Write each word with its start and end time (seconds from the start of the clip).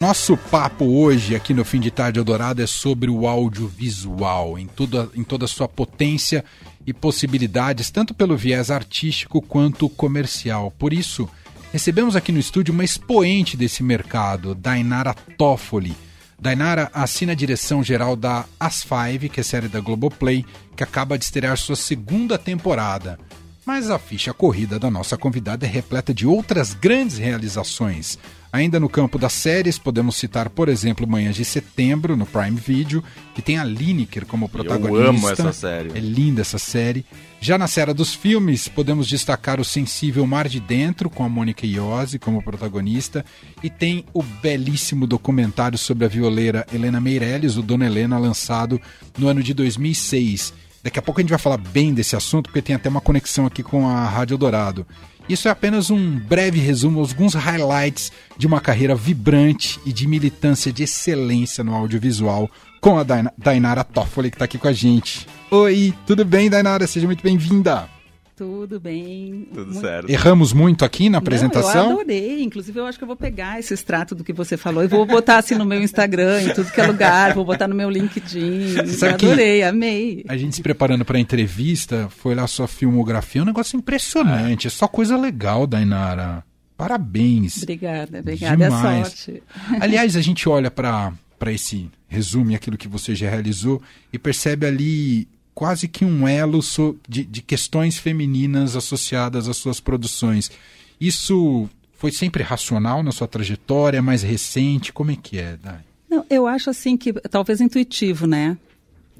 Nosso 0.00 0.36
papo 0.36 0.84
hoje 0.84 1.34
aqui 1.34 1.52
no 1.52 1.64
Fim 1.64 1.80
de 1.80 1.90
Tarde 1.90 2.20
Eldorado 2.20 2.62
é 2.62 2.68
sobre 2.68 3.10
o 3.10 3.26
audiovisual, 3.26 4.56
em, 4.56 4.68
tudo, 4.68 5.10
em 5.12 5.24
toda 5.24 5.44
a 5.44 5.48
sua 5.48 5.66
potência 5.66 6.44
e 6.86 6.94
possibilidades, 6.94 7.90
tanto 7.90 8.14
pelo 8.14 8.36
viés 8.36 8.70
artístico 8.70 9.42
quanto 9.42 9.88
comercial. 9.88 10.72
Por 10.78 10.92
isso, 10.92 11.28
recebemos 11.72 12.14
aqui 12.14 12.30
no 12.30 12.38
estúdio 12.38 12.72
uma 12.72 12.84
expoente 12.84 13.56
desse 13.56 13.82
mercado, 13.82 14.54
Dainara 14.54 15.14
Toffoli. 15.36 15.96
Dainara 16.40 16.88
assina 16.94 17.32
a 17.32 17.34
direção 17.34 17.82
geral 17.82 18.14
da 18.14 18.44
As 18.60 18.84
Five, 18.84 19.28
que 19.28 19.40
é 19.40 19.42
série 19.42 19.66
da 19.66 19.80
Globoplay, 19.80 20.46
que 20.76 20.84
acaba 20.84 21.18
de 21.18 21.24
estrear 21.24 21.56
sua 21.56 21.74
segunda 21.74 22.38
temporada. 22.38 23.18
Mas 23.66 23.90
a 23.90 23.98
ficha 23.98 24.32
corrida 24.32 24.78
da 24.78 24.92
nossa 24.92 25.16
convidada 25.16 25.66
é 25.66 25.68
repleta 25.68 26.14
de 26.14 26.24
outras 26.24 26.72
grandes 26.72 27.18
realizações 27.18 28.16
Ainda 28.50 28.80
no 28.80 28.88
campo 28.88 29.18
das 29.18 29.34
séries, 29.34 29.78
podemos 29.78 30.16
citar, 30.16 30.48
por 30.48 30.70
exemplo, 30.70 31.06
Manhãs 31.06 31.36
de 31.36 31.44
Setembro, 31.44 32.16
no 32.16 32.24
Prime 32.24 32.56
Video, 32.58 33.04
que 33.34 33.42
tem 33.42 33.58
a 33.58 33.64
Lineker 33.64 34.24
como 34.24 34.48
protagonista. 34.48 34.96
Eu 34.96 35.08
amo 35.10 35.28
essa 35.28 35.52
série. 35.52 35.90
É 35.94 36.00
linda 36.00 36.40
essa 36.40 36.58
série. 36.58 37.04
Já 37.40 37.58
na 37.58 37.68
série 37.68 37.92
dos 37.92 38.14
filmes, 38.14 38.66
podemos 38.66 39.06
destacar 39.06 39.60
o 39.60 39.64
sensível 39.64 40.26
Mar 40.26 40.48
de 40.48 40.60
Dentro, 40.60 41.10
com 41.10 41.24
a 41.24 41.28
Mônica 41.28 41.66
Iose 41.66 42.18
como 42.18 42.42
protagonista, 42.42 43.22
e 43.62 43.68
tem 43.68 44.06
o 44.14 44.22
belíssimo 44.22 45.06
documentário 45.06 45.76
sobre 45.76 46.06
a 46.06 46.08
violeira 46.08 46.66
Helena 46.72 47.00
Meirelles, 47.00 47.56
o 47.58 47.62
Dona 47.62 47.84
Helena, 47.84 48.18
lançado 48.18 48.80
no 49.18 49.28
ano 49.28 49.42
de 49.42 49.52
2006. 49.52 50.54
Daqui 50.82 50.98
a 50.98 51.02
pouco 51.02 51.20
a 51.20 51.22
gente 51.22 51.30
vai 51.30 51.38
falar 51.38 51.58
bem 51.58 51.92
desse 51.92 52.16
assunto, 52.16 52.44
porque 52.44 52.62
tem 52.62 52.74
até 52.74 52.88
uma 52.88 53.00
conexão 53.00 53.44
aqui 53.44 53.62
com 53.62 53.86
a 53.86 54.08
Rádio 54.08 54.38
Dourado. 54.38 54.86
Isso 55.28 55.46
é 55.46 55.50
apenas 55.50 55.90
um 55.90 56.18
breve 56.18 56.58
resumo, 56.58 57.00
alguns 57.00 57.34
highlights 57.34 58.10
de 58.38 58.46
uma 58.46 58.60
carreira 58.60 58.94
vibrante 58.94 59.78
e 59.84 59.92
de 59.92 60.06
militância 60.08 60.72
de 60.72 60.84
excelência 60.84 61.62
no 61.62 61.74
audiovisual 61.74 62.50
com 62.80 62.98
a 62.98 63.04
Dainara 63.36 63.84
Toffoli, 63.84 64.30
que 64.30 64.36
está 64.36 64.46
aqui 64.46 64.56
com 64.56 64.68
a 64.68 64.72
gente. 64.72 65.26
Oi, 65.50 65.92
tudo 66.06 66.24
bem, 66.24 66.48
Dainara? 66.48 66.86
Seja 66.86 67.06
muito 67.06 67.22
bem-vinda. 67.22 67.97
Tudo 68.38 68.78
bem. 68.78 69.48
Tudo 69.52 69.72
muito... 69.72 69.80
certo. 69.80 70.08
Erramos 70.08 70.52
muito 70.52 70.84
aqui 70.84 71.10
na 71.10 71.18
apresentação? 71.18 71.74
Não, 71.74 71.90
eu 71.90 72.00
adorei. 72.02 72.40
Inclusive, 72.40 72.78
eu 72.78 72.86
acho 72.86 72.96
que 72.96 73.02
eu 73.02 73.08
vou 73.08 73.16
pegar 73.16 73.58
esse 73.58 73.74
extrato 73.74 74.14
do 74.14 74.22
que 74.22 74.32
você 74.32 74.56
falou 74.56 74.84
e 74.84 74.86
vou 74.86 75.04
botar 75.04 75.38
assim 75.38 75.56
no 75.56 75.64
meu 75.64 75.82
Instagram, 75.82 76.42
em 76.42 76.54
tudo 76.54 76.70
que 76.70 76.80
é 76.80 76.86
lugar, 76.86 77.34
vou 77.34 77.44
botar 77.44 77.66
no 77.66 77.74
meu 77.74 77.90
LinkedIn. 77.90 78.86
Sabe 78.86 79.14
adorei, 79.14 79.64
amei. 79.64 80.24
A 80.28 80.36
gente 80.36 80.54
se 80.54 80.62
preparando 80.62 81.04
para 81.04 81.18
a 81.18 81.20
entrevista, 81.20 82.08
foi 82.10 82.36
lá 82.36 82.46
sua 82.46 82.68
filmografia, 82.68 83.40
é 83.40 83.42
um 83.42 83.46
negócio 83.46 83.76
impressionante. 83.76 84.66
É, 84.66 84.68
é 84.68 84.70
só 84.70 84.86
coisa 84.86 85.16
legal, 85.16 85.66
Dainara. 85.66 86.44
Parabéns. 86.76 87.64
Obrigada, 87.64 88.20
obrigada. 88.20 88.64
É 88.64 88.68
Demais. 88.68 89.00
É 89.00 89.02
sorte. 89.02 89.42
Aliás, 89.80 90.14
a 90.14 90.20
gente 90.20 90.48
olha 90.48 90.70
para 90.70 91.12
esse 91.48 91.90
resumo, 92.06 92.54
aquilo 92.54 92.78
que 92.78 92.86
você 92.86 93.16
já 93.16 93.28
realizou, 93.28 93.82
e 94.12 94.18
percebe 94.18 94.64
ali 94.64 95.26
quase 95.58 95.88
que 95.88 96.04
um 96.04 96.28
elo 96.28 96.60
de, 97.08 97.24
de 97.24 97.42
questões 97.42 97.98
femininas 97.98 98.76
associadas 98.76 99.48
às 99.48 99.56
suas 99.56 99.80
produções. 99.80 100.52
Isso 101.00 101.68
foi 101.94 102.12
sempre 102.12 102.44
racional 102.44 103.02
na 103.02 103.10
sua 103.10 103.26
trajetória, 103.26 104.00
mais 104.00 104.22
recente? 104.22 104.92
Como 104.92 105.10
é 105.10 105.16
que 105.16 105.36
é, 105.36 105.56
Dai? 105.60 105.80
Não, 106.08 106.24
eu 106.30 106.46
acho 106.46 106.70
assim 106.70 106.96
que 106.96 107.12
talvez 107.12 107.60
intuitivo, 107.60 108.24
né? 108.24 108.56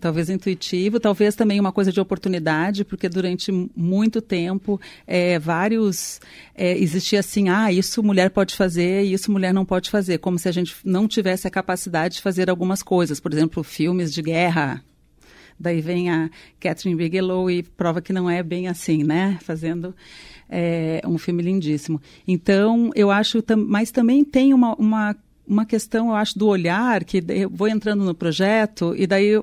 Talvez 0.00 0.30
intuitivo, 0.30 1.00
talvez 1.00 1.34
também 1.34 1.58
uma 1.58 1.72
coisa 1.72 1.90
de 1.90 2.00
oportunidade, 2.00 2.84
porque 2.84 3.08
durante 3.08 3.50
muito 3.74 4.22
tempo 4.22 4.80
é, 5.08 5.40
vários 5.40 6.20
é, 6.54 6.78
existia 6.78 7.18
assim, 7.18 7.48
ah, 7.48 7.72
isso 7.72 8.00
mulher 8.00 8.30
pode 8.30 8.54
fazer, 8.54 9.02
isso 9.02 9.32
mulher 9.32 9.52
não 9.52 9.64
pode 9.64 9.90
fazer, 9.90 10.18
como 10.18 10.38
se 10.38 10.48
a 10.48 10.52
gente 10.52 10.76
não 10.84 11.08
tivesse 11.08 11.48
a 11.48 11.50
capacidade 11.50 12.14
de 12.14 12.22
fazer 12.22 12.48
algumas 12.48 12.80
coisas, 12.80 13.18
por 13.18 13.32
exemplo, 13.32 13.64
filmes 13.64 14.14
de 14.14 14.22
guerra, 14.22 14.84
Daí 15.58 15.80
vem 15.80 16.10
a 16.10 16.30
Catherine 16.60 16.96
Bigelow 16.96 17.50
e 17.50 17.62
prova 17.62 18.00
que 18.00 18.12
não 18.12 18.28
é 18.28 18.42
bem 18.42 18.68
assim, 18.68 19.02
né? 19.02 19.38
Fazendo 19.42 19.94
é, 20.48 21.00
um 21.04 21.18
filme 21.18 21.42
lindíssimo. 21.42 22.00
Então, 22.26 22.90
eu 22.94 23.10
acho, 23.10 23.42
mas 23.66 23.90
também 23.90 24.24
tem 24.24 24.54
uma, 24.54 24.74
uma, 24.76 25.16
uma 25.46 25.66
questão, 25.66 26.08
eu 26.08 26.14
acho, 26.14 26.38
do 26.38 26.46
olhar, 26.46 27.04
que 27.04 27.22
eu 27.28 27.50
vou 27.50 27.68
entrando 27.68 28.04
no 28.04 28.14
projeto 28.14 28.94
e 28.96 29.06
daí 29.06 29.40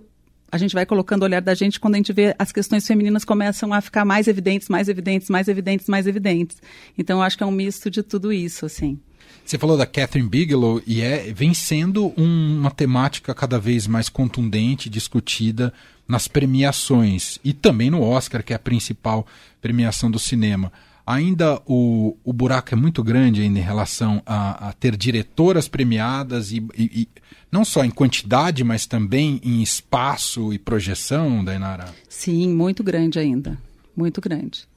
a 0.52 0.58
gente 0.58 0.74
vai 0.74 0.86
colocando 0.86 1.24
o 1.24 1.26
olhar 1.26 1.42
da 1.42 1.54
gente 1.54 1.80
quando 1.80 1.96
a 1.96 1.98
gente 1.98 2.14
vê 2.14 2.34
as 2.40 2.52
questões 2.52 2.88
femininas 2.88 3.26
começam 3.26 3.74
a 3.74 3.82
ficar 3.82 4.06
mais 4.06 4.28
evidentes, 4.28 4.70
mais 4.70 4.88
evidentes, 4.88 5.30
mais 5.30 5.48
evidentes, 5.48 5.88
mais 5.88 6.08
evidentes. 6.08 6.58
Então, 6.98 7.18
eu 7.18 7.24
acho 7.24 7.38
que 7.38 7.44
é 7.44 7.46
um 7.46 7.52
misto 7.52 7.90
de 7.90 8.02
tudo 8.02 8.32
isso, 8.32 8.66
assim. 8.66 8.98
Você 9.44 9.58
falou 9.58 9.78
da 9.78 9.86
Catherine 9.86 10.28
Bigelow 10.28 10.82
e 10.88 11.02
é, 11.02 11.32
vem 11.34 11.54
sendo 11.54 12.14
um, 12.18 12.58
uma 12.60 12.72
temática 12.72 13.34
cada 13.34 13.60
vez 13.60 13.86
mais 13.86 14.10
contundente, 14.10 14.90
discutida 14.90 15.74
nas 16.08 16.28
premiações 16.28 17.40
e 17.44 17.54
também 17.54 17.90
no 17.90 18.02
Oscar, 18.02 18.44
que 18.44 18.54
é 18.54 18.56
a 18.56 18.60
principal 18.60 19.26
premiação 19.62 20.10
do 20.10 20.20
cinema. 20.20 20.72
Ainda 21.06 21.62
o, 21.68 22.18
o 22.24 22.34
buraco 22.34 22.74
é 22.74 22.78
muito 22.78 23.04
grande 23.04 23.42
ainda 23.42 23.60
em 23.60 23.62
relação 23.62 24.24
a, 24.26 24.70
a 24.70 24.74
ter 24.74 24.98
diretoras 24.98 25.68
premiadas 25.68 26.52
e, 26.52 26.66
e, 26.76 27.02
e, 27.02 27.08
não 27.52 27.64
só 27.64 27.86
em 27.86 27.92
quantidade, 27.92 28.64
mas 28.64 28.88
também 28.88 29.40
em 29.44 29.62
espaço 29.62 30.52
e 30.52 30.58
projeção, 30.58 31.46
Dainara? 31.46 31.94
Sim, 32.10 32.50
muito 32.54 32.84
grande 32.84 33.20
ainda. 33.20 33.56
Muito 33.96 34.20
grande. 34.20 34.68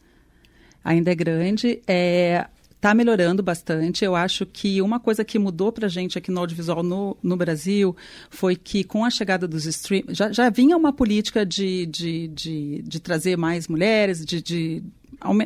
Ainda 0.84 1.10
é 1.10 1.14
grande. 1.14 1.80
É, 1.86 2.46
está 2.78 2.94
melhorando 2.94 3.42
bastante. 3.42 4.04
Eu 4.04 4.14
acho 4.14 4.46
que 4.46 4.80
uma 4.80 4.98
coisa 5.00 5.24
que 5.24 5.38
mudou 5.38 5.72
para 5.72 5.86
a 5.86 5.90
gente 5.90 6.16
aqui 6.16 6.30
no 6.30 6.40
audiovisual 6.40 6.82
no, 6.82 7.16
no 7.22 7.36
Brasil 7.36 7.94
foi 8.30 8.54
que 8.54 8.84
com 8.84 9.04
a 9.04 9.10
chegada 9.10 9.46
dos 9.48 9.66
streams, 9.66 10.14
já, 10.14 10.32
já 10.32 10.48
vinha 10.48 10.76
uma 10.76 10.92
política 10.92 11.44
de, 11.44 11.86
de, 11.86 12.28
de, 12.28 12.82
de 12.82 13.00
trazer 13.00 13.36
mais 13.36 13.66
mulheres, 13.66 14.24
de, 14.24 14.40
de, 14.40 14.82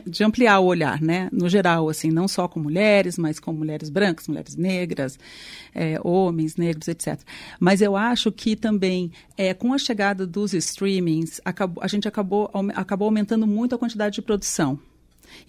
de 0.07 0.23
ampliar 0.23 0.61
o 0.61 0.67
olhar, 0.67 1.01
né? 1.01 1.31
No 1.33 1.49
geral, 1.49 1.89
assim, 1.89 2.11
não 2.11 2.29
só 2.29 2.47
com 2.47 2.61
mulheres, 2.61 3.17
mas 3.17 3.41
com 3.41 3.51
mulheres 3.51 3.89
brancas, 3.89 4.29
mulheres 4.29 4.55
negras, 4.55 5.19
é, 5.75 5.99
homens 6.05 6.57
negros, 6.57 6.87
etc. 6.87 7.19
Mas 7.59 7.81
eu 7.81 7.97
acho 7.97 8.31
que 8.31 8.55
também, 8.55 9.11
é, 9.39 9.55
com 9.55 9.73
a 9.73 9.79
chegada 9.79 10.27
dos 10.27 10.53
streamings, 10.53 11.41
acabou, 11.47 11.83
a 11.83 11.89
gente 11.89 12.07
acabou, 12.07 12.51
acabou 12.75 13.07
aumentando 13.07 13.47
muito 13.47 13.75
a 13.75 13.79
quantidade 13.79 14.17
de 14.17 14.23
produção. 14.23 14.79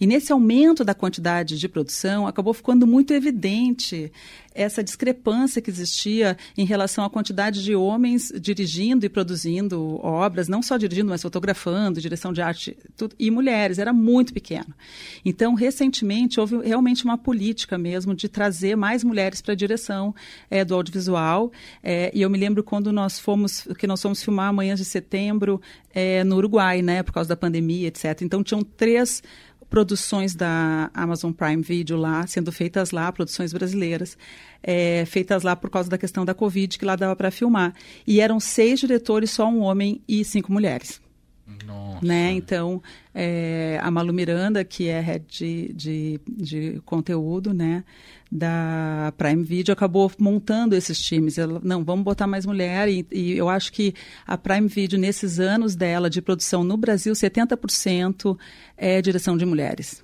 E 0.00 0.06
nesse 0.06 0.32
aumento 0.32 0.84
da 0.84 0.94
quantidade 0.94 1.58
de 1.58 1.68
produção, 1.68 2.26
acabou 2.26 2.52
ficando 2.52 2.86
muito 2.86 3.12
evidente 3.12 4.12
essa 4.54 4.84
discrepância 4.84 5.60
que 5.60 5.68
existia 5.68 6.36
em 6.56 6.64
relação 6.64 7.04
à 7.04 7.10
quantidade 7.10 7.62
de 7.62 7.74
homens 7.74 8.32
dirigindo 8.40 9.04
e 9.04 9.08
produzindo 9.08 9.98
obras, 10.00 10.48
não 10.48 10.62
só 10.62 10.76
dirigindo, 10.76 11.10
mas 11.10 11.22
fotografando, 11.22 12.00
direção 12.00 12.32
de 12.32 12.40
arte, 12.40 12.76
tudo, 12.96 13.16
e 13.18 13.30
mulheres, 13.30 13.78
era 13.78 13.92
muito 13.92 14.32
pequeno. 14.32 14.72
Então, 15.24 15.54
recentemente, 15.54 16.38
houve 16.38 16.56
realmente 16.58 17.04
uma 17.04 17.18
política 17.18 17.76
mesmo 17.76 18.14
de 18.14 18.28
trazer 18.28 18.76
mais 18.76 19.02
mulheres 19.02 19.42
para 19.42 19.52
a 19.52 19.56
direção 19.56 20.14
é, 20.48 20.64
do 20.64 20.74
audiovisual. 20.74 21.50
É, 21.82 22.12
e 22.14 22.22
eu 22.22 22.30
me 22.30 22.38
lembro 22.38 22.62
quando 22.62 22.92
nós 22.92 23.18
fomos, 23.18 23.66
que 23.76 23.86
nós 23.86 24.00
fomos 24.00 24.22
filmar 24.22 24.48
amanhã 24.48 24.76
de 24.76 24.84
setembro 24.84 25.60
é, 25.92 26.22
no 26.22 26.36
Uruguai, 26.36 26.80
né, 26.80 27.02
por 27.02 27.12
causa 27.12 27.28
da 27.28 27.36
pandemia, 27.36 27.88
etc. 27.88 28.22
Então, 28.22 28.42
tinham 28.42 28.62
três 28.62 29.22
produções 29.74 30.36
da 30.36 30.88
Amazon 30.94 31.32
Prime 31.32 31.60
Video 31.60 31.96
lá, 31.96 32.24
sendo 32.28 32.52
feitas 32.52 32.92
lá, 32.92 33.10
produções 33.10 33.52
brasileiras, 33.52 34.16
é, 34.62 35.04
feitas 35.04 35.42
lá 35.42 35.56
por 35.56 35.68
causa 35.68 35.90
da 35.90 35.98
questão 35.98 36.24
da 36.24 36.32
Covid, 36.32 36.78
que 36.78 36.84
lá 36.84 36.94
dava 36.94 37.16
para 37.16 37.28
filmar. 37.32 37.74
E 38.06 38.20
eram 38.20 38.38
seis 38.38 38.78
diretores, 38.78 39.32
só 39.32 39.48
um 39.48 39.62
homem 39.62 40.00
e 40.06 40.24
cinco 40.24 40.52
mulheres. 40.52 41.02
Nossa. 41.66 41.83
Né? 42.02 42.32
Então, 42.32 42.82
é, 43.14 43.78
a 43.82 43.90
Malu 43.90 44.12
Miranda, 44.12 44.64
que 44.64 44.88
é 44.88 45.00
head 45.00 45.24
de, 45.28 45.72
de, 45.72 46.20
de, 46.26 46.82
conteúdo 46.84 47.52
né, 47.52 47.84
da 48.30 49.12
Prime 49.16 49.42
Video, 49.42 49.72
acabou 49.72 50.10
montando 50.18 50.74
esses 50.74 51.00
times. 51.00 51.38
Ela, 51.38 51.60
não, 51.62 51.84
vamos 51.84 52.04
botar 52.04 52.26
mais 52.26 52.46
mulher. 52.46 52.88
E, 52.88 53.06
e, 53.12 53.32
eu 53.36 53.48
acho 53.48 53.72
que 53.72 53.94
a 54.26 54.36
Prime 54.36 54.68
Video, 54.68 54.98
nesses 54.98 55.38
anos 55.38 55.74
dela 55.74 56.10
de 56.10 56.20
produção 56.20 56.64
no 56.64 56.76
Brasil, 56.76 57.12
70% 57.12 58.38
é 58.76 59.00
direção 59.00 59.36
de 59.36 59.46
mulheres. 59.46 60.02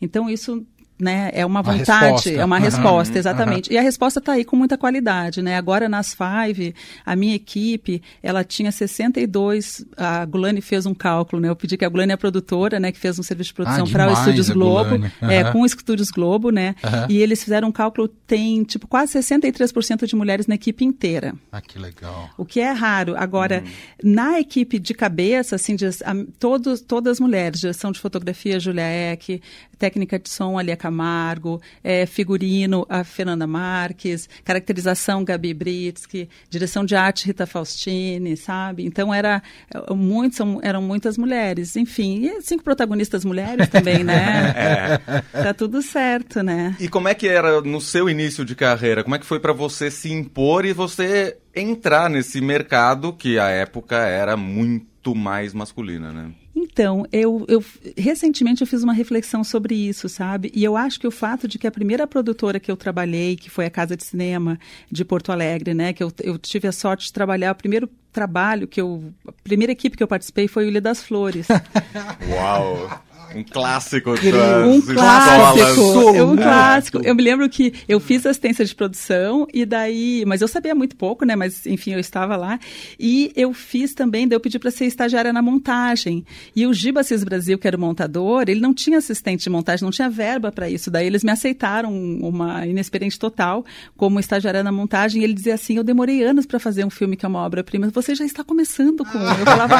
Então, 0.00 0.28
isso 0.28 0.66
né, 1.00 1.30
é 1.32 1.44
uma 1.44 1.62
vontade, 1.62 2.34
é 2.34 2.44
uma 2.44 2.56
uhum, 2.56 2.62
resposta, 2.62 3.18
exatamente. 3.18 3.70
Uhum. 3.70 3.74
E 3.74 3.78
a 3.78 3.82
resposta 3.82 4.18
está 4.18 4.32
aí 4.32 4.44
com 4.44 4.56
muita 4.56 4.76
qualidade, 4.76 5.42
né? 5.42 5.56
Agora 5.56 5.88
nas 5.88 6.14
Five, 6.14 6.74
a 7.04 7.16
minha 7.16 7.34
equipe, 7.34 8.02
ela 8.22 8.44
tinha 8.44 8.70
62, 8.70 9.84
a 9.96 10.24
Gulani 10.24 10.60
fez 10.60 10.86
um 10.86 10.94
cálculo, 10.94 11.40
né? 11.40 11.48
Eu 11.48 11.56
pedi 11.56 11.76
que 11.76 11.84
a 11.84 11.88
Gulani 11.88 12.12
é 12.12 12.14
a 12.14 12.18
produtora, 12.18 12.78
né, 12.78 12.92
que 12.92 12.98
fez 12.98 13.18
um 13.18 13.22
serviço 13.22 13.50
de 13.50 13.54
produção 13.54 13.84
ah, 13.86 13.90
para 13.90 14.10
o 14.10 14.12
Estúdios 14.12 14.50
Globo, 14.50 14.96
uhum. 14.96 15.30
é, 15.30 15.50
com 15.50 15.62
o 15.62 15.66
Estúdios 15.66 16.10
Globo, 16.10 16.50
né? 16.50 16.74
E 17.08 17.18
eles 17.18 17.42
fizeram 17.42 17.68
um 17.68 17.72
cálculo, 17.72 18.08
tem 18.08 18.62
tipo 18.64 18.86
quase 18.86 19.18
63% 19.18 20.06
de 20.06 20.16
mulheres 20.16 20.46
na 20.46 20.54
equipe 20.54 20.84
inteira. 20.84 21.34
Ah, 21.50 21.60
que 21.60 21.78
legal. 21.78 22.30
O 22.36 22.44
que 22.44 22.60
é 22.60 22.70
raro. 22.70 23.14
Agora, 23.16 23.62
hum. 23.64 23.70
na 24.02 24.40
equipe 24.40 24.78
de 24.78 24.94
cabeça, 24.94 25.56
assim, 25.56 25.76
de, 25.76 25.86
a, 25.86 26.14
todos, 26.38 26.80
todas 26.80 27.12
as 27.12 27.20
mulheres, 27.20 27.60
direção 27.60 27.92
de 27.92 28.00
fotografia, 28.00 28.60
Julia 28.60 29.12
Eck, 29.12 29.40
técnica 29.78 30.18
de 30.18 30.28
som, 30.28 30.58
ali 30.58 30.70
a 30.70 30.76
Camargo, 30.90 31.62
é, 31.82 32.04
figurino, 32.04 32.84
a 32.88 33.04
Fernanda 33.04 33.46
Marques, 33.46 34.28
caracterização, 34.44 35.24
Gabi 35.24 35.54
Britsky, 35.54 36.28
direção 36.50 36.84
de 36.84 36.96
arte, 36.96 37.26
Rita 37.26 37.46
Faustini, 37.46 38.36
sabe? 38.36 38.84
Então, 38.84 39.14
era, 39.14 39.40
é, 39.72 39.94
muito, 39.94 40.34
são, 40.34 40.60
eram 40.62 40.82
muitas 40.82 41.16
mulheres. 41.16 41.76
Enfim, 41.76 42.26
e 42.26 42.42
cinco 42.42 42.64
protagonistas 42.64 43.24
mulheres 43.24 43.68
também, 43.68 44.02
né? 44.02 44.98
é. 45.32 45.42
Tá 45.42 45.54
tudo 45.54 45.80
certo, 45.80 46.42
né? 46.42 46.76
E 46.80 46.88
como 46.88 47.08
é 47.08 47.14
que 47.14 47.28
era 47.28 47.60
no 47.60 47.80
seu 47.80 48.10
início 48.10 48.44
de 48.44 48.56
carreira? 48.56 49.04
Como 49.04 49.14
é 49.14 49.18
que 49.18 49.26
foi 49.26 49.38
para 49.38 49.52
você 49.52 49.90
se 49.90 50.12
impor 50.12 50.64
e 50.64 50.72
você 50.72 51.38
entrar 51.54 52.10
nesse 52.10 52.40
mercado 52.40 53.12
que 53.12 53.38
à 53.38 53.48
época 53.48 53.96
era 53.96 54.36
muito 54.36 55.14
mais 55.14 55.54
masculina, 55.54 56.12
né? 56.12 56.32
Então, 56.54 57.06
eu, 57.12 57.44
eu 57.48 57.64
recentemente 57.96 58.60
eu 58.60 58.66
fiz 58.66 58.82
uma 58.82 58.92
reflexão 58.92 59.44
sobre 59.44 59.74
isso, 59.74 60.08
sabe? 60.08 60.50
E 60.54 60.64
eu 60.64 60.76
acho 60.76 60.98
que 60.98 61.06
o 61.06 61.10
fato 61.10 61.46
de 61.46 61.58
que 61.58 61.66
a 61.66 61.70
primeira 61.70 62.06
produtora 62.06 62.58
que 62.58 62.70
eu 62.70 62.76
trabalhei, 62.76 63.36
que 63.36 63.48
foi 63.48 63.66
a 63.66 63.70
Casa 63.70 63.96
de 63.96 64.04
Cinema 64.04 64.58
de 64.90 65.04
Porto 65.04 65.30
Alegre, 65.30 65.74
né? 65.74 65.92
Que 65.92 66.02
eu, 66.02 66.12
eu 66.22 66.38
tive 66.38 66.66
a 66.66 66.72
sorte 66.72 67.06
de 67.06 67.12
trabalhar, 67.12 67.52
o 67.52 67.54
primeiro 67.54 67.88
trabalho 68.12 68.66
que 68.66 68.80
eu. 68.80 69.12
A 69.26 69.32
primeira 69.32 69.72
equipe 69.72 69.96
que 69.96 70.02
eu 70.02 70.08
participei 70.08 70.48
foi 70.48 70.66
o 70.66 70.68
Ilha 70.68 70.80
das 70.80 71.02
Flores. 71.02 71.46
Uau! 72.28 73.02
Um 73.34 73.44
clássico 73.44 74.14
das 74.14 74.66
um 74.66 74.80
clássico, 74.80 76.22
um 76.24 76.36
clássico. 76.36 77.00
Eu 77.04 77.14
me 77.14 77.22
lembro 77.22 77.48
que 77.48 77.72
eu 77.88 78.00
fiz 78.00 78.26
assistência 78.26 78.64
de 78.64 78.74
produção 78.74 79.46
e 79.52 79.64
daí, 79.64 80.24
mas 80.26 80.40
eu 80.40 80.48
sabia 80.48 80.74
muito 80.74 80.96
pouco, 80.96 81.24
né? 81.24 81.36
Mas 81.36 81.64
enfim, 81.66 81.92
eu 81.92 82.00
estava 82.00 82.36
lá 82.36 82.58
e 82.98 83.32
eu 83.36 83.52
fiz 83.52 83.94
também, 83.94 84.26
daí 84.26 84.36
eu 84.36 84.40
pedi 84.40 84.58
para 84.58 84.70
ser 84.70 84.86
estagiária 84.86 85.32
na 85.32 85.40
montagem. 85.40 86.24
E 86.54 86.66
o 86.66 86.74
Giba 86.74 87.02
Cis 87.02 87.22
Brasil, 87.22 87.58
que 87.58 87.68
era 87.68 87.76
o 87.76 87.80
montador, 87.80 88.44
ele 88.48 88.60
não 88.60 88.74
tinha 88.74 88.98
assistente 88.98 89.44
de 89.44 89.50
montagem, 89.50 89.84
não 89.84 89.92
tinha 89.92 90.10
verba 90.10 90.50
para 90.50 90.68
isso. 90.68 90.90
Daí 90.90 91.06
eles 91.06 91.22
me 91.22 91.30
aceitaram 91.30 91.92
uma 91.92 92.66
inexperiente 92.66 93.18
total 93.18 93.64
como 93.96 94.18
estagiária 94.18 94.62
na 94.62 94.72
montagem. 94.72 95.20
E 95.20 95.24
ele 95.24 95.34
dizia 95.34 95.54
assim: 95.54 95.76
"Eu 95.76 95.84
demorei 95.84 96.24
anos 96.24 96.46
para 96.46 96.58
fazer 96.58 96.84
um 96.84 96.90
filme 96.90 97.16
que 97.16 97.24
é 97.24 97.28
uma 97.28 97.40
obra-prima. 97.40 97.88
Você 97.90 98.14
já 98.14 98.24
está 98.24 98.42
começando 98.42 99.04
com". 99.04 99.18
Eu 99.18 99.44
falava, 99.44 99.76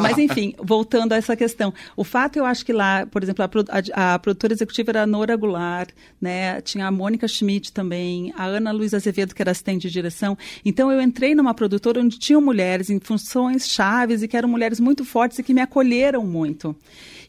mas 0.00 0.18
enfim, 0.18 0.54
voltando 0.58 1.12
a 1.12 1.16
essa 1.16 1.36
questão, 1.36 1.72
o 1.96 2.02
fato 2.02 2.39
eu 2.40 2.46
acho 2.46 2.64
que 2.64 2.72
lá, 2.72 3.06
por 3.06 3.22
exemplo, 3.22 3.44
a, 3.44 4.14
a, 4.14 4.18
produtora 4.18 4.52
executiva 4.52 4.90
era 4.90 5.02
a 5.02 5.06
Nora 5.06 5.36
Goulart, 5.36 5.90
né? 6.20 6.60
Tinha 6.60 6.86
a 6.86 6.90
Mônica 6.90 7.28
Schmidt 7.28 7.72
também, 7.72 8.32
a 8.36 8.44
Ana 8.44 8.72
Luiz 8.72 8.92
Azevedo, 8.94 9.34
que 9.34 9.42
era 9.42 9.50
assistente 9.50 9.82
de 9.82 9.90
direção. 9.90 10.36
Então 10.64 10.90
eu 10.90 11.00
entrei 11.00 11.34
numa 11.34 11.54
produtora 11.54 12.00
onde 12.00 12.18
tinham 12.18 12.40
mulheres 12.40 12.90
em 12.90 12.98
funções 12.98 13.68
chaves 13.68 14.22
e 14.22 14.28
que 14.28 14.36
eram 14.36 14.48
mulheres 14.48 14.80
muito 14.80 15.04
fortes 15.04 15.38
e 15.38 15.42
que 15.42 15.54
me 15.54 15.60
acolheram 15.60 16.26
muito. 16.26 16.74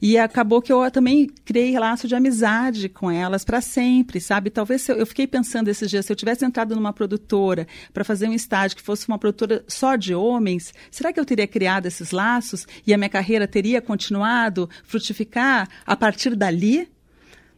E 0.02 0.18
acabou 0.18 0.62
que 0.62 0.74
eu 0.74 0.90
também 0.90 1.28
criei 1.46 1.78
laço 1.78 2.08
de 2.08 2.16
amizade 2.16 2.90
com 2.90 3.12
elas 3.12 3.46
para 3.46 3.62
sempre, 3.62 4.20
sabe? 4.20 4.50
Talvez 4.50 4.88
eu, 4.90 4.96
eu, 4.96 5.06
fiquei 5.06 5.28
pensando 5.28 5.68
esses 5.68 5.90
dias, 5.90 6.06
se 6.06 6.12
eu 6.12 6.16
tivesse 6.16 6.44
entrado 6.44 6.76
numa 6.76 6.92
produtora 6.92 7.68
para 7.94 8.04
fazer 8.04 8.28
um 8.28 8.34
estágio 8.34 8.76
que 8.76 8.84
fosse 8.84 9.08
uma 9.08 9.20
produtora 9.20 9.64
só 9.68 9.96
de 9.96 10.16
homens, 10.16 10.74
será 10.90 11.14
que 11.14 11.20
eu 11.20 11.26
teria 11.26 11.48
criado 11.48 11.86
esses 11.86 12.10
laços 12.10 12.66
e 12.86 12.94
a 12.94 12.98
minha 12.98 13.10
carreira 13.10 13.48
teria 13.48 13.80
continuado, 13.80 14.68
frutificar 14.84 15.70
a 15.86 15.96
partir 15.96 16.36
dali? 16.36 16.90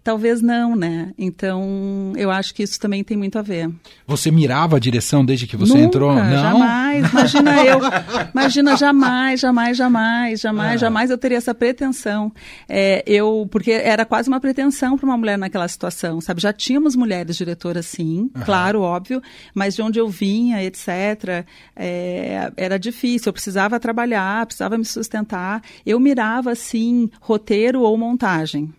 Talvez 0.03 0.41
não, 0.41 0.75
né? 0.75 1.13
Então, 1.17 2.11
eu 2.17 2.29
acho 2.29 2.53
que 2.53 2.61
isso 2.61 2.77
também 2.77 3.05
tem 3.05 3.15
muito 3.15 3.39
a 3.39 3.41
ver. 3.41 3.71
Você 4.05 4.29
mirava 4.29 4.75
a 4.75 4.79
direção 4.79 5.23
desde 5.23 5.47
que 5.47 5.55
você 5.55 5.75
Nunca, 5.75 5.85
entrou? 5.85 6.13
Não, 6.13 6.29
jamais. 6.29 7.09
Imagina 7.09 7.63
eu. 7.63 7.79
Imagina 8.33 8.75
jamais, 8.75 9.39
jamais, 9.39 9.77
jamais, 9.77 10.41
jamais, 10.41 10.73
ah. 10.73 10.77
jamais 10.77 11.09
eu 11.09 11.17
teria 11.17 11.37
essa 11.37 11.55
pretensão. 11.55 12.33
É, 12.67 13.01
eu, 13.07 13.47
porque 13.49 13.71
era 13.71 14.03
quase 14.03 14.27
uma 14.27 14.41
pretensão 14.41 14.97
para 14.97 15.05
uma 15.05 15.17
mulher 15.17 15.37
naquela 15.37 15.67
situação, 15.69 16.19
sabe? 16.19 16.41
Já 16.41 16.51
tínhamos 16.51 16.97
mulheres 16.97 17.37
diretoras, 17.37 17.85
sim, 17.85 18.29
claro, 18.43 18.81
óbvio, 18.81 19.21
mas 19.55 19.73
de 19.73 19.81
onde 19.81 19.99
eu 19.99 20.09
vinha, 20.09 20.61
etc., 20.61 21.45
é, 21.77 22.51
era 22.57 22.77
difícil. 22.77 23.29
Eu 23.29 23.33
precisava 23.33 23.79
trabalhar, 23.79 24.45
precisava 24.45 24.77
me 24.77 24.83
sustentar. 24.83 25.61
Eu 25.85 25.97
mirava, 25.97 26.51
assim, 26.51 27.09
roteiro 27.21 27.81
ou 27.83 27.97
montagem. 27.97 28.69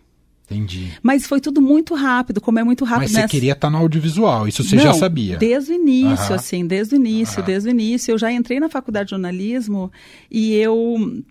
Entendi. 0.45 0.91
Mas 1.01 1.25
foi 1.25 1.41
tudo 1.41 1.59
muito 1.59 1.95
rápido, 1.95 2.39
como 2.39 2.59
é 2.59 2.63
muito 2.63 2.85
rápido. 2.85 3.03
Mas 3.03 3.11
você 3.11 3.17
nessa... 3.17 3.27
queria 3.29 3.53
estar 3.53 3.69
no 3.69 3.77
audiovisual, 3.77 4.47
isso 4.47 4.63
você 4.63 4.75
Não, 4.75 4.83
já 4.83 4.93
sabia? 4.93 5.37
Desde 5.37 5.71
o 5.71 5.75
início, 5.75 6.35
assim, 6.35 6.65
desde 6.65 6.95
o 6.95 6.97
início, 6.97 7.41
desde 7.41 7.69
o 7.69 7.71
início. 7.71 8.11
Eu 8.11 8.17
já 8.17 8.31
entrei 8.31 8.59
na 8.59 8.69
faculdade 8.69 9.07
de 9.07 9.11
jornalismo 9.11 9.91
e 10.29 10.53
eu 10.53 11.23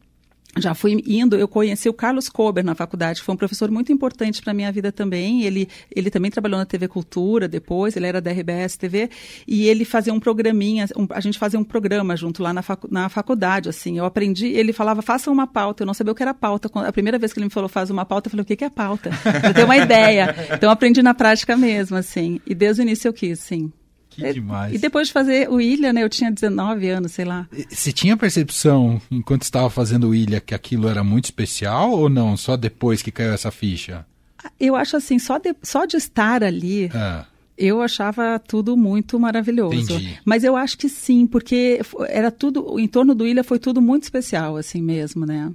já 0.59 0.75
fui 0.75 1.03
indo, 1.06 1.37
eu 1.37 1.49
conheci 1.49 1.89
o 1.89 1.93
Carlos 1.93 2.29
Kober 2.29 2.65
na 2.65 2.75
faculdade, 2.75 3.21
que 3.21 3.27
foi 3.27 3.35
um 3.35 3.39
professor 3.39 3.71
muito 3.71 3.93
importante 3.93 4.41
para 4.43 4.55
minha 4.55 4.71
vida 4.71 4.93
também. 4.93 5.43
Ele, 5.43 5.69
ele 5.95 6.11
também 6.11 6.31
trabalhou 6.31 6.59
na 6.59 6.67
TV 6.67 6.87
Cultura 6.87 7.49
depois, 7.49 7.97
ele 7.97 8.06
era 8.06 8.21
da 8.21 8.31
RBS 8.31 8.77
TV, 8.77 9.11
e 9.47 9.67
ele 9.67 9.85
fazia 9.85 10.12
um 10.12 10.21
programinha, 10.21 10.87
um, 10.97 11.06
a 11.11 11.21
gente 11.21 11.39
fazia 11.39 11.59
um 11.59 11.65
programa 11.65 12.17
junto 12.17 12.43
lá 12.43 12.53
na, 12.53 12.62
facu, 12.62 12.89
na 12.91 13.09
faculdade, 13.09 13.69
assim. 13.69 13.99
Eu 13.99 14.05
aprendi, 14.05 14.47
ele 14.47 14.73
falava, 14.73 15.03
faça 15.03 15.31
uma 15.31 15.47
pauta, 15.47 15.83
eu 15.83 15.87
não 15.87 15.95
sabia 15.95 16.12
o 16.12 16.15
que 16.15 16.23
era 16.23 16.35
pauta. 16.35 16.71
A 16.87 16.93
primeira 16.93 17.19
vez 17.19 17.33
que 17.33 17.39
ele 17.39 17.47
me 17.47 17.50
falou, 17.50 17.69
faz 17.69 17.91
uma 17.91 18.05
pauta, 18.05 18.29
eu 18.29 18.31
falei, 18.31 18.43
o 18.43 18.47
que, 18.47 18.57
que 18.57 18.65
é 18.65 18.71
pauta? 18.71 19.11
Eu 19.45 19.55
tenho 19.55 19.67
uma 19.67 19.77
ideia. 19.79 20.35
Então, 20.53 20.71
aprendi 20.71 21.03
na 21.03 21.15
prática 21.15 21.57
mesmo, 21.57 21.97
assim. 21.97 22.41
E 22.47 22.55
desde 22.55 22.81
o 22.81 22.85
início 22.85 23.09
eu 23.09 23.12
quis, 23.12 23.41
sim. 23.41 23.73
Que 24.14 24.32
demais. 24.32 24.75
E 24.75 24.78
depois 24.78 25.08
de 25.08 25.12
fazer 25.12 25.50
o 25.50 25.61
Ilha, 25.61 25.93
né? 25.93 26.02
Eu 26.02 26.08
tinha 26.08 26.31
19 26.31 26.88
anos, 26.88 27.12
sei 27.12 27.25
lá. 27.25 27.46
Você 27.69 27.93
tinha 27.93 28.16
percepção, 28.16 29.00
enquanto 29.11 29.43
estava 29.43 29.69
fazendo 29.70 30.08
o 30.08 30.14
Ilha, 30.14 30.40
que 30.40 30.55
aquilo 30.55 30.88
era 30.88 31.02
muito 31.02 31.25
especial 31.25 31.90
ou 31.90 32.08
não? 32.08 32.37
Só 32.37 32.56
depois 32.56 33.02
que 33.02 33.11
caiu 33.11 33.32
essa 33.32 33.50
ficha? 33.50 34.06
Eu 34.58 34.76
acho 34.76 34.96
assim, 34.96 35.19
só 35.19 35.38
de, 35.38 35.55
só 35.62 35.84
de 35.87 35.96
estar 35.96 36.43
ali. 36.43 36.90
É. 36.94 37.25
Eu 37.56 37.81
achava 37.81 38.38
tudo 38.38 38.76
muito 38.76 39.19
maravilhoso. 39.19 39.75
Entendi. 39.75 40.19
Mas 40.25 40.43
eu 40.43 40.56
acho 40.56 40.76
que 40.76 40.88
sim, 40.88 41.26
porque 41.26 41.81
era 42.08 42.31
tudo, 42.31 42.78
em 42.81 42.88
torno 42.88 43.14
do 43.14 43.26
Ilha 43.26 43.44
foi 43.44 43.61
tudo 43.61 43.81
muito 43.81 44.02
especial, 44.02 44.56
assim 44.56 44.82
mesmo, 44.82 45.25
né? 45.25 45.52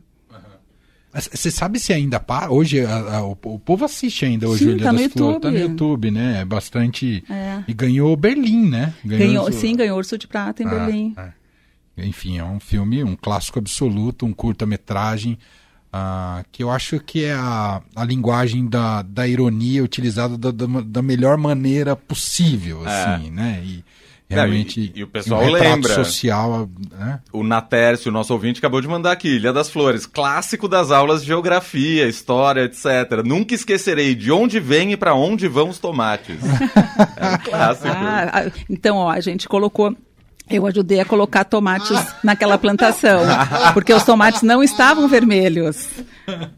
Você 1.13 1.49
sabe 1.49 1.79
se 1.79 1.91
ainda 1.91 2.19
pá? 2.19 2.49
Hoje 2.49 2.85
a, 2.85 3.17
a, 3.17 3.23
o, 3.23 3.31
o, 3.31 3.59
povo 3.59 3.83
assiste 3.83 4.25
ainda 4.25 4.47
hoje 4.47 4.63
sim, 4.63 4.69
o 4.69 4.71
Ilha 4.73 4.83
tá 4.83 4.91
das 4.91 5.01
no 5.01 5.09
Flores. 5.09 5.41
Tá 5.41 5.51
no 5.51 5.57
YouTube, 5.57 6.11
né? 6.11 6.41
É 6.41 6.45
bastante. 6.45 7.23
É. 7.29 7.63
E 7.67 7.73
ganhou 7.73 8.15
Berlim, 8.15 8.69
né? 8.69 8.93
Ganhou, 9.03 9.27
ganhou 9.27 9.51
Sim, 9.51 9.75
ganhou 9.75 9.97
Urso 9.97 10.17
de 10.17 10.27
Prata 10.27 10.61
em 10.61 10.67
ah, 10.67 10.69
Berlim. 10.69 11.15
É. 11.17 11.33
Enfim, 12.05 12.37
é 12.37 12.43
um 12.43 12.59
filme, 12.59 13.03
um 13.03 13.15
clássico 13.15 13.57
absoluto, 13.57 14.25
um 14.25 14.33
curta-metragem. 14.33 15.37
Uh, 15.91 16.45
que 16.51 16.61
eu 16.61 16.69
acho 16.69 16.99
que 16.99 17.25
é 17.25 17.33
a, 17.33 17.81
a 17.95 18.05
linguagem 18.05 18.69
da, 18.69 19.01
da 19.01 19.27
ironia 19.27 19.83
utilizada 19.83 20.37
da, 20.37 20.51
da, 20.51 20.67
da 20.81 21.01
melhor 21.01 21.35
maneira 21.35 21.95
possível, 21.95 22.87
é. 22.87 23.15
assim, 23.15 23.31
né? 23.31 23.63
E, 23.65 23.83
realmente. 24.29 24.79
Não, 24.79 24.85
e, 24.85 24.99
e, 24.99 25.03
o 25.03 25.07
pessoal 25.07 25.41
um 25.41 25.49
lembra. 25.49 25.93
social. 25.93 26.69
Né? 26.91 27.19
O 27.33 27.43
Natércio, 27.43 28.11
nosso 28.11 28.31
ouvinte, 28.33 28.59
acabou 28.59 28.79
de 28.79 28.87
mandar 28.87 29.11
aqui: 29.11 29.35
Ilha 29.35 29.51
das 29.51 29.69
Flores, 29.69 30.05
clássico 30.05 30.67
das 30.67 30.91
aulas 30.91 31.21
de 31.21 31.27
geografia, 31.27 32.07
história, 32.07 32.63
etc. 32.63 33.23
Nunca 33.25 33.55
esquecerei 33.55 34.13
de 34.13 34.31
onde 34.31 34.59
vem 34.59 34.91
e 34.91 34.97
para 34.97 35.15
onde 35.15 35.47
vão 35.47 35.69
os 35.69 35.79
tomates. 35.79 36.37
é 37.17 37.27
um 37.27 37.37
clássico. 37.39 37.87
Ah, 37.89 38.51
então, 38.69 38.97
ó, 38.97 39.09
a 39.09 39.19
gente 39.19 39.47
colocou 39.47 39.95
eu 40.49 40.65
ajudei 40.65 40.99
a 40.99 41.05
colocar 41.05 41.43
tomates 41.43 41.97
naquela 42.23 42.57
plantação, 42.57 43.21
porque 43.73 43.93
os 43.93 44.03
tomates 44.03 44.41
não 44.41 44.63
estavam 44.63 45.07
vermelhos. 45.07 45.87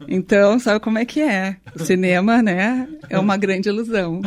Então, 0.08 0.60
sabe 0.60 0.80
como 0.80 0.98
é 0.98 1.06
que 1.06 1.22
é? 1.22 1.58
O 1.76 1.84
cinema, 1.84 2.42
né, 2.42 2.88
é 3.10 3.20
uma 3.20 3.38
grande 3.38 3.70
ilusão. 3.70 4.22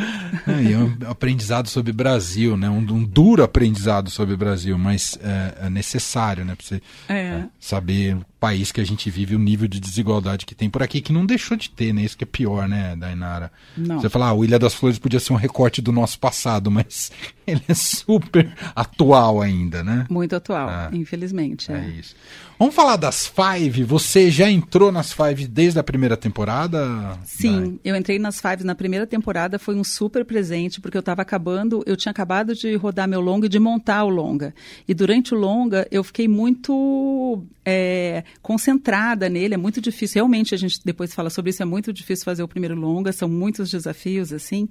É, 0.47 0.73
é 0.73 0.79
um 0.79 0.97
aprendizado 1.11 1.69
sobre 1.69 1.91
o 1.91 1.95
Brasil, 1.95 2.57
né? 2.57 2.69
Um, 2.69 2.79
um, 2.79 3.05
duro 3.05 3.43
aprendizado 3.43 4.11
sobre 4.11 4.35
o 4.35 4.39
Brasil, 4.39 4.77
mas 4.79 5.19
é, 5.23 5.67
é 5.67 5.71
necessário, 5.71 6.45
né? 6.45 6.55
Para 6.55 6.67
você 6.67 6.83
é. 7.09 7.15
é. 7.15 7.45
saber 7.59 8.17
país 8.45 8.71
que 8.71 8.79
a 8.79 8.85
gente 8.85 9.09
vive, 9.09 9.35
o 9.35 9.39
nível 9.39 9.67
de 9.67 9.81
desigualdade 9.81 10.45
que 10.45 10.55
tem 10.55 10.69
por 10.69 10.83
aqui, 10.83 11.01
que 11.01 11.15
não 11.15 11.25
deixou 11.25 11.57
de 11.57 11.71
ter, 11.71 11.95
né? 11.95 12.03
Isso 12.03 12.15
que 12.15 12.25
é 12.25 12.27
pior, 12.27 12.69
né, 12.69 12.95
Dainara? 12.95 13.51
Não. 13.75 13.99
Você 13.99 14.11
fala, 14.11 14.29
ah, 14.29 14.35
o 14.35 14.45
Ilha 14.45 14.59
das 14.59 14.75
Flores 14.75 14.99
podia 14.99 15.19
ser 15.19 15.33
um 15.33 15.37
recorte 15.37 15.81
do 15.81 15.91
nosso 15.91 16.19
passado, 16.19 16.71
mas 16.71 17.11
ele 17.47 17.63
é 17.67 17.73
super 17.73 18.55
atual 18.77 19.41
ainda, 19.41 19.83
né? 19.83 20.05
Muito 20.11 20.37
atual, 20.37 20.69
ah. 20.69 20.91
infelizmente. 20.93 21.73
É. 21.73 21.77
é 21.77 21.89
isso. 21.89 22.15
Vamos 22.57 22.77
falar 22.77 22.97
das 22.97 23.27
Five. 23.27 23.83
Você 23.83 24.31
já 24.31 24.49
entrou 24.49 24.93
nas 24.93 25.13
Five 25.13 25.49
desde 25.49 25.79
a 25.81 25.83
primeira 25.83 26.17
temporada? 26.17 27.19
Sim, 27.25 27.61
Vai. 27.61 27.81
eu 27.85 27.97
entrei 27.97 28.19
nas 28.19 28.41
Five 28.41 28.63
na 28.63 28.77
primeira 28.77 29.07
temporada. 29.07 29.59
Foi 29.59 29.75
um 29.75 29.83
super 29.83 30.25
presente, 30.25 30.81
porque 30.81 30.97
eu 30.97 31.01
estava 31.01 31.21
acabando, 31.21 31.83
eu 31.85 31.97
tinha 31.97 32.13
acabado 32.13 32.55
de 32.55 32.77
rodar 32.77 33.09
meu 33.09 33.21
longa 33.21 33.47
e 33.47 33.49
de 33.49 33.59
montar 33.59 34.05
o 34.05 34.09
longa. 34.09 34.55
E 34.87 34.95
durante 34.95 35.35
o 35.35 35.39
longa, 35.39 35.87
eu 35.91 36.05
fiquei 36.05 36.29
muito 36.29 37.45
é, 37.65 38.23
concentrada 38.41 39.29
nele, 39.29 39.55
é 39.55 39.57
muito 39.57 39.81
difícil. 39.81 40.17
Realmente, 40.17 40.55
a 40.55 40.59
gente 40.59 40.81
depois 40.85 41.13
fala 41.13 41.31
sobre 41.31 41.51
isso, 41.51 41.61
é 41.61 41.67
muito 41.67 41.93
difícil 41.93 42.25
fazer 42.25 42.45
o 42.45 42.49
primeiro 42.49 42.77
longa, 42.77 43.11
são 43.11 43.29
muitos 43.29 43.69
desafios, 43.69 44.33
assim, 44.33 44.69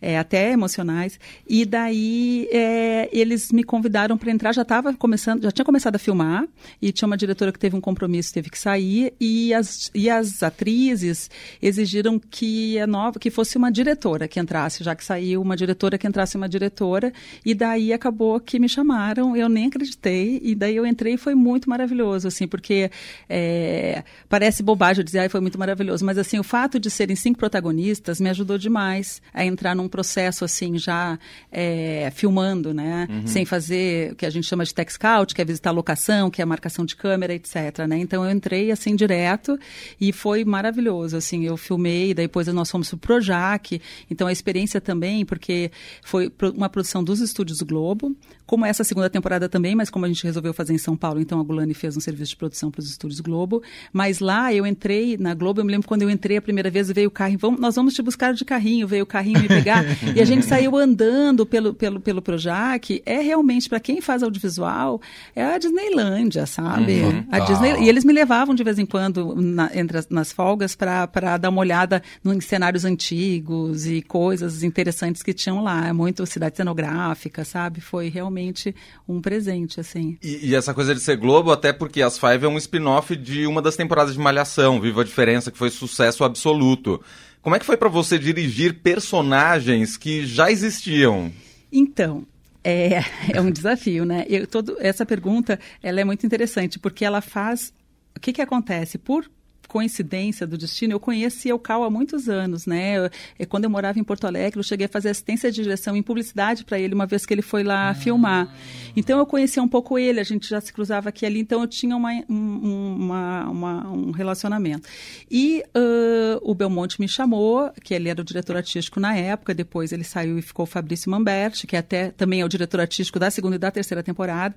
é, 0.00 0.18
até 0.18 0.52
emocionais. 0.52 1.20
E 1.46 1.66
daí 1.66 2.48
é, 2.50 3.10
eles 3.12 3.52
me 3.52 3.62
convidaram 3.62 4.16
para 4.16 4.30
entrar, 4.30 4.54
já 4.54 4.62
estava 4.62 4.94
começando, 4.94 5.42
já 5.42 5.50
tinha 5.50 5.64
começado 5.64 5.96
a 5.96 5.98
filmar, 5.98 6.46
e 6.80 6.90
tinha 6.90 7.06
uma 7.06 7.17
diretora 7.18 7.52
que 7.52 7.58
teve 7.58 7.76
um 7.76 7.80
compromisso, 7.80 8.32
teve 8.32 8.48
que 8.48 8.58
sair, 8.58 9.12
e 9.20 9.52
as, 9.52 9.90
e 9.94 10.08
as 10.08 10.42
atrizes 10.42 11.30
exigiram 11.60 12.18
que 12.18 12.78
a 12.78 12.86
nova, 12.86 13.18
que 13.18 13.30
fosse 13.30 13.58
uma 13.58 13.70
diretora 13.70 14.26
que 14.26 14.40
entrasse, 14.40 14.82
já 14.82 14.94
que 14.94 15.04
saiu 15.04 15.42
uma 15.42 15.56
diretora 15.56 15.98
que 15.98 16.06
entrasse 16.06 16.36
uma 16.36 16.48
diretora, 16.48 17.12
e 17.44 17.54
daí 17.54 17.92
acabou 17.92 18.40
que 18.40 18.58
me 18.58 18.68
chamaram, 18.68 19.36
eu 19.36 19.48
nem 19.48 19.66
acreditei, 19.66 20.40
e 20.42 20.54
daí 20.54 20.76
eu 20.76 20.86
entrei 20.86 21.14
e 21.14 21.18
foi 21.18 21.34
muito 21.34 21.68
maravilhoso, 21.68 22.28
assim, 22.28 22.46
porque 22.46 22.90
é, 23.28 24.02
parece 24.28 24.62
bobagem 24.62 25.00
eu 25.00 25.04
dizer, 25.04 25.18
ah, 25.18 25.28
foi 25.28 25.40
muito 25.40 25.58
maravilhoso, 25.58 26.04
mas 26.04 26.16
assim, 26.16 26.38
o 26.38 26.44
fato 26.44 26.78
de 26.78 26.90
serem 26.90 27.16
cinco 27.16 27.38
protagonistas 27.38 28.20
me 28.20 28.30
ajudou 28.30 28.56
demais 28.56 29.20
a 29.34 29.44
entrar 29.44 29.74
num 29.74 29.88
processo 29.88 30.44
assim, 30.44 30.78
já 30.78 31.18
é, 31.50 32.10
filmando, 32.14 32.72
né? 32.72 33.08
Uhum. 33.10 33.26
Sem 33.26 33.44
fazer 33.44 34.12
o 34.12 34.16
que 34.16 34.26
a 34.26 34.30
gente 34.30 34.46
chama 34.46 34.64
de 34.64 34.74
tech 34.74 34.92
scout, 34.92 35.34
que 35.34 35.42
é 35.42 35.44
visitar 35.44 35.70
a 35.70 35.72
locação, 35.72 36.30
que 36.30 36.40
é 36.40 36.44
a 36.44 36.46
marcação 36.46 36.84
de 36.84 36.94
câmera, 37.08 37.34
etc. 37.34 37.86
Né? 37.88 37.98
Então 37.98 38.24
eu 38.24 38.30
entrei 38.30 38.70
assim 38.70 38.94
direto 38.94 39.58
e 40.00 40.12
foi 40.12 40.44
maravilhoso. 40.44 41.16
Assim, 41.16 41.44
eu 41.46 41.56
filmei, 41.56 42.12
daí 42.12 42.26
depois 42.26 42.46
nós 42.48 42.70
fomos 42.70 42.88
para 42.90 42.96
o 42.96 42.98
Projac. 42.98 43.80
Então 44.10 44.26
a 44.26 44.32
experiência 44.32 44.80
também, 44.80 45.24
porque 45.24 45.70
foi 46.02 46.30
uma 46.54 46.68
produção 46.68 47.02
dos 47.02 47.20
estúdios 47.20 47.58
do 47.58 47.66
Globo, 47.66 48.14
como 48.46 48.64
essa 48.64 48.84
segunda 48.84 49.08
temporada 49.10 49.48
também, 49.48 49.74
mas 49.74 49.90
como 49.90 50.04
a 50.04 50.08
gente 50.08 50.22
resolveu 50.24 50.52
fazer 50.52 50.74
em 50.74 50.78
São 50.78 50.96
Paulo, 50.96 51.20
então 51.20 51.40
a 51.40 51.42
Gulani 51.42 51.74
fez 51.74 51.96
um 51.96 52.00
serviço 52.00 52.30
de 52.30 52.36
produção 52.36 52.70
para 52.70 52.80
os 52.80 52.90
estúdios 52.90 53.20
Globo. 53.20 53.62
Mas 53.92 54.20
lá 54.20 54.52
eu 54.52 54.66
entrei 54.66 55.16
na 55.18 55.34
Globo, 55.34 55.60
eu 55.60 55.64
me 55.64 55.72
lembro 55.72 55.88
quando 55.88 56.02
eu 56.02 56.10
entrei 56.10 56.36
a 56.36 56.42
primeira 56.42 56.70
vez, 56.70 56.90
veio 56.90 57.08
o 57.08 57.10
carro, 57.10 57.36
vamos, 57.38 57.60
nós 57.60 57.74
vamos 57.74 57.94
te 57.94 58.02
buscar 58.02 58.32
de 58.34 58.44
carrinho, 58.44 58.86
veio 58.86 59.04
o 59.04 59.06
carrinho 59.06 59.40
me 59.40 59.48
pegar, 59.48 59.84
e 60.14 60.20
a 60.20 60.24
gente 60.24 60.44
saiu 60.44 60.76
andando 60.76 61.44
pelo, 61.46 61.74
pelo, 61.74 62.00
pelo 62.00 62.22
Projac. 62.22 63.02
É 63.04 63.20
realmente, 63.20 63.68
para 63.68 63.80
quem 63.80 64.00
faz 64.00 64.22
audiovisual, 64.22 65.00
é 65.34 65.44
a 65.44 65.58
Disneylândia, 65.58 66.46
sabe? 66.46 66.97
Uhum. 66.97 66.97
A 67.30 67.38
Disney, 67.40 67.84
e 67.84 67.88
eles 67.88 68.04
me 68.04 68.12
levavam 68.12 68.54
de 68.54 68.64
vez 68.64 68.78
em 68.78 68.86
quando 68.86 69.34
na, 69.36 69.70
entre 69.74 69.98
as, 69.98 70.08
nas 70.08 70.32
folgas 70.32 70.74
para 70.74 71.36
dar 71.38 71.48
uma 71.48 71.60
olhada 71.60 72.02
em 72.24 72.40
cenários 72.40 72.84
antigos 72.84 73.86
e 73.86 74.02
coisas 74.02 74.62
interessantes 74.62 75.22
que 75.22 75.32
tinham 75.32 75.62
lá. 75.62 75.86
É 75.86 75.92
muito 75.92 76.24
cidade 76.26 76.56
cenográfica, 76.56 77.44
sabe? 77.44 77.80
Foi 77.80 78.08
realmente 78.08 78.28
realmente 78.28 78.74
um 79.06 79.20
presente, 79.20 79.80
assim. 79.80 80.18
E, 80.22 80.50
e, 80.50 80.54
essa 80.54 80.74
coisa 80.74 80.94
de 80.94 81.00
ser 81.00 81.16
Globo, 81.16 81.50
até 81.50 81.72
porque 81.72 82.02
As 82.02 82.18
Five 82.18 82.44
é 82.44 82.48
um 82.48 82.58
spin-off 82.58 83.14
de 83.16 83.46
uma 83.46 83.60
das 83.62 83.76
temporadas 83.76 84.14
de 84.14 84.20
Malhação, 84.20 84.80
Viva 84.80 85.02
a 85.02 85.04
Diferença, 85.04 85.50
que 85.50 85.58
foi 85.58 85.70
sucesso 85.70 86.24
absoluto. 86.24 87.00
Como 87.42 87.56
é 87.56 87.58
que 87.58 87.66
foi 87.66 87.76
para 87.76 87.88
você 87.88 88.18
dirigir 88.18 88.80
personagens 88.82 89.96
que 89.96 90.26
já 90.26 90.50
existiam? 90.50 91.32
Então, 91.72 92.26
é, 92.62 93.00
é 93.32 93.40
um 93.40 93.50
desafio, 93.50 94.04
né? 94.04 94.24
Eu, 94.28 94.46
todo, 94.46 94.76
essa 94.80 95.04
pergunta 95.06 95.58
ela 95.82 96.00
é 96.00 96.04
muito 96.04 96.24
interessante, 96.26 96.78
porque 96.78 97.04
ela 97.04 97.20
faz. 97.20 97.72
O 98.16 98.20
que, 98.20 98.32
que 98.32 98.42
acontece? 98.42 98.98
Por 98.98 99.30
coincidência 99.68 100.46
do 100.46 100.56
destino, 100.56 100.94
eu 100.94 101.00
conheci 101.00 101.52
o 101.52 101.58
Cal 101.58 101.84
há 101.84 101.90
muitos 101.90 102.28
anos, 102.28 102.66
né? 102.66 102.96
Eu, 102.96 103.10
eu, 103.38 103.46
quando 103.46 103.64
eu 103.64 103.70
morava 103.70 103.98
em 103.98 104.04
Porto 104.04 104.26
Alegre, 104.26 104.58
eu 104.58 104.64
cheguei 104.64 104.86
a 104.86 104.88
fazer 104.88 105.10
assistência 105.10 105.52
de 105.52 105.62
direção 105.62 105.94
em 105.94 106.02
publicidade 106.02 106.64
para 106.64 106.78
ele 106.78 106.94
uma 106.94 107.06
vez 107.06 107.26
que 107.26 107.34
ele 107.34 107.42
foi 107.42 107.62
lá 107.62 107.90
ah. 107.90 107.94
filmar. 107.94 108.52
Então 108.98 109.16
eu 109.20 109.26
conhecia 109.26 109.62
um 109.62 109.68
pouco 109.68 109.96
ele, 109.96 110.18
a 110.18 110.24
gente 110.24 110.48
já 110.48 110.60
se 110.60 110.72
cruzava 110.72 111.08
aqui 111.08 111.24
e 111.24 111.26
ali, 111.26 111.38
então 111.38 111.60
eu 111.60 111.68
tinha 111.68 111.96
uma, 111.96 112.10
um, 112.28 112.96
uma, 112.96 113.48
uma, 113.48 113.90
um 113.90 114.10
relacionamento. 114.10 114.88
E 115.30 115.62
uh, 115.68 116.40
o 116.42 116.52
Belmonte 116.52 117.00
me 117.00 117.06
chamou, 117.06 117.70
que 117.84 117.94
ele 117.94 118.08
era 118.08 118.20
o 118.20 118.24
diretor 118.24 118.56
artístico 118.56 118.98
na 118.98 119.16
época, 119.16 119.54
depois 119.54 119.92
ele 119.92 120.02
saiu 120.02 120.36
e 120.36 120.42
ficou 120.42 120.64
o 120.64 120.66
Fabrício 120.66 121.08
Mamberti, 121.12 121.64
que 121.64 121.76
até 121.76 122.10
também 122.10 122.40
é 122.40 122.44
o 122.44 122.48
diretor 122.48 122.80
artístico 122.80 123.20
da 123.20 123.30
segunda 123.30 123.54
e 123.54 123.58
da 123.58 123.70
terceira 123.70 124.02
temporada. 124.02 124.56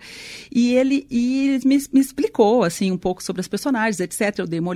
E 0.52 0.74
ele, 0.74 1.06
e 1.12 1.60
me, 1.64 1.78
me 1.94 2.00
explicou 2.00 2.64
assim 2.64 2.92
um 2.92 2.98
pouco 2.98 3.22
sobre 3.22 3.42
as 3.42 3.48
personagens, 3.48 4.00
etc. 4.00 4.40
Eu 4.40 4.48
dei 4.48 4.60
uma, 4.60 4.76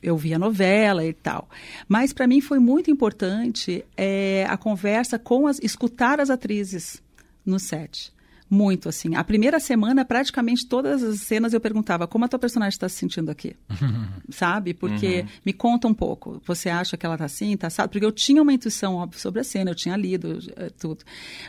eu 0.00 0.16
vi 0.16 0.34
a 0.34 0.38
novela 0.38 1.04
e 1.04 1.12
tal. 1.12 1.48
Mas 1.88 2.12
para 2.12 2.28
mim 2.28 2.40
foi 2.40 2.60
muito 2.60 2.92
importante 2.92 3.84
é, 3.96 4.46
a 4.48 4.56
conversa 4.56 5.18
com 5.18 5.48
as, 5.48 5.58
escutar 5.60 6.20
as 6.20 6.30
atrizes 6.30 7.02
no 7.44 7.58
set 7.58 8.12
muito, 8.50 8.88
assim. 8.88 9.14
A 9.14 9.22
primeira 9.22 9.60
semana, 9.60 10.04
praticamente 10.04 10.66
todas 10.66 11.04
as 11.04 11.20
cenas 11.20 11.54
eu 11.54 11.60
perguntava 11.60 12.08
como 12.08 12.24
a 12.24 12.28
tua 12.28 12.38
personagem 12.38 12.70
está 12.74 12.88
se 12.88 12.96
sentindo 12.96 13.30
aqui. 13.30 13.54
sabe? 14.28 14.74
Porque 14.74 15.20
uhum. 15.20 15.28
me 15.46 15.52
conta 15.52 15.86
um 15.86 15.94
pouco. 15.94 16.42
Você 16.44 16.68
acha 16.68 16.96
que 16.96 17.06
ela 17.06 17.14
está 17.14 17.26
assim, 17.26 17.56
tá 17.56 17.70
sabe? 17.70 17.92
Porque 17.92 18.04
eu 18.04 18.10
tinha 18.10 18.42
uma 18.42 18.52
intuição, 18.52 18.96
óbvio, 18.96 19.20
sobre 19.20 19.40
a 19.40 19.44
cena, 19.44 19.70
eu 19.70 19.74
tinha 19.74 19.96
lido 19.96 20.38
é, 20.56 20.68
tudo. 20.68 21.04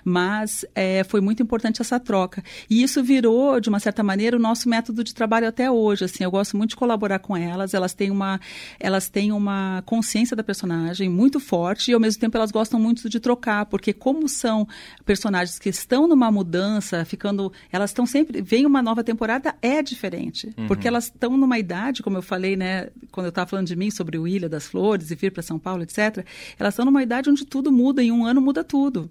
Mas 0.05 0.63
é, 0.75 1.03
foi 1.03 1.21
muito 1.21 1.41
importante 1.41 1.81
essa 1.81 1.99
troca. 1.99 2.43
E 2.69 2.83
isso 2.83 3.03
virou, 3.03 3.59
de 3.59 3.69
uma 3.69 3.79
certa 3.79 4.03
maneira, 4.03 4.37
o 4.37 4.39
nosso 4.39 4.69
método 4.69 5.03
de 5.03 5.13
trabalho 5.13 5.47
até 5.47 5.71
hoje. 5.71 6.05
Assim, 6.05 6.23
eu 6.23 6.29
gosto 6.29 6.55
muito 6.55 6.71
de 6.71 6.75
colaborar 6.75 7.17
com 7.17 7.35
elas. 7.35 7.73
Elas 7.73 7.95
têm 7.95 8.11
uma, 8.11 8.39
elas 8.79 9.09
têm 9.09 9.31
uma 9.31 9.81
consciência 9.87 10.35
da 10.35 10.43
personagem 10.43 11.09
muito 11.09 11.39
forte 11.39 11.89
e, 11.89 11.93
ao 11.95 11.99
mesmo 11.99 12.21
tempo, 12.21 12.37
elas 12.37 12.51
gostam 12.51 12.79
muito 12.79 13.09
de 13.09 13.19
trocar, 13.19 13.65
porque 13.65 13.91
como 13.91 14.29
são 14.29 14.67
personagens 15.03 15.57
que 15.57 15.69
estão 15.69 16.07
numa 16.07 16.29
mudança 16.29 16.90
ficando. 17.05 17.51
Elas 17.71 17.89
estão 17.89 18.05
sempre. 18.05 18.41
Vem 18.41 18.65
uma 18.65 18.81
nova 18.81 19.03
temporada, 19.03 19.55
é 19.61 19.81
diferente. 19.81 20.53
Uhum. 20.57 20.67
Porque 20.67 20.87
elas 20.87 21.05
estão 21.05 21.37
numa 21.37 21.57
idade, 21.57 22.03
como 22.03 22.17
eu 22.17 22.21
falei, 22.21 22.55
né? 22.55 22.89
Quando 23.11 23.25
eu 23.25 23.29
estava 23.29 23.49
falando 23.49 23.67
de 23.67 23.75
mim 23.75 23.89
sobre 23.91 24.17
o 24.17 24.27
Ilha 24.27 24.47
das 24.47 24.67
Flores 24.67 25.11
e 25.11 25.15
vir 25.15 25.31
para 25.31 25.41
São 25.41 25.57
Paulo, 25.57 25.83
etc. 25.83 26.25
Elas 26.59 26.73
estão 26.73 26.85
numa 26.85 27.01
idade 27.01 27.29
onde 27.29 27.45
tudo 27.45 27.71
muda, 27.71 28.03
em 28.03 28.11
um 28.11 28.25
ano 28.25 28.41
muda 28.41 28.63
tudo. 28.63 29.09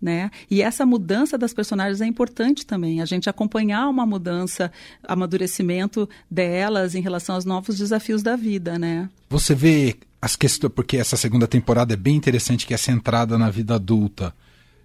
Né? 0.00 0.32
E 0.50 0.60
essa 0.60 0.84
mudança 0.84 1.38
das 1.38 1.54
personagens 1.54 2.00
é 2.00 2.06
importante 2.06 2.66
também, 2.66 3.00
a 3.00 3.04
gente 3.04 3.30
acompanhar 3.30 3.88
uma 3.88 4.04
mudança, 4.04 4.72
amadurecimento 5.04 6.08
delas 6.28 6.96
em 6.96 7.00
relação 7.00 7.36
aos 7.36 7.44
novos 7.44 7.78
desafios 7.78 8.20
da 8.20 8.34
vida, 8.34 8.76
né? 8.80 9.08
Você 9.30 9.54
vê 9.54 9.94
as 10.20 10.34
questões, 10.34 10.72
porque 10.74 10.96
essa 10.96 11.16
segunda 11.16 11.46
temporada 11.46 11.94
é 11.94 11.96
bem 11.96 12.16
interessante, 12.16 12.66
que 12.66 12.74
é 12.74 12.76
centrada 12.76 13.38
na 13.38 13.48
vida 13.48 13.76
adulta 13.76 14.34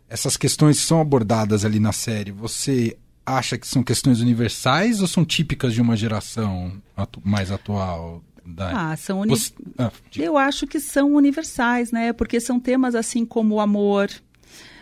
essas 0.09 0.37
questões 0.37 0.79
que 0.79 0.85
são 0.85 1.01
abordadas 1.01 1.65
ali 1.65 1.79
na 1.79 1.91
série, 1.91 2.31
você 2.31 2.97
acha 3.25 3.57
que 3.57 3.67
são 3.67 3.83
questões 3.83 4.21
universais 4.21 5.01
ou 5.01 5.07
são 5.07 5.25
típicas 5.25 5.73
de 5.73 5.81
uma 5.81 5.97
geração 5.97 6.81
atu 6.95 7.21
mais 7.23 7.51
atual? 7.51 8.23
Da... 8.45 8.91
Ah, 8.91 8.95
são 8.95 9.19
uni... 9.19 9.35
você... 9.35 9.51
ah, 9.77 9.91
Eu 10.15 10.37
acho 10.37 10.65
que 10.65 10.79
são 10.79 11.13
universais, 11.13 11.91
né? 11.91 12.13
Porque 12.13 12.39
são 12.39 12.59
temas 12.59 12.95
assim 12.95 13.25
como 13.25 13.55
o 13.55 13.59
amor, 13.59 14.09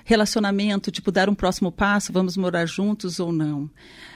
relacionamento, 0.03 0.91
tipo 0.91 1.11
dar 1.11 1.27
um 1.27 1.33
próximo 1.33 1.71
passo, 1.71 2.13
vamos 2.13 2.37
morar 2.37 2.67
juntos 2.67 3.19
ou 3.19 3.31
não 3.31 3.69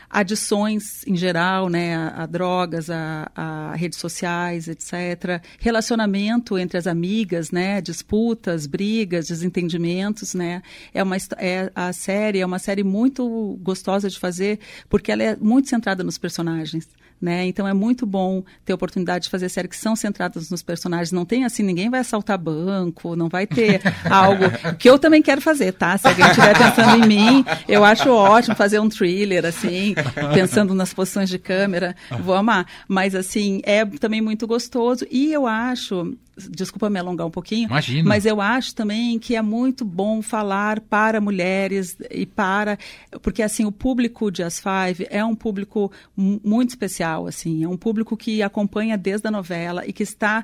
adições 0.10 1.06
em 1.06 1.16
geral, 1.16 1.70
né, 1.70 1.96
a, 1.96 2.24
a 2.24 2.26
drogas, 2.26 2.90
a, 2.90 3.32
a, 3.36 3.76
redes 3.76 4.00
sociais, 4.00 4.68
etc. 4.68 5.42
Relacionamento 5.60 6.58
entre 6.58 6.78
as 6.78 6.88
amigas, 6.88 7.52
né, 7.52 7.80
disputas, 7.82 8.66
brigas, 8.66 9.28
desentendimentos, 9.28 10.34
né. 10.34 10.62
É 10.94 11.04
uma 11.04 11.18
é, 11.38 11.72
a 11.76 11.94
série 11.94 12.40
é 12.40 12.46
uma 12.46 12.60
série 12.60 12.84
muito 12.84 13.60
gostosa 13.62 14.10
de 14.10 14.18
fazer 14.18 14.60
porque 14.90 15.12
ela 15.12 15.24
é 15.24 15.36
muito 15.36 15.70
centrada 15.70 16.04
nos 16.04 16.18
personagens. 16.18 16.88
Né? 17.22 17.48
Então 17.48 17.68
é 17.68 17.74
muito 17.74 18.06
bom 18.06 18.42
ter 18.64 18.72
a 18.72 18.76
oportunidade 18.76 19.26
de 19.26 19.30
fazer 19.30 19.50
séries 19.50 19.72
que 19.72 19.76
são 19.76 19.94
centradas 19.94 20.50
nos 20.50 20.64
personagens. 20.64 21.12
Não 21.12 21.26
tem 21.26 21.44
assim, 21.44 21.64
ninguém 21.64 21.90
vai 21.90 22.00
assaltar 22.00 22.38
banco, 22.38 23.14
não 23.14 23.28
vai 23.28 23.46
ter 23.46 23.82
algo 24.10 24.46
que 24.78 24.90
eu 24.90 24.98
também 24.98 25.22
quero 25.22 25.42
fazer, 25.42 25.74
tá? 25.74 25.98
Se 25.98 26.08
alguém 26.08 26.26
estiver 26.26 26.58
pensando 26.58 27.04
em 27.04 27.08
mim, 27.08 27.46
eu 27.68 27.84
acho 27.84 28.10
ótimo 28.10 28.56
fazer 28.56 28.80
um 28.80 28.88
thriller, 28.88 29.46
assim, 29.46 29.96
pensando 30.34 30.74
nas 30.74 30.94
posições 30.94 31.30
de 31.30 31.40
câmera, 31.40 31.96
vou 32.22 32.36
amar. 32.36 32.66
Mas 32.88 33.16
assim, 33.16 33.62
é 33.64 33.86
também 33.86 34.22
muito 34.22 34.48
gostoso. 34.48 35.06
E 35.10 35.32
eu 35.32 35.46
acho, 35.48 36.16
desculpa 36.50 36.90
me 36.90 37.00
alongar 37.00 37.28
um 37.28 37.32
pouquinho, 37.32 37.68
Imagina. 37.68 38.08
mas 38.08 38.26
eu 38.26 38.40
acho 38.42 38.74
também 38.76 39.20
que 39.20 39.36
é 39.36 39.42
muito 39.42 39.84
bom 39.84 40.22
falar 40.22 40.80
para 40.80 41.20
mulheres 41.20 41.98
e 42.10 42.26
para. 42.26 42.78
Porque 43.22 43.42
assim, 43.42 43.66
o 43.66 43.72
público 43.72 44.32
de 44.32 44.44
As 44.44 44.60
Five 44.60 45.08
é 45.10 45.24
um 45.24 45.36
público 45.36 45.92
muito 46.16 46.70
especial 46.70 47.28
assim, 47.28 47.64
é 47.64 47.68
um 47.68 47.78
público 47.78 48.16
que 48.16 48.42
acompanha 48.42 48.98
desde 48.98 49.28
a 49.28 49.32
novela 49.32 49.86
e 49.86 49.94
que 49.94 50.04
está 50.04 50.44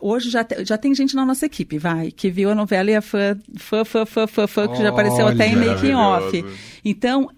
hoje 0.00 0.30
já, 0.30 0.42
te, 0.42 0.64
já 0.64 0.78
tem 0.78 0.94
gente 0.94 1.14
na 1.14 1.24
nossa 1.24 1.46
equipe, 1.46 1.78
vai, 1.78 2.10
que 2.10 2.30
viu 2.30 2.50
a 2.50 2.54
novela 2.54 2.90
e 2.90 2.94
é 2.94 3.00
fã, 3.00 3.36
fã, 3.56 3.84
fã, 3.84 4.06
fã, 4.06 4.26
fã, 4.26 4.46
fã 4.46 4.68
que 4.68 4.78
já 4.78 4.88
apareceu 4.88 5.26
até 5.28 5.46
em 5.46 5.56
making 5.56 5.94
off. 5.94 6.44
Então, 6.84 7.30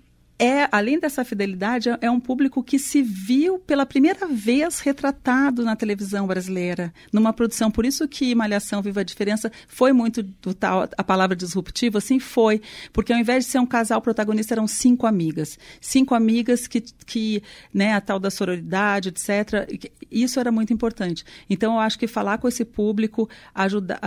é, 0.42 0.68
além 0.72 0.98
dessa 0.98 1.24
fidelidade, 1.24 1.88
é, 1.88 1.98
é 2.00 2.10
um 2.10 2.18
público 2.18 2.64
que 2.64 2.76
se 2.76 3.00
viu 3.00 3.60
pela 3.60 3.86
primeira 3.86 4.26
vez 4.26 4.80
retratado 4.80 5.62
na 5.62 5.76
televisão 5.76 6.26
brasileira, 6.26 6.92
numa 7.12 7.32
produção. 7.32 7.70
Por 7.70 7.86
isso 7.86 8.08
que 8.08 8.34
Malhação 8.34 8.82
Viva 8.82 9.02
a 9.02 9.04
Diferença 9.04 9.52
foi 9.68 9.92
muito 9.92 10.20
do 10.20 10.52
tal, 10.52 10.88
a 10.98 11.04
palavra 11.04 11.36
disruptiva, 11.36 11.98
assim 11.98 12.18
foi. 12.18 12.60
Porque 12.92 13.12
ao 13.12 13.20
invés 13.20 13.44
de 13.44 13.52
ser 13.52 13.60
um 13.60 13.66
casal 13.66 14.02
protagonista, 14.02 14.54
eram 14.54 14.66
cinco 14.66 15.06
amigas. 15.06 15.56
Cinco 15.80 16.12
amigas 16.12 16.66
que, 16.66 16.80
que 17.06 17.40
né, 17.72 17.94
a 17.94 18.00
tal 18.00 18.18
da 18.18 18.28
sororidade, 18.28 19.10
etc. 19.10 19.70
Isso 20.10 20.40
era 20.40 20.50
muito 20.50 20.72
importante. 20.72 21.24
Então, 21.48 21.74
eu 21.74 21.78
acho 21.78 21.96
que 21.96 22.08
falar 22.08 22.38
com 22.38 22.48
esse 22.48 22.64
público, 22.64 23.30
ajudar, 23.54 24.00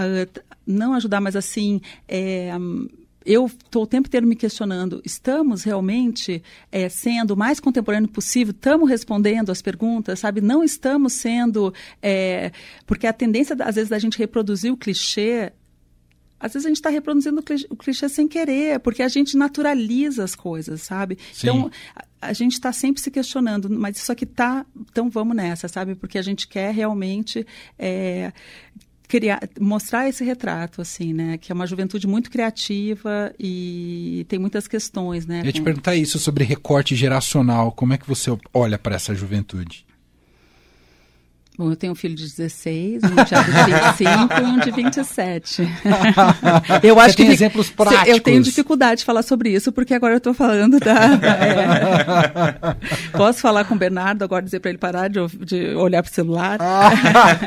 não 0.67 0.93
ajudar, 0.95 1.21
mas 1.21 1.37
assim. 1.37 1.79
É, 2.09 2.51
eu 3.25 3.47
estou 3.47 3.83
o 3.83 3.87
tempo 3.87 4.07
inteiro 4.07 4.27
me 4.27 4.35
questionando: 4.35 5.01
estamos 5.03 5.63
realmente 5.63 6.43
é, 6.71 6.87
sendo 6.87 7.31
o 7.31 7.37
mais 7.37 7.59
contemporâneo 7.59 8.07
possível? 8.07 8.51
Estamos 8.51 8.89
respondendo 8.89 9.51
as 9.51 9.61
perguntas, 9.61 10.19
sabe? 10.19 10.41
Não 10.41 10.63
estamos 10.63 11.13
sendo. 11.13 11.73
É, 12.01 12.51
porque 12.85 13.07
a 13.07 13.13
tendência, 13.13 13.55
às 13.61 13.75
vezes, 13.75 13.89
da 13.89 13.97
gente 13.97 14.17
reproduzir 14.17 14.71
o 14.71 14.77
clichê. 14.77 15.51
Às 16.37 16.53
vezes 16.53 16.65
a 16.65 16.69
gente 16.69 16.77
está 16.77 16.89
reproduzindo 16.89 17.41
o 17.69 17.75
clichê, 17.75 18.09
sem 18.09 18.27
querer, 18.27 18.79
porque 18.81 19.01
a 19.01 19.07
gente 19.07 19.37
naturaliza 19.37 20.23
as 20.23 20.35
coisas, 20.35 20.81
sabe? 20.81 21.17
Sim. 21.33 21.47
Então, 21.47 21.71
a, 21.95 22.03
a 22.29 22.33
gente 22.33 22.53
está 22.53 22.73
sempre 22.73 23.01
se 23.01 23.09
questionando, 23.09 23.69
mas 23.69 23.97
isso 23.97 24.11
aqui 24.11 24.25
tá, 24.25 24.65
então 24.91 25.09
vamos 25.09 25.35
nessa, 25.35 25.67
sabe? 25.69 25.95
Porque 25.95 26.17
a 26.17 26.21
gente 26.21 26.47
quer 26.47 26.73
realmente 26.73 27.47
é, 27.79 28.33
criar, 29.07 29.39
mostrar 29.59 30.07
esse 30.07 30.23
retrato, 30.23 30.81
assim, 30.81 31.13
né? 31.13 31.37
Que 31.37 31.51
é 31.51 31.55
uma 31.55 31.67
juventude 31.67 32.07
muito 32.07 32.29
criativa 32.29 33.33
e 33.39 34.25
tem 34.27 34.39
muitas 34.39 34.67
questões, 34.67 35.25
né? 35.25 35.41
Eu 35.41 35.45
ia 35.45 35.53
te 35.53 35.61
perguntar 35.61 35.95
isso 35.95 36.17
sobre 36.19 36.43
recorte 36.43 36.95
geracional. 36.95 37.71
Como 37.71 37.93
é 37.93 37.97
que 37.97 38.07
você 38.07 38.35
olha 38.53 38.77
para 38.77 38.95
essa 38.95 39.13
juventude? 39.13 39.84
Bom, 41.57 41.69
eu 41.69 41.75
tenho 41.75 41.93
um 41.93 41.95
filho 41.95 42.13
de 42.15 42.23
16, 42.23 43.03
um 43.03 43.07
de 43.07 43.13
25 43.93 44.33
e 44.33 44.43
um 44.43 44.59
de 44.59 44.71
27. 44.71 45.61
eu 46.83 46.99
acho 46.99 47.11
Você 47.11 47.15
que 47.15 47.23
tem 47.23 47.31
exemplos 47.31 47.69
práticos. 47.69 48.07
Eu 48.07 48.19
tenho 48.19 48.41
dificuldade 48.41 48.99
de 48.99 49.05
falar 49.05 49.23
sobre 49.23 49.49
isso, 49.49 49.71
porque 49.71 49.93
agora 49.93 50.15
eu 50.15 50.17
estou 50.17 50.33
falando 50.33 50.79
da. 50.79 51.15
da 51.15 51.27
é... 51.29 52.75
Posso 53.17 53.39
falar 53.39 53.63
com 53.63 53.73
o 53.73 53.77
Bernardo 53.77 54.23
agora, 54.23 54.43
dizer 54.43 54.59
para 54.59 54.69
ele 54.69 54.77
parar 54.77 55.07
de, 55.07 55.19
de 55.45 55.73
olhar 55.75 56.03
para 56.03 56.11
o 56.11 56.13
celular? 56.13 56.59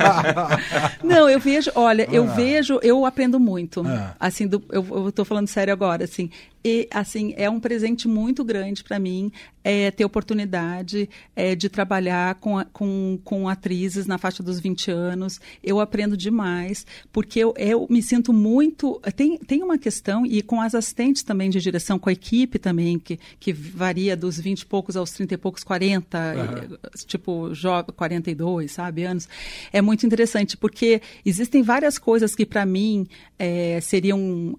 Não, 1.05 1.29
eu 1.29 1.39
vejo, 1.39 1.71
olha, 1.75 2.09
eu 2.11 2.25
ah. 2.25 2.35
vejo, 2.35 2.81
eu 2.83 3.05
aprendo 3.05 3.39
muito. 3.39 3.87
Ah. 3.87 4.15
Assim, 4.19 4.47
do, 4.47 4.65
eu 4.71 5.11
estou 5.11 5.25
falando 5.25 5.49
sério 5.49 5.73
agora, 5.73 6.05
assim. 6.05 6.31
E, 6.65 6.89
assim, 6.93 7.35
é 7.37 7.49
um 7.49 7.61
presente 7.61 8.09
muito 8.09 8.45
grande 8.45 8.83
para 8.83 8.99
mim 8.99 9.31
é, 9.69 9.91
ter 9.91 10.05
oportunidade 10.05 11.11
é, 11.37 11.55
de 11.55 11.69
trabalhar 11.69 12.37
com, 12.37 12.65
com, 12.73 13.19
com 13.23 13.49
atrizes 13.49 14.07
na 14.07 14.17
faixa 14.17 14.43
dos 14.43 14.59
20 14.59 14.91
anos. 14.91 15.41
Eu 15.63 15.79
aprendo 15.79 16.17
demais, 16.17 16.87
porque 17.13 17.39
eu, 17.39 17.55
eu 17.57 17.87
me 17.91 18.03
sinto 18.03 18.33
muito. 18.33 19.01
Tem, 19.15 19.37
tem 19.37 19.63
uma 19.63 19.77
questão, 19.77 20.25
e 20.25 20.41
com 20.43 20.61
as 20.61 20.75
assistentes 20.75 21.23
também 21.23 21.51
de 21.51 21.61
direção, 21.61 21.99
com 21.99 22.09
a 22.09 22.13
equipe 22.13 22.59
também, 22.59 22.99
que, 22.99 23.19
que 23.39 23.53
varia 23.53 24.17
dos 24.17 24.41
20 24.41 24.63
e 24.63 24.67
poucos 24.67 24.97
aos 24.97 25.13
30 25.13 25.35
e 25.35 25.37
poucos, 25.37 25.63
40, 25.63 26.19
uhum. 26.19 26.79
tipo, 27.07 27.55
joga 27.55 27.93
42, 27.93 28.73
sabe, 28.73 29.05
anos. 29.05 29.29
É 29.71 29.83
muito 29.83 30.07
interessante, 30.07 30.57
porque 30.57 31.03
existem 31.25 31.63
várias 31.63 31.99
coisas 31.99 32.35
que, 32.35 32.47
para 32.47 32.65
mim, 32.65 33.07
é, 33.39 33.81
seriam 33.81 34.59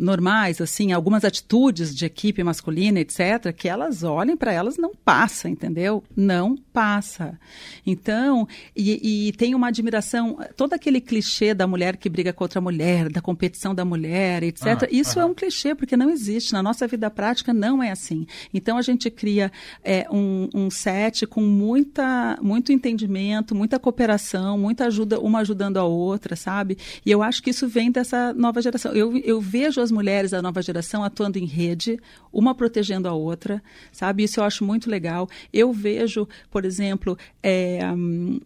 normais, 0.00 0.60
assim, 0.60 0.87
algumas 0.92 1.24
atitudes 1.24 1.94
de 1.94 2.04
equipe 2.04 2.42
masculina, 2.42 3.00
etc., 3.00 3.52
que 3.56 3.68
elas 3.68 4.02
olhem 4.02 4.36
para 4.36 4.52
elas, 4.52 4.76
não 4.76 4.92
passa, 4.94 5.48
entendeu? 5.48 6.02
Não 6.16 6.56
passa. 6.56 7.38
Então, 7.86 8.46
e, 8.76 9.28
e, 9.28 9.32
tem 9.32 9.54
uma 9.54 9.68
admiração, 9.68 10.38
todo 10.56 10.72
aquele 10.72 11.00
clichê 11.00 11.54
da 11.54 11.66
mulher 11.66 11.96
que 11.96 12.08
briga 12.08 12.32
com 12.32 12.44
outra 12.44 12.60
mulher, 12.60 13.08
da 13.08 13.20
competição 13.20 13.74
da 13.74 13.84
mulher, 13.84 14.42
etc., 14.42 14.66
ah, 14.66 14.88
isso 14.90 15.18
ah. 15.18 15.22
é 15.22 15.24
um 15.26 15.34
clichê, 15.34 15.74
porque 15.74 15.96
não 15.96 16.10
existe. 16.10 16.52
Na 16.52 16.62
nossa 16.62 16.86
vida 16.86 17.10
prática, 17.10 17.52
não 17.52 17.82
é 17.82 17.90
assim. 17.90 18.26
Então, 18.52 18.78
a 18.78 18.82
gente 18.82 19.10
cria 19.10 19.50
é, 19.82 20.06
um, 20.10 20.48
um 20.54 20.70
set 20.70 21.26
com 21.26 21.40
muita, 21.40 22.38
muito 22.40 22.72
entendimento, 22.72 23.54
muita 23.54 23.78
cooperação, 23.78 24.58
muita 24.58 24.86
ajuda, 24.86 25.20
uma 25.20 25.40
ajudando 25.40 25.78
a 25.78 25.84
outra, 25.84 26.36
sabe? 26.36 26.78
E 27.04 27.10
eu 27.10 27.22
acho 27.22 27.42
que 27.42 27.50
isso 27.50 27.66
vem 27.66 27.90
dessa 27.90 28.32
nova 28.34 28.62
geração. 28.62 28.92
Eu, 28.92 29.16
eu 29.18 29.40
vejo 29.40 29.80
as 29.80 29.90
mulheres 29.90 30.30
da 30.30 30.40
nova 30.40 30.62
geração 30.62 30.77
atuando 31.02 31.38
em 31.38 31.44
rede, 31.44 31.98
uma 32.32 32.54
protegendo 32.54 33.08
a 33.08 33.12
outra, 33.12 33.62
sabe? 33.92 34.24
Isso 34.24 34.40
eu 34.40 34.44
acho 34.44 34.64
muito 34.64 34.90
legal. 34.90 35.28
Eu 35.52 35.72
vejo, 35.72 36.28
por 36.50 36.64
exemplo, 36.64 37.16
é, 37.42 37.80
hum, 37.92 38.40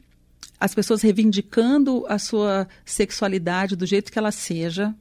as 0.58 0.74
pessoas 0.74 1.02
reivindicando 1.02 2.04
a 2.08 2.18
sua 2.18 2.68
sexualidade 2.84 3.76
do 3.76 3.86
jeito 3.86 4.12
que 4.12 4.18
ela 4.18 4.30
seja, 4.30 4.94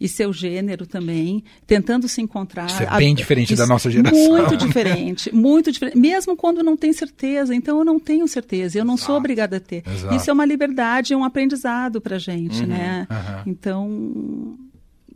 e 0.00 0.08
seu 0.08 0.32
gênero 0.32 0.86
também, 0.86 1.42
tentando 1.66 2.08
se 2.08 2.20
encontrar. 2.20 2.66
Isso 2.66 2.82
é 2.82 2.96
bem 2.96 3.12
a, 3.12 3.16
diferente 3.16 3.52
isso, 3.52 3.62
da 3.62 3.66
nossa 3.66 3.90
geração. 3.90 4.18
Muito 4.28 4.56
diferente, 4.56 5.32
muito 5.34 5.72
diferente. 5.72 5.98
Mesmo 5.98 6.36
quando 6.36 6.62
não 6.62 6.76
tem 6.76 6.92
certeza. 6.92 7.54
Então, 7.54 7.78
eu 7.78 7.84
não 7.84 7.98
tenho 7.98 8.26
certeza, 8.28 8.78
eu 8.78 8.84
não 8.84 8.94
Exato. 8.94 9.06
sou 9.06 9.16
obrigada 9.16 9.56
a 9.56 9.60
ter. 9.60 9.82
Exato. 9.86 10.14
Isso 10.14 10.30
é 10.30 10.32
uma 10.32 10.44
liberdade, 10.44 11.12
é 11.12 11.16
um 11.16 11.24
aprendizado 11.24 12.00
para 12.00 12.18
gente, 12.18 12.60
uhum, 12.60 12.68
né? 12.68 13.06
Uhum. 13.10 13.42
Então, 13.46 14.58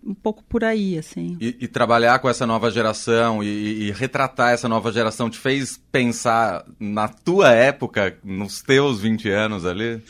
um 0.05 0.15
pouco 0.15 0.43
por 0.45 0.65
aí, 0.65 0.99
assim. 0.99 1.37
E, 1.41 1.57
e 1.61 1.69
trabalhar 1.69 2.19
com 2.19 2.29
essa 2.29 2.47
nova 2.47 2.71
geração 2.71 3.43
e, 3.43 3.89
e, 3.89 3.91
retratar 3.93 4.53
essa 4.53 4.69
nova 4.69 4.91
geração 4.93 5.31
te 5.31 5.39
fez 5.39 5.81
pensar 5.91 6.65
na 6.79 7.09
tua 7.09 7.53
época, 7.53 8.19
nos 8.25 8.63
teus 8.63 9.01
20 9.01 9.31
anos 9.31 9.65
ali? 9.65 10.03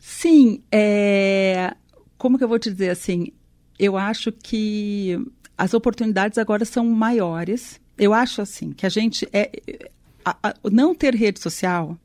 Sim, 0.00 0.62
é... 0.72 1.74
como 2.16 2.38
que 2.38 2.44
eu 2.44 2.48
vou 2.48 2.58
te 2.58 2.70
dizer 2.70 2.90
assim? 2.90 3.32
Eu 3.78 3.96
acho 3.96 4.32
que 4.32 5.18
as 5.56 5.74
oportunidades 5.74 6.38
agora 6.38 6.64
são 6.64 6.86
maiores. 6.86 7.80
Eu 7.96 8.14
acho 8.14 8.40
assim 8.40 8.72
que 8.72 8.86
a 8.86 8.88
gente 8.88 9.28
é 9.32 9.50
a, 10.24 10.36
a, 10.42 10.54
não 10.70 10.94
ter 10.94 11.14
rede 11.14 11.40
social 11.40 11.96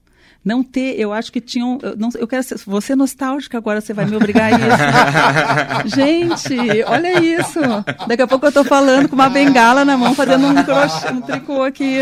não 0.44 0.62
ter, 0.64 1.00
eu 1.00 1.14
acho 1.14 1.32
que 1.32 1.40
tinham, 1.40 1.80
eu, 1.82 1.96
não, 1.96 2.10
eu 2.18 2.28
quero 2.28 2.44
ser, 2.44 2.58
você 2.66 2.96
nostálgica 2.96 3.58
agora, 3.58 3.80
você 3.80 3.94
vai 3.94 4.06
me 4.06 4.16
obrigar 4.16 4.54
a 4.54 5.84
isso. 5.86 5.96
Gente, 5.96 6.84
olha 6.86 7.20
isso. 7.20 7.60
Daqui 8.08 8.22
a 8.22 8.28
pouco 8.28 8.46
eu 8.46 8.50
estou 8.50 8.66
falando 8.66 9.08
com 9.08 9.16
uma 9.16 9.30
bengala 9.30 9.86
na 9.86 9.96
mão, 9.96 10.14
fazendo 10.14 10.46
um, 10.48 10.64
crochê, 10.64 11.08
um 11.12 11.22
tricô 11.22 11.64
aqui. 11.64 12.00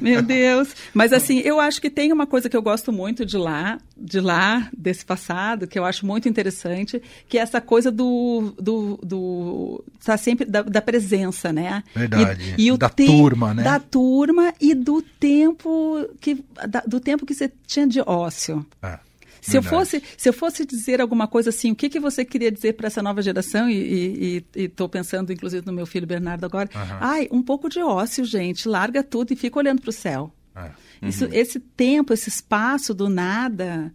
Meu 0.00 0.20
Deus. 0.20 0.74
Mas 0.92 1.12
assim, 1.12 1.38
eu 1.40 1.60
acho 1.60 1.80
que 1.80 1.88
tem 1.88 2.12
uma 2.12 2.26
coisa 2.26 2.48
que 2.48 2.56
eu 2.56 2.62
gosto 2.62 2.92
muito 2.92 3.24
de 3.24 3.36
lá, 3.36 3.78
de 3.96 4.20
lá, 4.20 4.68
desse 4.76 5.04
passado, 5.04 5.66
que 5.66 5.78
eu 5.78 5.84
acho 5.84 6.04
muito 6.04 6.28
interessante, 6.28 7.00
que 7.28 7.38
é 7.38 7.42
essa 7.42 7.60
coisa 7.60 7.90
do, 7.92 8.52
do, 8.58 8.98
do 9.02 9.84
tá 10.04 10.16
sempre 10.16 10.44
da, 10.44 10.62
da 10.62 10.82
presença, 10.82 11.52
né? 11.52 11.82
Verdade. 11.94 12.54
E, 12.58 12.68
e 12.68 12.76
da 12.76 12.88
turma, 12.88 13.54
né? 13.54 13.62
Da 13.62 13.78
turma 13.78 14.52
e 14.60 14.74
do 14.74 15.02
tempo 15.02 16.08
que, 16.20 16.44
da, 16.68 16.80
do 16.86 17.00
tempo 17.00 17.24
que 17.24 17.34
você 17.34 17.50
tinha 17.66 17.86
de 17.86 18.00
ócio. 18.00 18.64
É. 18.82 18.98
Se 19.40 19.56
eu, 19.56 19.62
fosse, 19.62 20.02
se 20.16 20.28
eu 20.28 20.32
fosse 20.32 20.66
dizer 20.66 21.00
alguma 21.00 21.28
coisa 21.28 21.50
assim, 21.50 21.70
o 21.70 21.76
que, 21.76 21.88
que 21.88 22.00
você 22.00 22.24
queria 22.24 22.50
dizer 22.50 22.72
para 22.72 22.88
essa 22.88 23.00
nova 23.00 23.22
geração, 23.22 23.70
e 23.70 24.44
estou 24.56 24.88
pensando 24.88 25.32
inclusive 25.32 25.64
no 25.64 25.72
meu 25.72 25.86
filho 25.86 26.06
Bernardo 26.06 26.44
agora, 26.44 26.68
uhum. 26.74 26.96
ai, 27.00 27.28
um 27.30 27.40
pouco 27.40 27.68
de 27.68 27.80
ócio, 27.80 28.24
gente, 28.24 28.68
larga 28.68 29.04
tudo 29.04 29.32
e 29.32 29.36
fica 29.36 29.58
olhando 29.58 29.80
para 29.80 29.90
o 29.90 29.92
céu. 29.92 30.32
É. 30.54 30.62
Uhum. 31.02 31.08
Isso, 31.08 31.28
esse 31.32 31.60
tempo, 31.60 32.12
esse 32.12 32.28
espaço 32.28 32.92
do 32.92 33.08
nada, 33.08 33.94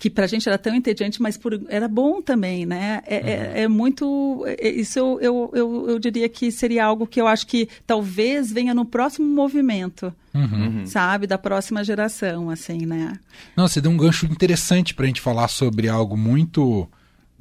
que 0.00 0.08
para 0.08 0.24
a 0.24 0.26
gente 0.26 0.48
era 0.48 0.56
tão 0.56 0.74
entediante, 0.74 1.20
mas 1.20 1.36
por, 1.36 1.60
era 1.68 1.86
bom 1.86 2.22
também, 2.22 2.64
né? 2.64 3.02
É, 3.06 3.16
é 3.16 3.20
uhum. 3.20 3.28
é, 3.28 3.62
é 3.64 3.68
muito. 3.68 4.44
É, 4.46 4.70
isso 4.70 4.98
eu, 4.98 5.20
eu, 5.20 5.50
eu, 5.52 5.90
eu, 5.90 5.98
diria 5.98 6.26
que 6.26 6.50
seria 6.50 6.86
algo 6.86 7.06
que 7.06 7.20
eu 7.20 7.26
acho 7.26 7.46
que 7.46 7.68
talvez 7.86 8.50
venha 8.50 8.72
no 8.72 8.86
próximo 8.86 9.26
movimento, 9.28 10.10
uhum. 10.32 10.86
sabe? 10.86 11.26
Da 11.26 11.36
próxima 11.36 11.84
geração, 11.84 12.48
assim, 12.48 12.86
né? 12.86 13.20
Não, 13.54 13.68
você 13.68 13.78
deu 13.78 13.90
um 13.90 13.96
gancho 13.98 14.24
interessante 14.24 14.94
para 14.94 15.04
a 15.04 15.06
gente 15.06 15.20
falar 15.20 15.48
sobre 15.48 15.86
algo 15.86 16.16
muito. 16.16 16.88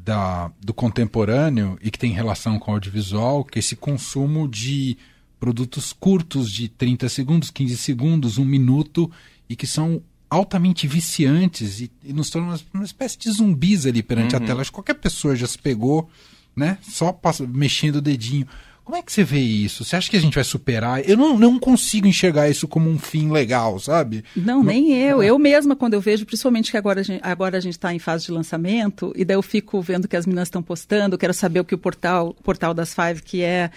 Da, 0.01 0.49
do 0.63 0.73
contemporâneo 0.73 1.77
e 1.83 1.91
que 1.91 1.99
tem 1.99 2.13
relação 2.13 2.57
com 2.57 2.71
o 2.71 2.73
audiovisual, 2.73 3.43
que 3.43 3.59
é 3.59 3.61
esse 3.61 3.75
consumo 3.75 4.47
de 4.47 4.97
produtos 5.39 5.93
curtos 5.93 6.51
de 6.51 6.67
30 6.69 7.09
segundos, 7.09 7.51
15 7.51 7.77
segundos, 7.77 8.37
um 8.37 8.45
minuto, 8.45 9.11
e 9.47 9.55
que 9.55 9.67
são 9.67 10.01
altamente 10.29 10.87
viciantes 10.87 11.81
e, 11.81 11.91
e 12.03 12.13
nos 12.13 12.29
tornam 12.29 12.51
uma, 12.51 12.59
uma, 12.73 12.85
espécie 12.85 13.17
de 13.17 13.31
zumbis 13.31 13.85
ali 13.85 14.03
perante 14.03 14.35
uhum. 14.35 14.43
a 14.43 14.45
tela. 14.45 14.61
Acho 14.61 14.71
que 14.71 14.75
qualquer 14.75 14.95
pessoa 14.95 15.35
já 15.35 15.47
se 15.47 15.57
pegou, 15.57 16.09
né? 16.55 16.77
Só 16.81 17.11
passa, 17.11 17.47
mexendo 17.47 17.97
o 17.97 18.01
dedinho. 18.01 18.47
Como 18.89 18.97
é 18.97 19.03
que 19.03 19.11
você 19.11 19.23
vê 19.23 19.39
isso? 19.39 19.85
Você 19.85 19.95
acha 19.95 20.09
que 20.09 20.17
a 20.17 20.19
gente 20.19 20.33
vai 20.33 20.43
superar? 20.43 21.07
Eu 21.07 21.15
não, 21.15 21.37
não 21.37 21.59
consigo 21.59 22.07
enxergar 22.07 22.49
isso 22.49 22.67
como 22.67 22.89
um 22.89 22.97
fim 22.97 23.29
legal, 23.31 23.77
sabe? 23.79 24.23
Não, 24.35 24.63
nem 24.63 24.97
eu. 24.97 25.21
Eu 25.21 25.37
mesma, 25.37 25.75
quando 25.75 25.93
eu 25.93 26.01
vejo, 26.01 26.25
principalmente 26.25 26.71
que 26.71 26.77
agora 26.77 27.01
a 27.01 27.03
gente 27.03 27.21
agora 27.23 27.59
está 27.59 27.93
em 27.93 27.99
fase 27.99 28.25
de 28.25 28.31
lançamento, 28.31 29.13
e 29.15 29.23
daí 29.23 29.37
eu 29.37 29.43
fico 29.43 29.79
vendo 29.79 30.07
que 30.07 30.17
as 30.17 30.25
meninas 30.25 30.47
estão 30.47 30.63
postando, 30.63 31.19
quero 31.19 31.35
saber 31.35 31.59
o 31.59 31.65
que 31.65 31.75
o 31.75 31.77
portal, 31.77 32.29
o 32.29 32.43
portal 32.43 32.73
das 32.73 32.91
Five, 32.91 33.21
que 33.21 33.43
é 33.43 33.69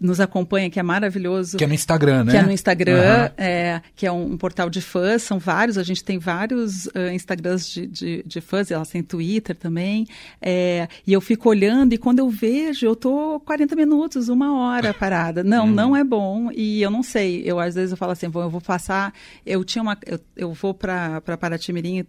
nos 0.00 0.20
acompanha, 0.20 0.70
que 0.70 0.78
é 0.78 0.82
maravilhoso. 0.82 1.56
Que 1.56 1.64
é 1.64 1.66
no 1.66 1.74
Instagram, 1.74 2.24
né? 2.24 2.32
Que 2.32 2.38
é 2.38 2.42
no 2.42 2.52
Instagram, 2.52 3.24
uhum. 3.24 3.44
é, 3.44 3.82
que 3.96 4.06
é 4.06 4.12
um, 4.12 4.32
um, 4.32 4.36
portal 4.36 4.70
de 4.70 4.80
fãs, 4.80 5.22
são 5.22 5.38
vários, 5.38 5.76
a 5.76 5.82
gente 5.82 6.04
tem 6.04 6.18
vários 6.18 6.86
uh, 6.86 7.10
Instagrams 7.12 7.68
de, 7.68 7.86
de, 7.86 8.22
de, 8.24 8.40
fãs, 8.40 8.70
elas 8.70 8.88
têm 8.88 9.02
Twitter 9.02 9.56
também, 9.56 10.06
é, 10.40 10.88
e 11.06 11.12
eu 11.12 11.20
fico 11.20 11.48
olhando 11.48 11.92
e 11.92 11.98
quando 11.98 12.20
eu 12.20 12.30
vejo, 12.30 12.86
eu 12.86 12.94
tô 12.94 13.40
40 13.40 13.74
minutos, 13.74 14.28
uma 14.28 14.56
hora 14.58 14.94
parada. 14.94 15.42
Não, 15.42 15.66
hum. 15.66 15.70
não 15.70 15.96
é 15.96 16.04
bom 16.04 16.50
e 16.52 16.80
eu 16.82 16.90
não 16.90 17.02
sei, 17.02 17.42
eu 17.44 17.58
às 17.58 17.74
vezes 17.74 17.90
eu 17.90 17.96
falo 17.96 18.12
assim, 18.12 18.28
bom, 18.28 18.42
eu 18.42 18.50
vou 18.50 18.60
passar, 18.60 19.12
eu 19.44 19.64
tinha 19.64 19.82
uma, 19.82 19.96
eu, 20.06 20.20
eu 20.36 20.52
vou 20.52 20.72
para 20.72 21.20
Paraty-Mirim 21.20 22.00
uh, 22.00 22.06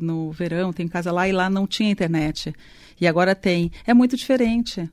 no 0.00 0.32
verão, 0.32 0.72
tenho 0.72 0.88
casa 0.88 1.12
lá 1.12 1.28
e 1.28 1.32
lá 1.32 1.48
não 1.48 1.66
tinha 1.66 1.90
internet. 1.90 2.54
E 3.00 3.08
agora 3.08 3.34
tem. 3.34 3.72
É 3.84 3.92
muito 3.92 4.16
diferente 4.16 4.88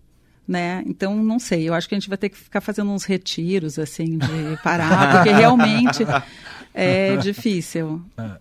né? 0.52 0.84
Então, 0.86 1.16
não 1.16 1.40
sei, 1.40 1.70
eu 1.70 1.74
acho 1.74 1.88
que 1.88 1.96
a 1.96 1.98
gente 1.98 2.10
vai 2.10 2.18
ter 2.18 2.28
que 2.28 2.38
ficar 2.38 2.60
fazendo 2.60 2.92
uns 2.92 3.06
retiros, 3.06 3.80
assim, 3.80 4.18
de 4.18 4.62
parar, 4.62 5.16
porque 5.16 5.32
realmente 5.32 6.06
é 6.74 7.18
difícil. 7.18 8.02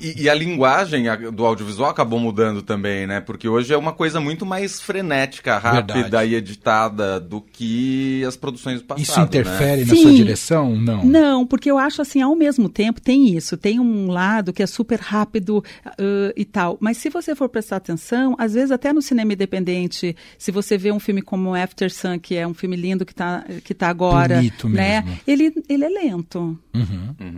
E, 0.00 0.24
e, 0.24 0.28
a 0.28 0.34
linguagem 0.34 1.04
do 1.32 1.44
audiovisual 1.44 1.90
acabou 1.90 2.18
mudando 2.18 2.62
também, 2.62 3.06
né? 3.06 3.20
Porque 3.20 3.48
hoje 3.48 3.72
é 3.72 3.76
uma 3.76 3.92
coisa 3.92 4.20
muito 4.20 4.44
mais 4.44 4.80
frenética, 4.80 5.58
rápida 5.58 5.94
Verdade. 5.94 6.32
e 6.32 6.34
editada 6.34 7.20
do 7.20 7.40
que 7.40 8.24
as 8.26 8.36
produções 8.36 8.80
do 8.80 8.86
passado. 8.86 9.02
Isso 9.02 9.20
interfere 9.20 9.82
né? 9.82 9.86
na 9.86 9.94
Sim. 9.94 10.02
sua 10.02 10.12
direção? 10.12 10.76
Não. 10.76 11.04
Não, 11.04 11.46
porque 11.46 11.70
eu 11.70 11.78
acho 11.78 12.02
assim, 12.02 12.20
ao 12.20 12.34
mesmo 12.34 12.68
tempo, 12.68 13.00
tem 13.00 13.34
isso. 13.34 13.56
Tem 13.56 13.80
um 13.80 14.10
lado 14.10 14.52
que 14.52 14.62
é 14.62 14.66
super 14.66 15.00
rápido 15.00 15.58
uh, 15.86 16.32
e 16.36 16.44
tal. 16.44 16.76
Mas 16.80 16.98
se 16.98 17.08
você 17.08 17.34
for 17.34 17.48
prestar 17.48 17.76
atenção, 17.76 18.34
às 18.38 18.54
vezes 18.54 18.70
até 18.70 18.92
no 18.92 19.00
cinema 19.00 19.32
independente, 19.32 20.16
se 20.38 20.50
você 20.50 20.76
vê 20.76 20.92
um 20.92 21.00
filme 21.00 21.22
como 21.22 21.54
After 21.54 21.92
Sun, 21.92 22.18
que 22.18 22.36
é 22.36 22.46
um 22.46 22.54
filme 22.54 22.76
lindo 22.76 23.04
que 23.04 23.12
está 23.12 23.44
que 23.64 23.74
tá 23.74 23.88
agora, 23.88 24.36
Bonito 24.36 24.68
né? 24.68 25.02
Mesmo. 25.02 25.20
Ele, 25.26 25.64
ele 25.68 25.84
é 25.84 25.88
lento. 25.88 26.58
Uhum. 26.74 27.14
Uhum. 27.20 27.33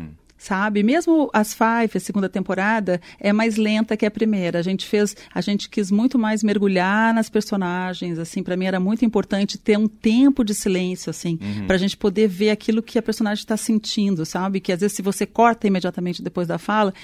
Sabe? 0.46 0.84
Mesmo 0.84 1.28
as 1.32 1.52
Five, 1.52 1.90
a 1.96 1.98
segunda 1.98 2.28
temporada, 2.28 3.00
é 3.18 3.32
mais 3.32 3.56
lenta 3.56 3.96
que 3.96 4.06
a 4.06 4.10
primeira. 4.12 4.60
A 4.60 4.62
gente 4.62 4.86
fez, 4.86 5.16
a 5.34 5.40
gente 5.40 5.68
quis 5.68 5.90
muito 5.90 6.16
mais 6.20 6.40
mergulhar 6.44 7.12
nas 7.12 7.28
personagens, 7.28 8.16
assim, 8.16 8.44
para 8.44 8.56
mim 8.56 8.66
era 8.66 8.78
muito 8.78 9.04
importante 9.04 9.58
ter 9.58 9.76
um 9.76 9.88
tempo 9.88 10.44
de 10.44 10.54
silêncio, 10.54 11.10
assim, 11.10 11.36
uhum. 11.42 11.66
para 11.66 11.74
a 11.74 11.78
gente 11.80 11.96
poder 11.96 12.28
ver 12.28 12.50
aquilo 12.50 12.80
que 12.80 12.96
a 12.96 13.02
personagem 13.02 13.42
está 13.42 13.56
sentindo, 13.56 14.24
sabe? 14.24 14.60
Que 14.60 14.70
às 14.70 14.78
vezes 14.78 14.94
se 14.94 15.02
você 15.02 15.26
corta 15.26 15.66
imediatamente 15.66 16.22
depois 16.22 16.46
da 16.46 16.58
fala, 16.58 16.94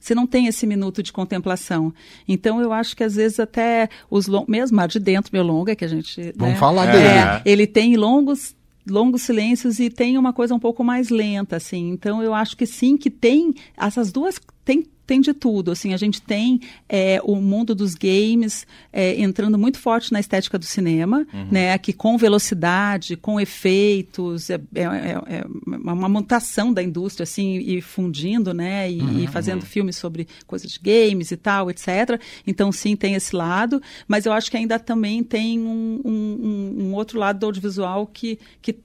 você 0.00 0.12
não 0.12 0.26
tem 0.26 0.48
esse 0.48 0.66
minuto 0.66 1.00
de 1.00 1.12
contemplação. 1.12 1.94
Então, 2.26 2.60
eu 2.60 2.72
acho 2.72 2.96
que 2.96 3.04
às 3.04 3.14
vezes 3.14 3.38
até 3.38 3.88
os 4.10 4.26
mesmo 4.48 4.76
Mar 4.76 4.88
de 4.88 4.98
Dentro, 4.98 5.30
meu 5.32 5.44
longa, 5.44 5.76
que 5.76 5.84
a 5.84 5.88
gente. 5.88 6.32
Vamos 6.36 6.54
né, 6.54 6.58
falar 6.58 6.86
dele. 6.86 7.04
É, 7.06 7.42
ele 7.44 7.64
tem 7.64 7.96
longos 7.96 8.57
longos 8.88 9.22
silêncios 9.22 9.78
e 9.78 9.90
tem 9.90 10.18
uma 10.18 10.32
coisa 10.32 10.54
um 10.54 10.58
pouco 10.58 10.82
mais 10.82 11.08
lenta, 11.08 11.56
assim. 11.56 11.90
Então 11.90 12.22
eu 12.22 12.34
acho 12.34 12.56
que 12.56 12.66
sim, 12.66 12.96
que 12.96 13.10
tem 13.10 13.54
essas 13.76 14.10
duas 14.12 14.40
tem 14.64 14.86
tem 15.08 15.22
de 15.22 15.32
tudo. 15.32 15.70
Assim, 15.70 15.94
a 15.94 15.96
gente 15.96 16.20
tem 16.20 16.60
é, 16.86 17.18
o 17.24 17.36
mundo 17.36 17.74
dos 17.74 17.94
games 17.94 18.66
é, 18.92 19.18
entrando 19.18 19.56
muito 19.58 19.78
forte 19.78 20.12
na 20.12 20.20
estética 20.20 20.58
do 20.58 20.66
cinema, 20.66 21.26
uhum. 21.32 21.48
né? 21.50 21.76
Que 21.78 21.94
com 21.94 22.18
velocidade, 22.18 23.16
com 23.16 23.40
efeitos, 23.40 24.50
é, 24.50 24.60
é, 24.74 24.82
é, 24.82 25.38
é 25.38 25.44
uma 25.66 26.10
mutação 26.10 26.74
da 26.74 26.82
indústria, 26.82 27.24
assim, 27.24 27.56
e 27.56 27.80
fundindo, 27.80 28.52
né? 28.52 28.92
E, 28.92 29.00
uhum. 29.00 29.20
e 29.20 29.26
fazendo 29.26 29.64
filmes 29.64 29.96
sobre 29.96 30.28
coisas 30.46 30.70
de 30.70 30.78
games 30.78 31.30
e 31.30 31.38
tal, 31.38 31.70
etc. 31.70 32.20
Então, 32.46 32.70
sim, 32.70 32.94
tem 32.94 33.14
esse 33.14 33.34
lado, 33.34 33.80
mas 34.06 34.26
eu 34.26 34.32
acho 34.32 34.50
que 34.50 34.58
ainda 34.58 34.78
também 34.78 35.24
tem 35.24 35.58
um, 35.58 36.02
um, 36.04 36.74
um 36.84 36.94
outro 36.94 37.18
lado 37.18 37.38
do 37.38 37.46
audiovisual 37.46 38.06
que, 38.06 38.38
que 38.60 38.78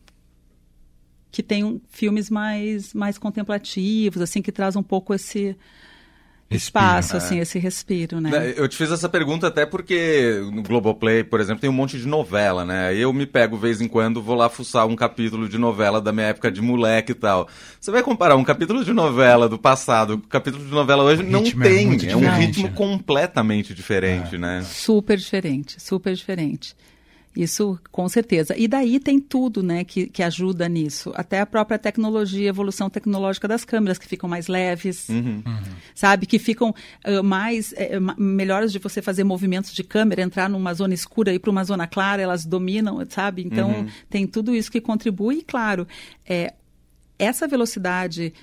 que 1.33 1.41
tem 1.41 1.63
um, 1.63 1.81
filmes 1.89 2.29
mais 2.29 2.93
mais 2.93 3.17
contemplativos, 3.17 4.21
assim, 4.21 4.39
que 4.39 4.51
traz 4.51 4.75
um 4.75 4.83
pouco 4.83 5.15
esse 5.15 5.57
espaço, 6.55 7.17
assim, 7.17 7.39
é. 7.39 7.41
esse 7.41 7.59
respiro, 7.59 8.19
né? 8.19 8.29
né? 8.29 8.53
Eu 8.55 8.67
te 8.67 8.77
fiz 8.77 8.91
essa 8.91 9.09
pergunta 9.09 9.47
até 9.47 9.65
porque 9.65 10.41
no 10.51 10.63
Globoplay, 10.63 11.23
por 11.23 11.39
exemplo, 11.39 11.61
tem 11.61 11.69
um 11.69 11.73
monte 11.73 11.97
de 11.97 12.07
novela, 12.07 12.63
né? 12.65 12.95
Eu 12.95 13.11
me 13.13 13.25
pego, 13.25 13.57
vez 13.57 13.81
em 13.81 13.87
quando, 13.87 14.21
vou 14.21 14.35
lá 14.35 14.49
fuçar 14.49 14.85
um 14.87 14.95
capítulo 14.95 15.47
de 15.47 15.57
novela 15.57 16.01
da 16.01 16.11
minha 16.11 16.27
época 16.27 16.51
de 16.51 16.61
moleque 16.61 17.11
e 17.11 17.15
tal. 17.15 17.47
Você 17.79 17.91
vai 17.91 18.03
comparar 18.03 18.35
um 18.35 18.43
capítulo 18.43 18.83
de 18.83 18.93
novela 18.93 19.47
do 19.49 19.57
passado 19.57 20.17
com 20.17 20.25
o 20.25 20.29
capítulo 20.29 20.63
de 20.63 20.71
novela 20.71 21.03
hoje? 21.03 21.23
Não 21.23 21.41
é 21.41 21.51
tem. 21.51 21.97
É, 22.07 22.11
é, 22.11 22.15
um 22.15 22.29
ritmo 22.35 22.71
completamente 22.71 23.73
diferente, 23.73 24.35
é. 24.35 24.37
né? 24.37 24.63
Super 24.63 25.17
diferente, 25.17 25.81
super 25.81 26.13
diferente. 26.13 26.75
Isso 27.35 27.79
com 27.91 28.07
certeza. 28.07 28.55
E 28.55 28.67
daí 28.67 28.99
tem 28.99 29.19
tudo 29.19 29.63
né, 29.63 29.83
que, 29.83 30.05
que 30.05 30.21
ajuda 30.21 30.69
nisso. 30.69 31.11
Até 31.15 31.39
a 31.39 31.45
própria 31.45 31.79
tecnologia, 31.79 32.47
evolução 32.47 32.89
tecnológica 32.89 33.47
das 33.47 33.65
câmeras, 33.65 33.97
que 33.97 34.07
ficam 34.07 34.29
mais 34.29 34.47
leves, 34.47 35.09
uhum. 35.09 35.41
Uhum. 35.45 35.61
sabe? 35.95 36.27
Que 36.27 36.37
ficam 36.37 36.69
uh, 36.69 37.23
mais 37.23 37.71
uh, 37.71 38.21
melhores 38.21 38.71
de 38.71 38.77
você 38.77 39.01
fazer 39.01 39.23
movimentos 39.23 39.73
de 39.73 39.83
câmera, 39.83 40.21
entrar 40.21 40.47
numa 40.47 40.73
zona 40.73 40.93
escura 40.93 41.31
e 41.31 41.35
ir 41.35 41.39
para 41.39 41.49
uma 41.49 41.63
zona 41.63 41.87
clara, 41.87 42.21
elas 42.21 42.45
dominam, 42.45 43.03
sabe? 43.09 43.43
Então 43.43 43.69
uhum. 43.69 43.87
tem 44.09 44.27
tudo 44.27 44.53
isso 44.53 44.71
que 44.71 44.79
contribui. 44.79 45.39
E 45.39 45.41
claro, 45.41 45.87
é, 46.27 46.53
essa 47.17 47.47
velocidade 47.47 48.33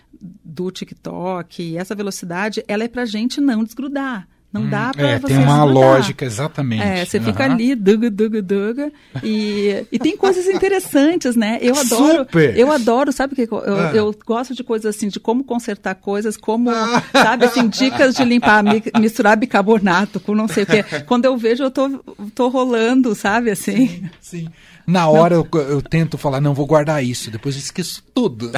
do 0.44 0.70
TikTok, 0.70 1.76
essa 1.76 1.94
velocidade, 1.94 2.64
ela 2.66 2.82
é 2.82 2.88
para 2.88 3.04
gente 3.04 3.40
não 3.40 3.62
desgrudar. 3.62 4.28
Não 4.52 4.62
hum, 4.62 4.68
dá 4.68 4.90
para 4.92 5.08
é, 5.08 5.18
você 5.18 5.28
Tem 5.28 5.38
uma 5.38 5.62
lógica, 5.62 6.24
exatamente. 6.24 6.82
É, 6.82 7.04
você 7.04 7.18
uhum. 7.18 7.24
fica 7.24 7.44
ali, 7.44 7.76
duga, 7.76 8.10
duga, 8.10 8.42
duga. 8.42 8.92
E, 9.22 9.86
e 9.92 9.98
tem 9.98 10.16
coisas 10.16 10.44
interessantes, 10.46 11.36
né? 11.36 11.58
Eu 11.62 11.76
adoro. 11.78 12.18
Super. 12.18 12.58
Eu 12.58 12.72
adoro, 12.72 13.12
sabe 13.12 13.34
o 13.34 13.36
que? 13.36 13.42
Eu, 13.42 13.58
ah. 13.64 13.92
eu 13.94 14.14
gosto 14.26 14.52
de 14.52 14.64
coisas 14.64 14.96
assim, 14.96 15.06
de 15.06 15.20
como 15.20 15.44
consertar 15.44 15.94
coisas, 15.94 16.36
como, 16.36 16.68
ah. 16.68 17.00
sabe, 17.12 17.44
assim, 17.44 17.68
dicas 17.68 18.16
de 18.16 18.24
limpar, 18.24 18.64
misturar 18.98 19.36
bicarbonato 19.36 20.18
com 20.18 20.34
não 20.34 20.48
sei 20.48 20.64
o 20.64 20.66
quê. 20.66 20.84
Quando 21.06 21.26
eu 21.26 21.36
vejo, 21.36 21.62
eu 21.62 21.70
tô, 21.70 21.88
tô 22.34 22.48
rolando, 22.48 23.14
sabe, 23.14 23.52
assim. 23.52 23.86
Sim. 23.86 24.10
sim. 24.20 24.48
Na 24.86 25.08
hora 25.08 25.34
eu, 25.34 25.48
eu, 25.52 25.82
tento 25.82 26.18
falar, 26.18 26.40
não, 26.40 26.54
vou 26.54 26.66
guardar 26.66 27.02
isso, 27.04 27.30
depois 27.30 27.54
eu 27.54 27.60
esqueço 27.60 28.02
tudo. 28.14 28.50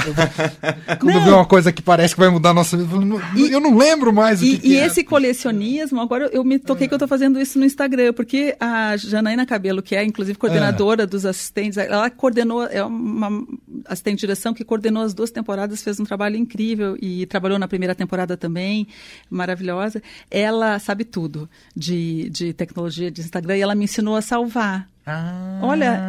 quando 1.01 1.15
não. 1.15 1.25
vê 1.25 1.31
uma 1.31 1.45
coisa 1.45 1.73
que 1.73 1.83
parece 1.83 2.15
que 2.15 2.21
vai 2.21 2.31
mudar 2.31 2.51
a 2.51 2.55
nossa 2.55 2.77
vida, 2.77 2.95
eu, 2.95 3.01
falo, 3.01 3.23
e, 3.37 3.53
eu 3.53 3.61
não 3.61 3.77
lembro 3.77 4.13
mais 4.13 4.41
o 4.41 4.45
e, 4.45 4.51
que, 4.51 4.59
que 4.59 4.69
E 4.69 4.77
é. 4.77 4.87
esse 4.87 5.05
colecionismo, 5.05 6.01
agora 6.01 6.31
eu 6.33 6.43
me 6.45 6.59
toquei 6.59 6.87
é. 6.87 6.89
que 6.89 6.95
eu 6.95 6.97
estou 6.97 7.09
fazendo 7.09 7.41
isso 7.41 7.59
no 7.59 7.65
Instagram, 7.65 8.13
porque 8.13 8.57
a 8.59 8.97
Janaína 8.97 9.47
Cabelo, 9.47 9.83
que 9.83 9.95
é 9.95 10.05
inclusive 10.05 10.39
coordenadora 10.39 11.03
é. 11.03 11.07
dos 11.07 11.27
assistentes, 11.27 11.77
ela 11.77 12.09
coordenou, 12.11 12.65
é 12.65 12.83
uma 12.83 13.45
assistente 13.87 14.17
de 14.17 14.21
direção 14.21 14.55
que 14.55 14.65
coordenou 14.65 15.03
as 15.03 15.15
duas 15.15 15.31
temporadas, 15.31 15.83
fez 15.83 15.99
um 16.01 16.05
trabalho 16.05 16.37
incrível 16.37 16.97
e 17.01 17.27
trabalhou 17.27 17.59
na 17.59 17.69
primeira 17.69 17.95
temporada 17.95 18.37
também, 18.37 18.87
maravilhosa. 19.29 20.03
Ela 20.31 20.79
sabe 20.79 21.05
tudo 21.05 21.49
de, 21.75 22.29
de 22.31 22.53
tecnologia 22.53 23.11
de 23.11 23.21
Instagram 23.21 23.57
e 23.57 23.61
ela 23.61 23.75
me 23.75 23.85
ensinou 23.85 24.17
a 24.17 24.23
salvar. 24.23 24.92
Ah. 25.05 25.59
Olha, 25.63 26.01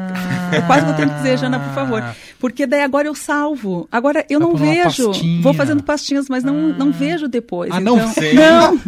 eu 0.53 0.61
quase 0.63 0.85
vou 0.85 0.93
ter 0.93 1.09
que 1.09 1.15
dizer, 1.15 1.39
Jana, 1.39 1.59
por 1.59 1.73
favor. 1.73 2.03
Porque 2.39 2.67
daí 2.67 2.83
agora 2.83 3.07
eu 3.07 3.15
salvo. 3.15 3.87
Agora 3.91 4.23
eu 4.29 4.39
não 4.39 4.55
vejo. 4.55 5.11
Vou 5.41 5.53
fazendo 5.53 5.81
pastinhas, 5.81 6.29
mas 6.29 6.43
não, 6.43 6.55
ah. 6.55 6.75
não 6.77 6.91
vejo 6.91 7.27
depois. 7.27 7.71
Ah, 7.71 7.81
então, 7.81 7.97
não 7.97 8.13
sei. 8.13 8.35
Não. 8.35 8.79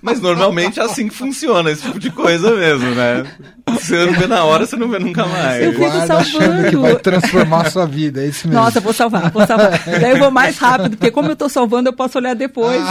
mas 0.00 0.20
normalmente 0.20 0.78
é 0.78 0.84
assim 0.84 1.08
que 1.08 1.14
funciona 1.14 1.72
esse 1.72 1.82
tipo 1.82 1.98
de 1.98 2.10
coisa 2.10 2.54
mesmo, 2.54 2.90
né? 2.90 3.26
Você 3.66 4.06
não 4.06 4.12
vê 4.12 4.26
na 4.28 4.44
hora, 4.44 4.64
você 4.64 4.76
não 4.76 4.88
vê 4.88 4.98
nunca 4.98 5.26
mais. 5.26 5.62
Eu 5.62 5.72
fico 5.72 6.06
salvando. 6.06 6.70
que 6.70 6.76
vai 6.76 6.96
transformar 6.96 7.62
a 7.62 7.70
sua 7.70 7.86
vida, 7.86 8.22
é 8.22 8.28
isso 8.28 8.46
mesmo. 8.46 8.62
Nossa, 8.62 8.80
vou 8.80 8.92
salvar, 8.92 9.30
vou 9.30 9.46
salvar. 9.46 9.82
daí 9.86 10.12
eu 10.12 10.18
vou 10.18 10.30
mais 10.30 10.56
rápido, 10.56 10.96
porque 10.96 11.10
como 11.10 11.28
eu 11.28 11.32
estou 11.32 11.48
salvando, 11.48 11.88
eu 11.88 11.92
posso 11.92 12.18
olhar 12.18 12.34
depois. 12.34 12.80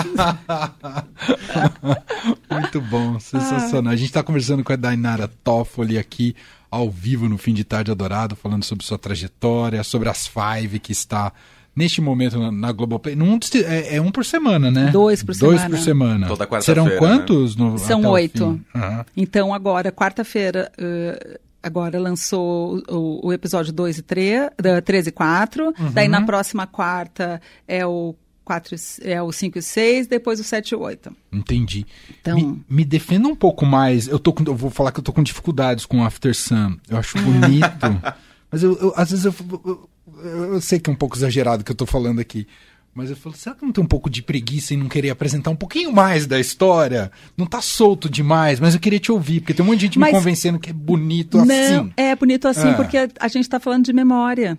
Muito 2.52 2.82
bom, 2.82 3.20
sensacional. 3.20 3.94
A 3.94 3.96
gente 3.96 4.08
está 4.08 4.22
conversando 4.22 4.64
com 4.64 4.74
a 4.74 4.76
Dainara 4.76 5.30
Toffoli 5.44 5.98
aqui 5.98 6.36
ao 6.70 6.90
vivo 6.90 7.28
no 7.28 7.38
Fim 7.38 7.54
de 7.54 7.64
Tarde 7.64 7.92
Adorado, 7.92 8.36
falando 8.36 8.64
sobre 8.64 8.86
sua 8.86 8.98
trajetória, 8.98 9.84
sobre 9.84 10.10
as 10.10 10.28
Five 10.28 10.80
que 10.80 10.92
está 10.92 11.32
neste 11.76 12.02
momento 12.02 12.40
na, 12.40 12.52
na 12.52 12.72
Globoplay. 12.72 13.16
Num, 13.16 13.38
é, 13.66 13.98
é, 13.98 14.02
um 14.02 14.12
por 14.12 14.26
semana, 14.26 14.72
né? 14.72 14.90
Dois 14.92 15.22
por 15.22 15.36
Dois 15.36 15.62
semana. 15.62 15.70
por 15.70 15.84
semana. 15.84 16.28
Toda 16.28 16.48
quarta-feira. 16.48 16.84
Serão 16.84 16.98
quantos? 16.98 17.56
Né? 17.56 17.64
No, 17.64 17.78
São 17.78 18.04
oito. 18.06 18.46
Uhum. 18.46 19.06
Então, 19.16 19.54
agora, 19.54 19.92
quarta-feira. 19.92 20.72
Uh, 20.80 21.40
agora 21.62 22.00
lançou 22.00 22.82
o, 22.90 23.28
o 23.28 23.34
episódio 23.34 23.72
2 23.74 24.00
e 24.00 24.02
3, 24.02 24.50
3 24.84 25.08
e 25.08 25.12
4. 25.12 25.66
Uhum. 25.66 25.92
Daí 25.92 26.08
na 26.08 26.26
próxima 26.26 26.66
quarta 26.66 27.40
é 27.68 27.86
o 27.86 28.16
4, 28.48 28.76
é 29.02 29.22
o 29.22 29.30
5 29.30 29.60
e 29.60 29.62
6, 29.62 30.08
depois 30.08 30.40
o 30.40 30.44
7 30.44 30.72
e 30.72 30.76
8. 30.76 31.14
Entendi. 31.34 31.86
Então... 32.22 32.38
Me, 32.38 32.66
me 32.70 32.86
defenda 32.86 33.28
um 33.28 33.36
pouco 33.36 33.66
mais. 33.66 34.08
Eu, 34.08 34.18
tô 34.18 34.32
com, 34.32 34.42
eu 34.46 34.56
vou 34.56 34.70
falar 34.70 34.94
que 34.94 35.00
eu 35.00 35.04
tô 35.04 35.12
com 35.12 35.22
dificuldades 35.22 35.86
com 35.86 36.02
After 36.02 36.34
Sun. 36.34 36.78
Eu 36.90 36.98
acho 36.98 37.18
bonito. 37.20 38.02
mas 38.50 38.64
eu, 38.64 38.78
eu, 38.78 38.94
às 38.96 39.12
vezes 39.12 39.26
eu, 39.26 39.36
eu, 39.66 39.90
eu, 40.54 40.62
sei 40.62 40.80
que 40.80 40.90
é 40.90 40.94
um 40.94 40.96
pouco 40.96 41.18
exagerado 41.18 41.62
o 41.62 41.66
que 41.66 41.72
eu 41.72 41.76
tô 41.76 41.86
falando 41.86 42.20
aqui. 42.22 42.48
Mas 42.96 43.10
eu 43.10 43.18
falo, 43.18 43.36
será 43.36 43.54
que 43.54 43.66
não 43.66 43.74
tem 43.74 43.84
um 43.84 43.88
pouco 43.88 44.10
de 44.10 44.24
preguiça 44.24 44.74
em 44.74 44.78
não 44.78 44.88
querer 44.88 45.10
apresentar 45.10 45.52
um 45.52 45.56
pouquinho 45.56 45.92
mais 45.92 46.26
da 46.26 46.40
história? 46.40 47.12
Não 47.36 47.46
tá 47.46 47.62
solto 47.62 48.10
demais, 48.10 48.62
mas 48.62 48.74
eu 48.74 48.80
queria 48.80 49.00
te 49.00 49.12
ouvir, 49.12 49.42
porque 49.42 49.54
tem 49.54 49.64
um 49.64 49.68
monte 49.68 49.80
de 49.80 49.86
gente 49.86 50.00
Mas- 50.00 50.14
me 50.14 50.18
convencendo 50.18 50.58
que 50.58 50.70
é 50.70 50.74
bonito 50.74 51.38
Não, 51.38 51.44
assim. 51.44 51.94
é 51.98 52.16
bonito 52.16 52.48
assim 52.48 52.70
É. 52.70 52.74
porque 52.74 52.98
a, 52.98 53.08
a 53.20 53.28
gente 53.28 53.44
está 53.44 53.60
falando 53.60 53.84
de 53.84 53.94
memória. 53.94 54.58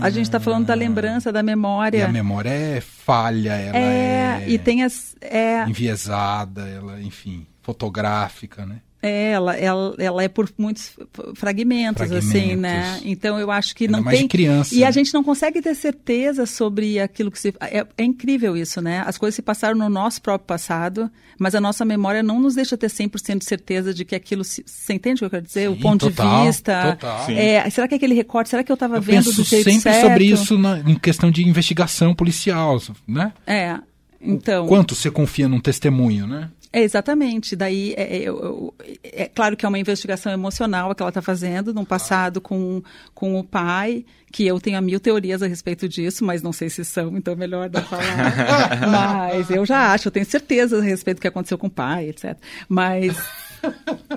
A 0.00 0.10
gente 0.10 0.24
está 0.24 0.38
falando 0.38 0.66
da 0.66 0.74
lembrança, 0.74 1.32
da 1.32 1.40
E 1.40 1.42
memória. 1.42 2.04
a 2.06 2.08
memória 2.08 2.50
é 2.50 2.80
falha, 2.80 3.52
ela 3.54 3.76
é, 3.78 4.42
é, 4.42 4.48
e 4.48 4.58
tem 4.58 4.82
as. 4.82 5.16
É, 5.20 5.64
enviesada, 5.68 6.68
ela, 6.68 7.00
enfim, 7.00 7.46
fotográfica, 7.62 8.66
né? 8.66 8.80
É, 9.06 9.30
ela, 9.32 9.56
ela, 9.56 9.94
ela 9.98 10.22
é 10.22 10.28
por 10.28 10.50
muitos 10.58 10.92
fragmentos, 11.34 12.10
assim, 12.10 12.30
Fragmentos. 12.30 12.60
né? 12.60 13.00
Então 13.04 13.38
eu 13.38 13.50
acho 13.50 13.74
que 13.74 13.84
é 13.84 13.88
não 13.88 14.02
mais 14.02 14.18
tem. 14.18 14.26
de 14.26 14.30
criança, 14.30 14.74
e 14.74 14.80
né? 14.80 14.86
a 14.86 14.90
gente 14.90 15.14
não 15.14 15.22
consegue 15.22 15.62
ter 15.62 15.74
certeza 15.74 16.44
sobre 16.46 16.98
aquilo 16.98 17.30
que 17.30 17.38
se. 17.38 17.54
É, 17.60 17.86
é 17.96 18.04
incrível 18.04 18.56
isso, 18.56 18.80
né? 18.80 19.02
As 19.06 19.16
coisas 19.16 19.36
se 19.36 19.42
passaram 19.42 19.76
no 19.76 19.88
nosso 19.88 20.20
próprio 20.20 20.46
passado, 20.46 21.10
mas 21.38 21.54
a 21.54 21.60
nossa 21.60 21.84
memória 21.84 22.22
não 22.22 22.40
nos 22.40 22.54
deixa 22.54 22.76
ter 22.76 22.88
100% 22.88 23.38
de 23.38 23.44
certeza 23.44 23.94
de 23.94 24.04
que 24.04 24.14
aquilo. 24.14 24.42
Se, 24.42 24.64
você 24.66 24.94
entende 24.94 25.16
o 25.16 25.18
que 25.20 25.24
eu 25.26 25.30
quero 25.30 25.46
dizer? 25.46 25.70
o 25.70 25.74
Sim, 25.74 25.80
ponto 25.80 26.10
total, 26.10 26.40
de 26.40 26.46
vista. 26.46 26.96
total. 26.96 27.30
É, 27.30 27.70
será 27.70 27.86
que 27.86 27.94
aquele 27.94 28.14
recorte, 28.14 28.50
será 28.50 28.64
que 28.64 28.72
eu 28.72 28.74
estava 28.74 28.98
vendo 29.00 29.24
penso 29.24 29.36
do 29.36 29.44
jeito 29.44 29.64
sempre 29.64 29.80
certo? 29.80 30.06
sobre 30.06 30.24
isso 30.24 30.58
na, 30.58 30.78
em 30.80 30.98
questão 30.98 31.30
de 31.30 31.46
investigação 31.46 32.14
policial, 32.14 32.80
né? 33.06 33.32
É. 33.46 33.78
Então. 34.20 34.66
Quanto 34.66 34.94
você 34.94 35.10
confia 35.10 35.48
num 35.48 35.60
testemunho, 35.60 36.26
né? 36.26 36.50
É, 36.76 36.82
exatamente. 36.82 37.56
Daí, 37.56 37.94
é, 37.96 38.24
é, 38.24 39.22
é 39.22 39.30
claro 39.34 39.56
que 39.56 39.64
é 39.64 39.68
uma 39.68 39.78
investigação 39.78 40.30
emocional 40.30 40.94
que 40.94 41.02
ela 41.02 41.08
está 41.08 41.22
fazendo, 41.22 41.72
num 41.72 41.86
passado 41.86 42.38
com, 42.38 42.82
com 43.14 43.40
o 43.40 43.42
pai, 43.42 44.04
que 44.30 44.46
eu 44.46 44.60
tenho 44.60 44.82
mil 44.82 45.00
teorias 45.00 45.42
a 45.42 45.46
respeito 45.46 45.88
disso, 45.88 46.22
mas 46.22 46.42
não 46.42 46.52
sei 46.52 46.68
se 46.68 46.84
são, 46.84 47.16
então 47.16 47.32
é 47.32 47.36
melhor 47.36 47.70
não 47.70 47.80
falar. 47.80 48.90
mas 48.92 49.48
eu 49.48 49.64
já 49.64 49.90
acho, 49.94 50.08
eu 50.08 50.12
tenho 50.12 50.26
certeza 50.26 50.76
a 50.76 50.82
respeito 50.82 51.16
do 51.16 51.20
que 51.22 51.28
aconteceu 51.28 51.56
com 51.56 51.68
o 51.68 51.70
pai, 51.70 52.10
etc. 52.10 52.36
Mas 52.68 53.16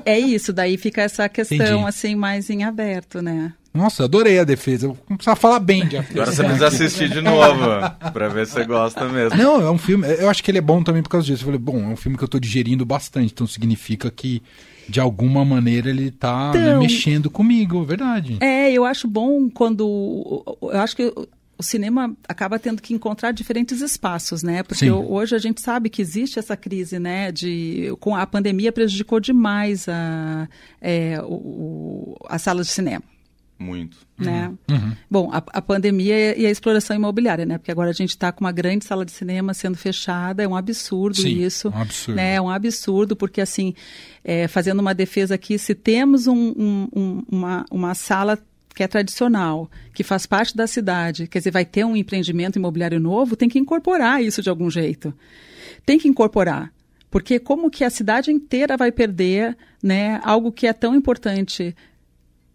é 0.06 0.20
isso, 0.20 0.52
daí 0.52 0.76
fica 0.76 1.02
essa 1.02 1.30
questão, 1.30 1.56
Entendi. 1.56 1.88
assim, 1.88 2.14
mais 2.14 2.50
em 2.50 2.66
aberto, 2.66 3.22
né? 3.22 3.54
Nossa, 3.80 4.04
adorei 4.04 4.40
a 4.40 4.44
defesa. 4.44 4.88
Eu 4.88 4.96
precisava 5.08 5.36
falar 5.40 5.60
bem 5.60 5.88
de 5.88 5.98
Agora 5.98 6.32
você 6.32 6.44
precisa 6.44 6.68
assistir 6.68 7.10
de 7.10 7.22
novo, 7.22 7.64
pra 8.14 8.28
ver 8.28 8.46
se 8.46 8.54
você 8.54 8.66
gosta 8.66 9.06
mesmo. 9.08 9.38
Não, 9.38 9.62
é 9.62 9.72
um 9.72 9.78
filme. 9.78 10.06
Eu 10.20 10.30
acho 10.30 10.44
que 10.44 10.52
ele 10.52 10.58
é 10.58 10.62
bom 10.62 10.84
também 10.84 11.02
por 11.02 11.10
causa 11.10 11.26
disso. 11.26 11.42
Eu 11.44 11.46
falei, 11.46 11.60
bom, 11.60 11.78
é 11.84 11.88
um 11.88 11.96
filme 11.96 12.18
que 12.18 12.24
eu 12.24 12.28
tô 12.28 12.40
digerindo 12.40 12.86
bastante, 12.86 13.32
então 13.34 13.48
significa 13.48 14.12
que 14.12 14.42
de 14.88 15.00
alguma 15.00 15.46
maneira 15.46 15.90
ele 15.90 16.12
tá 16.12 16.52
né, 16.54 16.70
Então- 16.70 16.80
mexendo 16.80 17.30
comigo, 17.30 17.84
verdade. 17.84 18.38
É, 18.42 18.72
eu 18.72 18.84
acho 18.86 19.08
bom 19.08 19.50
quando. 19.50 20.44
Eu 20.62 20.80
acho 20.80 20.96
que 20.96 21.04
o 21.58 21.64
cinema 21.64 22.16
acaba 22.28 22.58
tendo 22.58 22.82
que 22.82 22.94
encontrar 22.94 23.32
diferentes 23.32 23.82
espaços, 23.82 24.42
né? 24.42 24.64
Porque 24.64 24.86
Sim. 24.86 24.92
hoje 24.92 25.36
a 25.36 25.38
gente 25.38 25.60
sabe 25.62 25.90
que 25.90 26.02
existe 26.02 26.40
essa 26.40 26.56
crise, 26.56 26.98
né? 26.98 27.32
De, 27.34 27.94
com 28.00 28.16
a 28.16 28.26
pandemia 28.26 28.72
prejudicou 28.72 29.20
demais 29.20 29.88
a, 29.90 30.48
é, 30.82 31.20
o, 31.22 31.34
o- 31.34 32.16
as 32.30 32.42
salas 32.42 32.68
de 32.68 32.72
cinema. 32.74 33.04
Muito. 33.60 33.98
Né? 34.18 34.54
Uhum. 34.72 34.94
Bom, 35.12 35.30
a, 35.34 35.38
a 35.38 35.62
pandemia 35.62 36.38
e 36.38 36.46
a 36.46 36.50
exploração 36.50 36.96
imobiliária, 36.96 37.46
né? 37.46 37.58
Porque 37.58 37.70
agora 37.72 37.90
a 37.90 37.94
gente 37.94 38.12
está 38.12 38.32
com 38.32 38.46
uma 38.46 38.54
grande 38.54 38.86
sala 38.86 39.04
de 39.06 39.12
cinema 39.12 39.54
sendo 39.54 39.76
fechada, 39.78 40.42
é 40.42 40.48
um 40.48 40.56
absurdo 40.56 41.18
Sim, 41.22 41.42
isso. 41.44 41.68
um 41.70 41.78
absurdo. 41.82 42.16
Né? 42.16 42.36
É 42.36 42.42
um 42.42 42.50
absurdo, 42.50 43.18
porque 43.18 43.42
assim, 43.42 43.74
é, 44.24 44.48
fazendo 44.48 44.80
uma 44.80 44.94
defesa 44.96 45.36
aqui, 45.36 45.60
se 45.60 45.76
temos 45.76 46.26
um- 46.26 46.54
um- 46.58 46.88
um- 46.96 47.24
uma, 47.30 47.66
uma 47.70 47.94
sala 47.94 48.40
que 48.74 48.82
é 48.82 48.88
tradicional, 48.88 49.70
que 49.94 50.04
faz 50.06 50.26
parte 50.26 50.56
da 50.56 50.66
cidade, 50.66 51.28
quer 51.28 51.40
dizer, 51.40 51.52
vai 51.52 51.66
ter 51.66 51.84
um 51.84 51.98
empreendimento 51.98 52.56
imobiliário 52.58 52.98
novo, 53.00 53.36
tem 53.36 53.50
que 53.50 53.60
incorporar 53.60 54.24
isso 54.24 54.42
de 54.42 54.50
algum 54.50 54.70
jeito. 54.70 55.14
Tem 55.86 56.00
que 56.00 56.08
incorporar. 56.08 56.72
Porque 57.12 57.40
como 57.40 57.70
que 57.70 57.84
a 57.84 57.90
cidade 57.90 58.32
inteira 58.32 58.78
vai 58.78 58.90
perder 58.92 59.58
né, 59.84 60.22
algo 60.24 60.50
que 60.52 60.66
é 60.68 60.72
tão 60.72 60.96
importante 60.96 61.76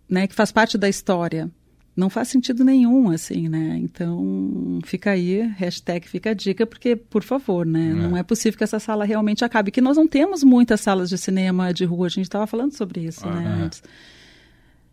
né, 0.08 0.26
que 0.26 0.34
faz 0.34 0.52
parte 0.52 0.76
da 0.76 0.88
história. 0.88 1.50
Não 1.96 2.10
faz 2.10 2.26
sentido 2.26 2.64
nenhum, 2.64 3.10
assim, 3.10 3.48
né? 3.48 3.78
Então, 3.80 4.80
fica 4.84 5.12
aí, 5.12 5.42
hashtag 5.56 6.08
fica 6.08 6.30
a 6.30 6.34
dica, 6.34 6.66
porque, 6.66 6.96
por 6.96 7.22
favor, 7.22 7.64
né? 7.64 7.94
Não 7.94 8.16
é 8.16 8.22
possível 8.24 8.58
que 8.58 8.64
essa 8.64 8.80
sala 8.80 9.04
realmente 9.04 9.44
acabe. 9.44 9.70
Que 9.70 9.80
nós 9.80 9.96
não 9.96 10.08
temos 10.08 10.42
muitas 10.42 10.80
salas 10.80 11.08
de 11.08 11.16
cinema 11.16 11.72
de 11.72 11.84
rua, 11.84 12.06
a 12.06 12.10
gente 12.10 12.24
estava 12.24 12.48
falando 12.48 12.72
sobre 12.72 13.02
isso, 13.02 13.24
né? 13.24 13.44
é. 13.44 13.64
antes. 13.64 13.82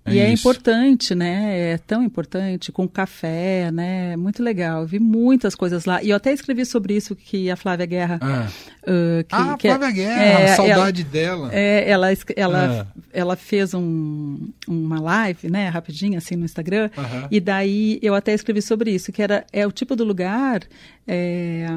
É 0.03 0.13
e 0.15 0.19
é 0.19 0.33
isso. 0.33 0.41
importante, 0.41 1.13
né? 1.13 1.73
É 1.73 1.77
tão 1.77 2.01
importante, 2.03 2.71
com 2.71 2.87
café, 2.87 3.69
né? 3.71 4.17
Muito 4.17 4.41
legal. 4.41 4.81
Eu 4.81 4.87
vi 4.87 4.99
muitas 4.99 5.53
coisas 5.53 5.85
lá. 5.85 6.01
E 6.01 6.09
eu 6.09 6.15
até 6.15 6.33
escrevi 6.33 6.65
sobre 6.65 6.95
isso 6.95 7.15
que 7.15 7.51
a 7.51 7.55
Flávia 7.55 7.85
Guerra. 7.85 8.17
Ah, 8.19 8.47
ah, 8.47 9.23
que, 9.23 9.35
ah 9.35 9.55
que 9.59 9.67
é- 9.67 9.75
Flávia 9.77 9.91
Guerra, 9.95 10.23
é, 10.41 10.47
saudade 10.55 11.03
dela. 11.03 11.49
é, 11.53 11.87
ela, 11.87 12.07
ela, 12.35 12.81
Ah. 12.81 12.99
ela 13.13 13.35
fez 13.35 13.75
um, 13.75 14.49
uma 14.67 14.99
live, 14.99 15.49
né, 15.51 15.69
rapidinho, 15.69 16.17
assim, 16.17 16.35
no 16.35 16.45
Instagram, 16.45 16.89
Aham. 16.97 17.27
e 17.29 17.39
daí 17.39 17.99
eu 18.01 18.15
até 18.15 18.33
escrevi 18.33 18.61
sobre 18.63 18.89
isso, 18.91 19.11
que 19.11 19.21
era, 19.21 19.45
é 19.53 19.67
o 19.67 19.71
tipo 19.71 19.95
do 19.95 20.03
lugar 20.03 20.61
é, 21.07 21.67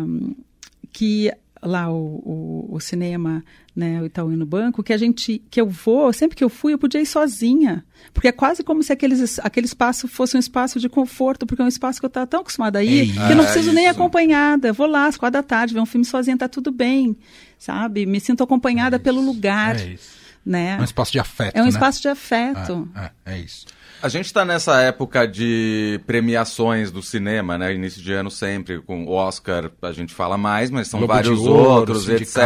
que 0.93 1.31
lá 1.63 1.91
o, 1.91 1.97
o, 2.25 2.69
o 2.77 2.81
cinema, 2.81 3.45
né, 3.75 4.01
o 4.01 4.07
Itaú 4.07 4.33
e 4.33 4.37
no 4.37 4.47
banco, 4.47 4.83
que 4.83 4.93
a 4.93 4.97
gente, 4.97 5.43
que 5.51 5.61
eu 5.61 5.69
vou, 5.69 6.13
sempre 6.13 6.37
que 6.37 6.45
eu 6.45 6.49
fui, 6.49 6.73
eu 6.73 6.79
podia 6.79 7.01
ir 7.01 7.07
sozinha, 7.07 7.85
porque 8.13 8.29
é 8.29 8.33
quase 8.33 8.63
como 8.63 8.83
se 8.83 8.93
aqueles, 8.93 9.39
aquele 9.41 9.67
espaço 9.67 10.07
fosse 10.07 10.37
um 10.37 10.41
espaço 10.41 10.79
de 10.79 10.89
conforto, 10.89 11.45
porque 11.45 11.61
é 11.61 11.65
um 11.65 11.69
espaço 11.69 11.99
que 12.01 12.07
eu 12.07 12.09
estava 12.09 12.27
tão 12.27 12.41
acostumada 12.41 12.79
a 12.79 12.85
ir, 12.85 13.11
É 13.11 13.13
que 13.13 13.19
eu 13.33 13.37
não 13.37 13.43
isso. 13.45 13.53
preciso 13.53 13.73
nem 13.73 13.85
isso. 13.87 13.95
acompanhada, 13.95 14.69
eu 14.69 14.75
vou 14.75 14.87
lá 14.87 15.07
às 15.07 15.17
quatro 15.17 15.33
da 15.33 15.43
tarde, 15.43 15.75
ver 15.75 15.81
um 15.81 15.87
filme 15.87 16.05
sozinha, 16.05 16.37
tá 16.37 16.49
tudo 16.49 16.71
bem, 16.71 17.17
sabe? 17.59 18.07
Me 18.07 18.21
sinto 18.21 18.45
acompanhada 18.45 18.99
pelo 18.99 19.21
lugar, 19.21 19.77
É 19.77 19.95
isso. 19.95 20.24
Né? 20.45 20.77
É 20.79 20.81
um 20.81 20.85
espaço 20.85 21.13
de 21.13 21.19
afeto. 21.19 21.57
É 21.57 21.61
um 21.61 21.65
né? 21.65 21.71
espaço 21.71 22.03
de 22.03 22.09
afeto. 22.09 22.89
É, 22.95 23.11
é, 23.33 23.35
é 23.35 23.39
isso. 23.39 23.67
A 24.03 24.09
gente 24.09 24.27
está 24.27 24.45
nessa 24.45 24.83
época 24.83 25.27
de 25.27 25.99
premiações 26.07 26.91
do 26.91 27.03
cinema, 27.03 27.57
né? 27.57 27.73
Início 27.73 28.03
de 28.03 28.13
ano 28.13 28.31
sempre, 28.31 28.83
com 28.83 29.05
o 29.07 29.13
Oscar 29.13 29.71
a 29.81 29.93
gente 29.93 30.13
fala 30.13 30.37
mais, 30.37 30.71
mas 30.71 30.89
são 30.89 31.01
Globo 31.01 31.15
de 31.15 31.17
vários 31.17 31.41
Ouro, 31.41 31.71
outros, 31.71 32.09
etc. 32.11 32.39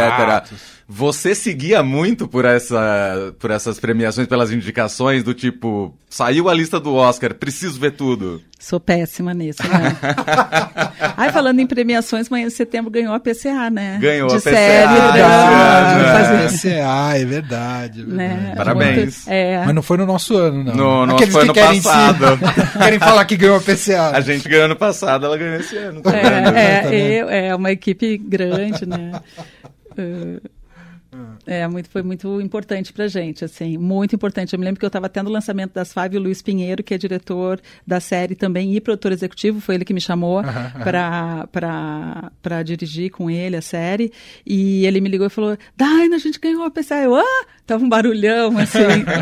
Você 0.87 1.35
seguia 1.35 1.83
muito 1.83 2.27
por, 2.27 2.45
essa, 2.45 3.35
por 3.37 3.51
essas 3.51 3.77
premiações, 3.79 4.25
pelas 4.25 4.51
indicações 4.51 5.21
do 5.21 5.33
tipo, 5.33 5.93
saiu 6.09 6.47
a 6.49 6.53
lista 6.53 6.79
do 6.79 6.95
Oscar, 6.95 7.35
preciso 7.35 7.79
ver 7.79 7.91
tudo. 7.91 8.41
Sou 8.57 8.79
péssima 8.79 9.33
nisso, 9.33 9.61
né? 9.63 9.97
Ai, 11.15 11.31
falando 11.31 11.59
em 11.59 11.67
premiações, 11.67 12.27
amanhã 12.27 12.47
de 12.47 12.53
setembro 12.53 12.89
ganhou 12.89 13.13
a 13.13 13.19
PCA, 13.19 13.69
né? 13.69 13.99
Ganhou 14.01 14.29
de 14.29 14.35
a 14.35 14.37
PCA, 14.39 14.49
série, 14.51 14.93
é 14.93 15.11
drama, 15.11 15.95
verdade. 15.95 16.47
fazer- 16.47 16.57
PCA, 16.57 17.17
é 17.17 17.25
verdade. 17.25 17.88
Verdade. 17.91 18.03
né? 18.05 18.53
Parabéns. 18.55 18.97
Muito- 19.25 19.29
é, 19.29 19.65
Mas 19.65 19.75
não 19.75 19.81
foi 19.81 19.97
no 19.97 20.05
nosso 20.05 20.35
ano, 20.37 20.63
não. 20.63 20.75
No 20.75 21.05
nosso 21.05 21.15
Aqueles 21.15 21.33
foi 21.33 21.41
que 21.43 21.47
ano 21.47 21.53
querem 21.53 21.81
se- 21.81 21.87
passado. 21.87 22.25
querem 22.77 22.99
falar 22.99 23.25
que 23.25 23.37
ganhou 23.37 23.57
a 23.57 23.61
PCA. 23.61 24.11
A 24.13 24.21
gente 24.21 24.47
ganhou 24.47 24.65
ano 24.65 24.75
passado, 24.75 25.25
ela 25.25 25.37
ganhou 25.37 25.55
esse 25.55 25.77
ano. 25.77 26.01
tá 26.01 26.11
é, 26.17 26.85
é, 26.95 27.21
eu- 27.21 27.29
é 27.29 27.55
uma 27.55 27.71
equipe 27.71 28.17
grande, 28.17 28.85
né? 28.85 29.11
Uh, 29.91 30.41
É, 31.47 31.67
muito, 31.67 31.89
foi 31.89 32.03
muito 32.03 32.39
importante 32.39 32.93
pra 32.93 33.07
gente, 33.07 33.43
assim, 33.43 33.75
muito 33.79 34.15
importante. 34.15 34.53
Eu 34.53 34.59
me 34.59 34.65
lembro 34.65 34.79
que 34.79 34.85
eu 34.85 34.89
estava 34.89 35.09
tendo 35.09 35.27
o 35.27 35.31
lançamento 35.31 35.73
das 35.73 35.91
Five, 35.91 36.15
o 36.15 36.19
Luiz 36.21 36.39
Pinheiro, 36.43 36.83
que 36.83 36.93
é 36.93 36.97
diretor 36.99 37.59
da 37.85 37.99
série 37.99 38.35
também 38.35 38.75
e 38.75 38.79
produtor 38.79 39.11
executivo, 39.11 39.59
foi 39.59 39.73
ele 39.73 39.83
que 39.85 39.93
me 39.93 39.99
chamou 39.99 40.43
para 40.83 42.63
dirigir 42.63 43.09
com 43.11 43.29
ele 43.29 43.55
a 43.55 43.61
série. 43.61 44.11
E 44.45 44.85
ele 44.85 45.01
me 45.01 45.09
ligou 45.09 45.27
e 45.27 45.29
falou: 45.29 45.57
Daina, 45.75 46.15
a 46.15 46.19
gente 46.19 46.39
ganhou 46.39 46.63
a 46.63 46.71
PCA. 46.71 46.95
Eu, 47.03 47.15
ah! 47.15 47.45
Tava 47.69 47.85
um 47.85 47.89
barulhão, 47.89 48.57
assim. 48.57 48.79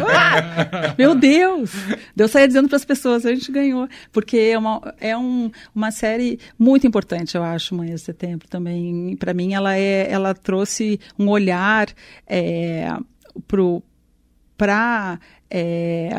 ah! 0.10 0.95
Meu 0.97 1.13
Deus! 1.13 1.71
Deus 2.15 2.31
saía 2.31 2.47
dizendo 2.47 2.69
para 2.69 2.77
as 2.77 2.86
pessoas: 2.86 3.25
a 3.25 3.36
gente 3.36 3.51
ganhou. 3.51 3.89
Porque 4.12 4.38
é 4.38 4.57
uma, 4.57 4.95
é 5.01 5.17
um, 5.17 5.51
uma 5.75 5.91
série 5.91 6.39
muito 6.57 6.88
importante, 6.88 7.36
eu 7.36 7.43
acho, 7.43 7.75
Manhã 7.75 7.95
de 7.95 8.01
Setembro 8.01 8.47
também. 8.47 9.17
Para 9.17 9.33
mim, 9.33 9.53
ela, 9.53 9.75
é, 9.77 10.10
ela 10.10 10.33
trouxe 10.33 10.97
um 11.19 11.27
olhar 11.27 11.88
é, 12.25 12.88
para. 14.57 15.19
É, 15.49 16.10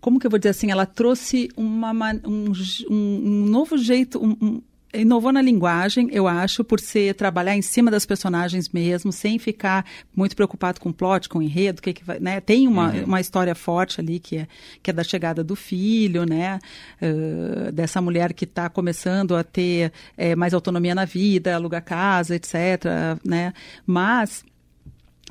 como 0.00 0.18
que 0.20 0.26
eu 0.26 0.30
vou 0.30 0.38
dizer 0.38 0.50
assim? 0.50 0.70
Ela 0.70 0.86
trouxe 0.86 1.48
uma, 1.56 1.92
ma- 1.92 2.14
um, 2.24 2.52
um- 2.90 3.46
novo 3.46 3.76
jeito. 3.78 4.18
um- 4.22 4.62
Inovou 4.92 5.30
na 5.30 5.42
linguagem, 5.42 6.08
eu 6.12 6.26
acho, 6.26 6.64
por 6.64 6.80
ser 6.80 7.14
trabalhar 7.14 7.54
em 7.54 7.60
cima 7.60 7.90
das 7.90 8.06
personagens 8.06 8.70
mesmo, 8.70 9.12
sem 9.12 9.38
ficar 9.38 9.84
muito 10.16 10.34
preocupado 10.34 10.80
com 10.80 10.90
plot, 10.90 11.28
com 11.28 11.42
enredo, 11.42 11.80
o 11.80 11.82
que, 11.82 11.92
que 11.92 12.04
vai, 12.04 12.18
né? 12.18 12.40
Tem 12.40 12.66
uma, 12.66 12.90
uma 13.04 13.20
história 13.20 13.54
forte 13.54 14.00
ali 14.00 14.18
que 14.18 14.38
é, 14.38 14.48
que 14.82 14.90
é 14.90 14.92
da 14.92 15.04
chegada 15.04 15.44
do 15.44 15.54
filho, 15.54 16.24
né? 16.24 16.58
Ãh, 17.02 17.70
dessa 17.70 18.00
mulher 18.00 18.32
que 18.32 18.44
está 18.44 18.68
começando 18.70 19.36
a 19.36 19.44
ter 19.44 19.92
eh, 20.16 20.34
mais 20.34 20.54
autonomia 20.54 20.94
na 20.94 21.04
vida, 21.04 21.54
alugar 21.54 21.84
casa, 21.84 22.34
etc. 22.34 22.84
Né? 23.24 23.52
Mas 23.86 24.44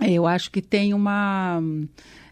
eu 0.01 0.27
acho 0.27 0.51
que 0.51 0.61
tem 0.61 0.93
uma. 0.93 1.61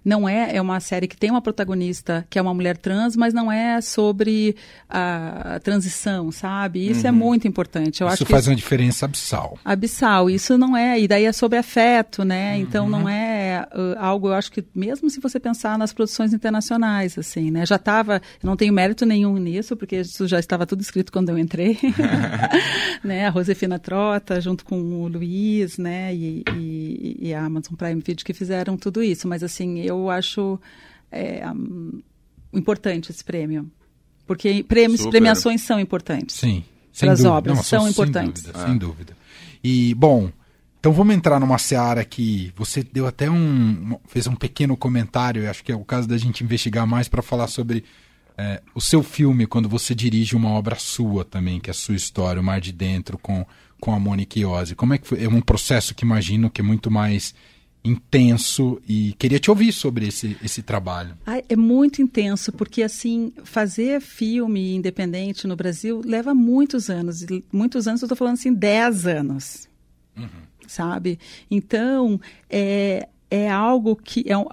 Não 0.06 0.30
é, 0.30 0.56
é 0.56 0.62
uma 0.62 0.80
série 0.80 1.08
que 1.08 1.18
tem 1.18 1.32
uma 1.32 1.41
protagonista 1.41 2.26
que 2.30 2.38
é 2.38 2.41
uma 2.41 2.54
mulher 2.54 2.78
trans, 2.78 3.15
mas 3.15 3.34
não 3.34 3.52
é 3.52 3.82
sobre 3.82 4.56
a, 4.88 5.60
transição, 5.63 6.32
sabe? 6.32 6.88
Isso 6.88 7.08
é 7.08 7.10
uhum. 7.10 7.15
é 7.15 7.20
muito 7.20 7.48
importante. 7.48 8.02
Eu 8.02 8.08
isso 8.08 8.24
acho 8.24 8.26
faz 8.26 8.48
uma 8.48 8.56
diferença 8.56 9.06
abissal. 9.06 9.58
Abissal, 9.65 10.30
isso 10.30 10.58
não 10.58 10.78
é, 10.78 11.00
e 11.00 11.08
daí 11.08 11.26
é 11.26 11.32
sobre 11.32 11.58
afeto, 11.58 12.24
né? 12.24 12.54
Uhum. 12.54 12.62
Então 12.62 12.89
não 12.89 13.10
é 13.10 13.68
uh, 13.74 13.98
algo, 14.00 14.28
eu 14.28 14.34
acho 14.34 14.52
que 14.52 14.63
mesmo 14.76 15.10
se 15.10 15.20
você 15.20 15.39
pensar 15.39 15.78
nas 15.78 15.91
produções 15.91 16.34
internacionais, 16.34 17.18
assim, 17.18 17.50
né? 17.50 17.65
Já 17.65 17.78
estava, 17.78 18.22
não 18.44 18.56
tenho 18.56 18.74
mérito 18.74 19.06
nenhum 19.06 19.38
nisso, 19.38 19.76
porque 19.76 19.98
isso 19.98 20.28
já 20.28 20.39
estava 20.39 20.65
tudo 20.68 20.82
escrito 20.82 21.12
quando 21.12 21.30
eu 21.30 21.38
entrei, 21.38 21.80
né? 23.04 23.28
A 23.28 23.32
Josefina 23.32 23.80
Trota, 23.80 24.39
junto 24.39 24.63
com 24.63 24.80
o 25.02 25.08
Luiz, 25.08 25.78
né? 25.78 26.13
E, 26.13 26.44
e, 26.56 27.18
e, 27.22 27.34
a 27.34 27.44
Amazon 27.44 27.76
Prime 27.76 28.02
Video 28.06 28.24
que 28.24 28.34
fizeram 28.34 28.78
tudo 28.78 29.02
isso, 29.02 29.28
mas 29.28 29.41
assim, 29.41 29.80
eu 29.80 29.94
acho 30.10 30.60
é, 31.12 31.49
um, 31.51 32.01
importante 32.53 33.12
esse 33.12 33.23
prêmio. 33.23 33.69
Porque 34.25 34.63
prêmios, 34.63 35.01
Super. 35.01 35.12
premiações 35.12 35.62
são 35.62 35.79
importantes. 35.79 36.36
Sim. 36.36 36.63
Para 36.99 37.12
as 37.12 37.25
obras, 37.25 37.58
Não, 37.58 37.63
são 37.63 37.89
importantes. 37.89 38.43
Sem 38.43 38.51
dúvida, 38.51 38.67
sem 38.67 38.77
dúvida. 38.77 39.17
E, 39.63 39.93
bom, 39.95 40.31
então 40.79 40.93
vamos 40.93 41.15
entrar 41.15 41.39
numa 41.39 41.58
seara 41.58 42.05
que 42.05 42.53
você 42.55 42.84
deu 42.84 43.08
até 43.08 43.29
um. 43.29 43.97
fez 44.08 44.27
um 44.27 44.36
pequeno 44.36 44.77
comentário, 44.77 45.49
acho 45.49 45.63
que 45.63 45.71
é 45.71 45.75
o 45.75 45.84
caso 45.84 46.08
da 46.08 46.17
gente 46.17 46.43
investigar 46.43 46.86
mais 46.86 47.08
para 47.08 47.21
falar 47.21 47.47
sobre 47.47 47.84
é, 48.38 48.62
o 48.73 48.81
seu 48.81 49.01
filme, 49.01 49.47
quando 49.47 49.67
você 49.67 49.95
dirige 49.95 50.36
uma 50.36 50.49
obra 50.49 50.75
sua 50.75 51.25
também, 51.25 51.60
que 51.60 51.69
é 51.69 51.71
a 51.71 51.73
sua 51.73 51.95
história, 51.95 52.41
o 52.41 52.43
Mar 52.43 52.62
de 52.62 52.71
Dentro, 52.71 53.17
com, 53.17 53.45
com 53.79 53.93
a 53.93 53.99
Monique 53.99 54.41
Iose. 54.41 54.75
Como 54.75 54.93
é 54.93 54.97
que 54.97 55.08
foi? 55.08 55.23
É 55.23 55.27
um 55.27 55.41
processo 55.41 55.95
que 55.95 56.05
imagino 56.05 56.49
que 56.49 56.62
é 56.62 56.63
muito 56.63 56.91
mais 56.91 57.34
intenso 57.86 58.82
e 58.88 59.13
queria 59.19 59.39
te 59.39 59.50
ouvir 59.52 59.71
sobre 59.71 60.08
esse, 60.08 60.36
esse 60.43 60.63
trabalho. 60.63 61.15
é 61.48 61.56
muito 61.56 62.02
intenso, 62.02 62.52
porque 62.52 62.82
assim, 62.82 63.32
fazer 63.43 64.02
filme 64.02 64.76
independente 64.76 65.45
no 65.45 65.56
Brasil 65.56 66.02
leva 66.04 66.34
muitos 66.34 66.89
anos. 66.89 67.24
Muitos 67.54 67.88
anos, 67.88 68.02
eu 68.02 68.08
estou 68.08 68.17
falando 68.17 68.34
assim, 68.34 68.52
10 68.52 69.06
anos. 69.06 69.69
Uhum. 70.17 70.28
Sabe? 70.67 71.19
Então, 71.50 72.19
é, 72.50 73.08
é 73.30 73.50
algo 73.50 73.95
que 73.95 74.24
é 74.28 74.36
um, 74.36 74.45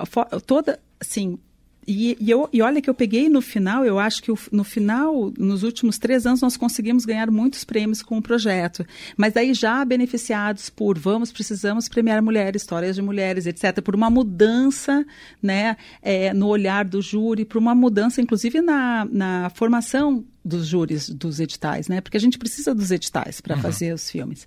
toda 0.46 0.78
assim 1.00 1.38
e, 1.86 2.16
e, 2.20 2.30
eu, 2.30 2.48
e 2.52 2.62
olha 2.62 2.80
que 2.80 2.88
eu 2.88 2.94
peguei 2.94 3.28
no 3.28 3.40
final, 3.40 3.84
eu 3.84 3.98
acho 3.98 4.22
que 4.22 4.30
o, 4.30 4.38
no 4.52 4.62
final, 4.62 5.32
nos 5.36 5.62
últimos 5.62 5.98
três 5.98 6.26
anos, 6.26 6.40
nós 6.40 6.56
conseguimos 6.56 7.04
ganhar 7.04 7.30
muitos 7.30 7.64
prêmios 7.64 8.02
com 8.02 8.18
o 8.18 8.22
projeto. 8.22 8.86
Mas 9.16 9.32
daí 9.32 9.52
já 9.52 9.84
beneficiados 9.84 10.70
por 10.70 10.98
vamos, 10.98 11.32
precisamos 11.32 11.88
premiar 11.88 12.22
mulheres, 12.22 12.62
histórias 12.62 12.94
de 12.94 13.02
mulheres, 13.02 13.46
etc., 13.46 13.80
por 13.82 13.94
uma 13.94 14.08
mudança 14.08 15.04
né, 15.42 15.76
é, 16.00 16.32
no 16.32 16.46
olhar 16.46 16.84
do 16.84 17.02
júri, 17.02 17.44
por 17.44 17.58
uma 17.58 17.74
mudança, 17.74 18.20
inclusive, 18.20 18.60
na, 18.60 19.04
na 19.10 19.50
formação 19.50 20.24
dos 20.44 20.66
júris 20.66 21.08
dos 21.08 21.40
editais, 21.40 21.88
né? 21.88 22.00
Porque 22.00 22.16
a 22.16 22.20
gente 22.20 22.38
precisa 22.38 22.74
dos 22.74 22.90
editais 22.90 23.40
para 23.40 23.56
uhum. 23.56 23.62
fazer 23.62 23.92
os 23.92 24.10
filmes. 24.10 24.46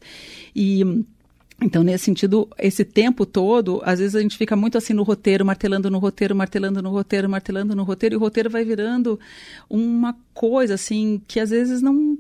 E 0.56 1.06
então, 1.62 1.84
nesse 1.84 2.06
sentido, 2.06 2.50
esse 2.60 2.84
tempo 2.84 3.26
todo, 3.26 3.82
às 3.86 4.00
vezes 4.00 4.16
a 4.16 4.22
gente 4.22 4.38
fica 4.38 4.56
muito 4.56 4.78
assim 4.78 4.94
no 4.94 5.04
roteiro, 5.04 5.46
martelando 5.46 5.90
no 5.90 6.00
roteiro, 6.00 6.36
martelando 6.36 6.82
no 6.82 6.90
roteiro, 6.90 7.30
martelando 7.30 7.76
no 7.76 7.84
roteiro, 7.84 8.16
e 8.16 8.18
o 8.18 8.20
roteiro 8.20 8.50
vai 8.50 8.66
virando 8.66 9.20
uma 9.70 10.16
coisa 10.34 10.74
assim 10.74 11.22
que 11.28 11.40
às 11.40 11.52
vezes 11.52 11.82
não 11.82 12.18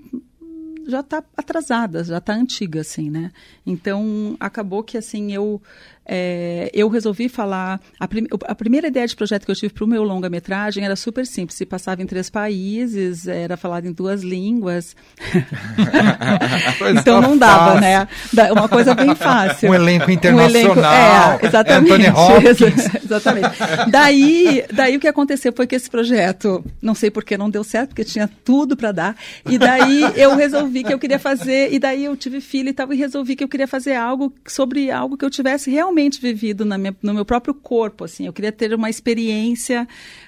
já 0.87 0.99
está 0.99 1.23
atrasada, 1.35 2.03
já 2.03 2.19
está 2.19 2.33
antiga, 2.33 2.81
assim, 2.81 3.09
né? 3.09 3.31
Então, 3.65 4.37
acabou 4.39 4.83
que, 4.83 4.97
assim, 4.97 5.33
eu 5.33 5.61
é, 6.05 6.69
eu 6.73 6.87
resolvi 6.87 7.27
falar. 7.27 7.79
A, 7.99 8.07
prim, 8.07 8.27
a, 8.47 8.55
primeira 8.55 8.87
ideia 8.87 9.07
de 9.07 9.15
projeto 9.15 9.45
que 9.45 9.51
eu 9.51 9.55
tive 9.55 9.73
para 9.73 9.83
o 9.83 9.87
meu 9.87 10.03
longa-metragem 10.03 10.85
era 10.85 10.95
super 10.95 11.25
simples. 11.25 11.57
Se 11.57 11.65
passava 11.65 12.01
em 12.01 12.05
três 12.05 12.29
países, 12.29 13.27
era 13.27 13.57
falado 13.57 13.87
em 13.87 13.91
duas 13.91 14.21
línguas. 14.21 14.95
então 16.99 17.21
não 17.21 17.37
dava, 17.37 17.81
né? 17.81 18.07
Uma 18.51 18.69
coisa 18.69 18.93
bem 18.93 19.13
fácil. 19.15 19.71
Um 19.71 19.73
elenco 19.73 20.11
internacional. 20.11 20.75
Um 20.75 20.77
elenco, 20.77 21.45
é, 21.45 21.47
exatamente. 21.47 21.95
exatamente. 23.03 23.49
Daí, 23.89 24.63
daí 24.71 24.97
o 24.97 24.99
que 24.99 25.07
aconteceu 25.07 25.51
foi 25.53 25.65
que 25.65 25.75
esse 25.75 25.89
projeto, 25.89 26.63
não 26.81 26.93
sei 26.93 27.09
por 27.09 27.23
que 27.23 27.37
não 27.37 27.49
deu 27.49 27.63
certo, 27.63 27.89
porque 27.89 28.03
tinha 28.03 28.29
tudo 28.43 28.77
para 28.77 28.91
dar. 28.91 29.15
E 29.49 29.57
daí 29.57 30.01
eu 30.15 30.35
resolvi 30.35 30.83
que 30.83 30.93
eu 30.93 30.99
queria 30.99 31.17
fazer, 31.17 31.73
e 31.73 31.79
daí 31.79 32.05
eu 32.05 32.15
tive 32.15 32.41
filho 32.41 32.69
e 32.69 32.73
tal, 32.73 32.93
e 32.93 32.95
resolvi 32.95 33.35
que 33.35 33.43
eu 33.43 33.47
queria 33.47 33.67
fazer 33.67 33.95
algo 33.95 34.31
sobre 34.45 34.91
algo 34.91 35.17
que 35.17 35.25
eu 35.25 35.29
tivesse 35.29 35.71
realmente 35.71 35.94
realmente 35.95 36.19
vivido 36.19 36.65
minha, 36.65 36.95
no 37.01 37.13
meu 37.13 37.25
próprio 37.25 37.53
corpo, 37.53 38.03
assim. 38.03 38.25
Eu 38.25 38.33
queria 38.33 38.51
ter 38.51 38.73
uma 38.73 38.89
experiência 38.89 39.87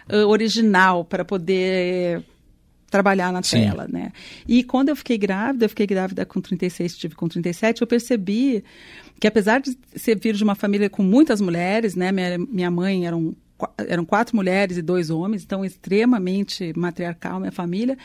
uh, 0.10 0.28
original 0.28 1.04
para 1.04 1.26
poder 1.26 2.24
trabalhar 2.90 3.34
na 3.34 3.44
Sim. 3.44 3.64
tela, 3.64 3.86
né? 3.88 4.14
E 4.48 4.64
quando 4.64 4.90
eu 4.90 4.96
fiquei 4.96 5.18
grávida, 5.18 5.66
eu 5.66 5.70
fiquei 5.70 5.86
grávida 5.86 6.26
com 6.26 6.40
36, 6.40 6.98
tive 6.98 7.16
com 7.16 7.28
37, 7.28 7.82
eu 7.82 7.88
percebi 7.88 8.64
que 9.20 9.28
apesar 9.28 9.60
de 9.60 9.78
ser 9.96 10.18
vir 10.18 10.34
de 10.36 10.44
uma 10.44 10.56
família 10.56 10.90
com 10.90 11.04
muitas 11.04 11.42
mulheres, 11.42 11.96
né? 11.96 12.12
Minha, 12.14 12.38
minha 12.38 12.72
mãe 12.72 13.06
era 13.06 13.16
um 13.16 13.36
eram 13.88 14.06
quatro 14.06 14.36
mulheres 14.36 14.78
e 14.78 14.82
dois 14.82 15.10
homens, 15.10 15.44
então 15.44 15.66
extremamente 15.66 16.72
matriarcal 16.76 17.40
minha 17.40 17.52
família. 17.52 17.98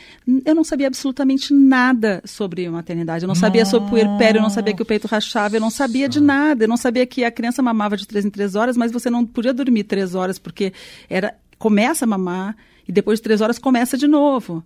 Eu 0.45 0.55
não 0.55 0.63
sabia 0.63 0.87
absolutamente 0.87 1.53
nada 1.53 2.21
sobre 2.25 2.67
maternidade. 2.69 3.23
Eu 3.23 3.27
não 3.27 3.35
sabia 3.35 3.65
sobre 3.65 3.89
puerpério, 3.89 4.39
eu 4.39 4.43
não 4.43 4.49
sabia 4.49 4.73
que 4.73 4.81
o 4.81 4.85
peito 4.85 5.07
rachava, 5.07 5.55
eu 5.55 5.61
não 5.61 5.69
sabia 5.69 6.09
de 6.09 6.19
nada. 6.19 6.63
Eu 6.63 6.67
não 6.67 6.77
sabia 6.77 7.05
que 7.05 7.23
a 7.23 7.31
criança 7.31 7.61
mamava 7.61 7.95
de 7.95 8.07
três 8.07 8.25
em 8.25 8.29
três 8.29 8.55
horas, 8.55 8.75
mas 8.75 8.91
você 8.91 9.09
não 9.09 9.25
podia 9.25 9.53
dormir 9.53 9.83
três 9.83 10.15
horas 10.15 10.39
porque 10.39 10.73
era 11.09 11.35
começa 11.57 12.03
a 12.03 12.07
mamar 12.07 12.57
e 12.87 12.91
depois 12.91 13.19
de 13.19 13.23
três 13.23 13.39
horas 13.39 13.57
começa 13.57 13.97
de 13.97 14.07
novo. 14.07 14.63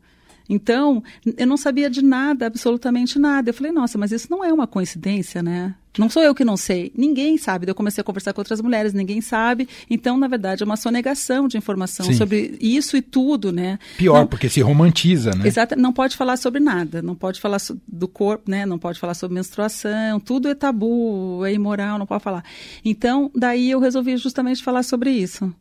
Então, 0.50 1.04
eu 1.38 1.46
não 1.46 1.58
sabia 1.58 1.90
de 1.90 2.04
nada, 2.04 2.48
absolutamente 2.48 3.20
nada. 3.20 3.50
Eu 3.50 3.54
falei, 3.54 3.72
nossa, 3.72 3.98
mas 3.98 4.12
isso 4.12 4.28
não 4.30 4.44
é 4.44 4.52
uma 4.52 4.68
coincidência, 4.68 5.44
né? 5.44 5.76
Não 5.98 6.10
sou 6.10 6.22
eu 6.22 6.36
que 6.36 6.46
não 6.46 6.56
sei, 6.56 6.92
ninguém 6.96 7.38
sabe. 7.38 7.68
Eu 7.68 7.76
comecei 7.76 8.02
a 8.02 8.04
conversar 8.04 8.34
com 8.34 8.42
outras 8.42 8.62
mulheres, 8.62 8.94
ninguém 8.94 9.20
sabe. 9.20 9.68
Então, 9.90 10.18
na 10.18 10.28
verdade, 10.28 10.62
é 10.62 10.66
uma 10.66 10.78
sonegação 10.78 11.48
de 11.48 11.58
informação 11.58 12.06
Sim. 12.06 12.14
sobre 12.14 12.56
isso 12.62 12.96
e 12.96 13.02
tudo, 13.02 13.52
né? 13.52 13.80
Pior, 13.98 14.20
não, 14.20 14.28
porque 14.28 14.48
se 14.48 14.62
romantiza, 14.62 15.32
né? 15.32 15.48
Exato, 15.48 15.76
não 15.76 15.92
pode 15.92 16.16
falar 16.16 16.38
sobre 16.38 16.60
nada, 16.60 17.02
não 17.02 17.16
pode 17.16 17.42
falar 17.42 17.58
do 17.88 18.08
corpo, 18.08 18.50
né? 18.50 18.66
Não 18.66 18.78
pode 18.78 19.00
falar 19.00 19.16
sobre 19.16 19.36
menstruação, 19.36 20.20
tudo 20.20 20.48
é 20.48 20.56
tabu, 20.56 21.44
é 21.46 21.54
imoral, 21.54 21.98
não 21.98 22.06
pode 22.06 22.24
falar. 22.24 22.44
Então, 22.86 23.32
daí 23.36 23.72
eu 23.72 23.80
resolvi 23.80 24.18
justamente 24.18 24.64
falar 24.64 24.84
sobre 24.84 25.10
isso. 25.10 25.52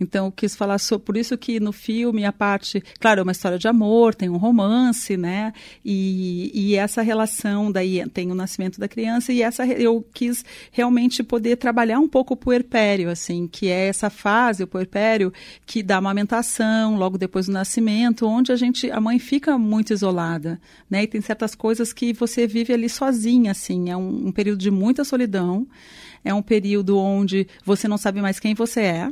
Então, 0.00 0.30
quis 0.30 0.54
falar 0.54 0.78
sobre. 0.78 1.04
Por 1.04 1.16
isso 1.16 1.36
que 1.36 1.58
no 1.58 1.72
filme 1.72 2.24
a 2.24 2.32
parte. 2.32 2.82
Claro, 3.00 3.20
é 3.20 3.22
uma 3.22 3.32
história 3.32 3.58
de 3.58 3.66
amor, 3.66 4.14
tem 4.14 4.28
um 4.28 4.36
romance, 4.36 5.16
né? 5.16 5.52
E, 5.84 6.50
e 6.54 6.74
essa 6.76 7.02
relação, 7.02 7.72
daí 7.72 8.06
tem 8.10 8.30
o 8.30 8.34
nascimento 8.34 8.78
da 8.78 8.86
criança, 8.86 9.32
e 9.32 9.42
essa 9.42 9.66
eu 9.66 10.04
quis 10.14 10.44
realmente 10.70 11.22
poder 11.22 11.56
trabalhar 11.56 11.98
um 11.98 12.08
pouco 12.08 12.34
o 12.34 12.36
puerpério, 12.36 13.10
assim, 13.10 13.48
que 13.48 13.68
é 13.68 13.88
essa 13.88 14.08
fase, 14.08 14.62
o 14.62 14.66
puerpério, 14.66 15.32
que 15.66 15.82
dá 15.82 15.96
amamentação, 15.96 16.96
logo 16.96 17.18
depois 17.18 17.46
do 17.46 17.52
nascimento, 17.52 18.26
onde 18.26 18.52
a 18.52 18.56
gente. 18.56 18.90
A 18.90 19.00
mãe 19.00 19.18
fica 19.18 19.58
muito 19.58 19.92
isolada, 19.92 20.60
né? 20.88 21.02
E 21.02 21.06
tem 21.06 21.20
certas 21.20 21.54
coisas 21.54 21.92
que 21.92 22.12
você 22.12 22.46
vive 22.46 22.72
ali 22.72 22.88
sozinha, 22.88 23.50
assim. 23.50 23.90
É 23.90 23.96
um, 23.96 24.28
um 24.28 24.32
período 24.32 24.60
de 24.60 24.70
muita 24.70 25.02
solidão, 25.04 25.66
é 26.24 26.32
um 26.32 26.42
período 26.42 26.98
onde 26.98 27.48
você 27.64 27.88
não 27.88 27.98
sabe 27.98 28.20
mais 28.20 28.38
quem 28.38 28.54
você 28.54 28.80
é 28.82 29.10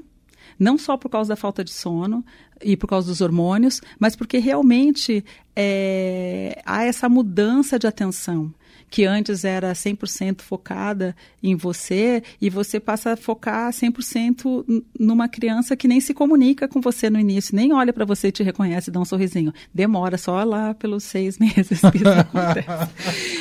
não 0.58 0.78
só 0.78 0.96
por 0.96 1.08
causa 1.08 1.30
da 1.30 1.36
falta 1.36 1.62
de 1.62 1.70
sono 1.70 2.24
e 2.62 2.76
por 2.76 2.86
causa 2.86 3.08
dos 3.08 3.20
hormônios, 3.20 3.80
mas 3.98 4.16
porque 4.16 4.38
realmente 4.38 5.24
é, 5.54 6.60
há 6.64 6.84
essa 6.84 7.08
mudança 7.08 7.78
de 7.78 7.86
atenção 7.86 8.52
que 8.90 9.04
antes 9.04 9.44
era 9.44 9.72
100% 9.72 10.42
focada 10.42 11.14
em 11.42 11.54
você 11.54 12.22
e 12.40 12.48
você 12.48 12.78
passa 12.80 13.12
a 13.12 13.16
focar 13.16 13.70
100% 13.70 14.84
numa 14.98 15.28
criança 15.28 15.76
que 15.76 15.88
nem 15.88 16.00
se 16.00 16.14
comunica 16.14 16.68
com 16.68 16.80
você 16.80 17.10
no 17.10 17.18
início, 17.18 17.54
nem 17.54 17.72
olha 17.72 17.92
para 17.92 18.04
você 18.04 18.28
e 18.28 18.32
te 18.32 18.42
reconhece, 18.42 18.90
dá 18.90 19.00
um 19.00 19.04
sorrisinho. 19.04 19.52
Demora 19.72 20.16
só 20.18 20.42
lá 20.44 20.74
pelos 20.74 21.04
seis 21.04 21.38
meses 21.38 21.80
que 21.80 21.98
isso 21.98 22.08
acontece. 22.08 22.90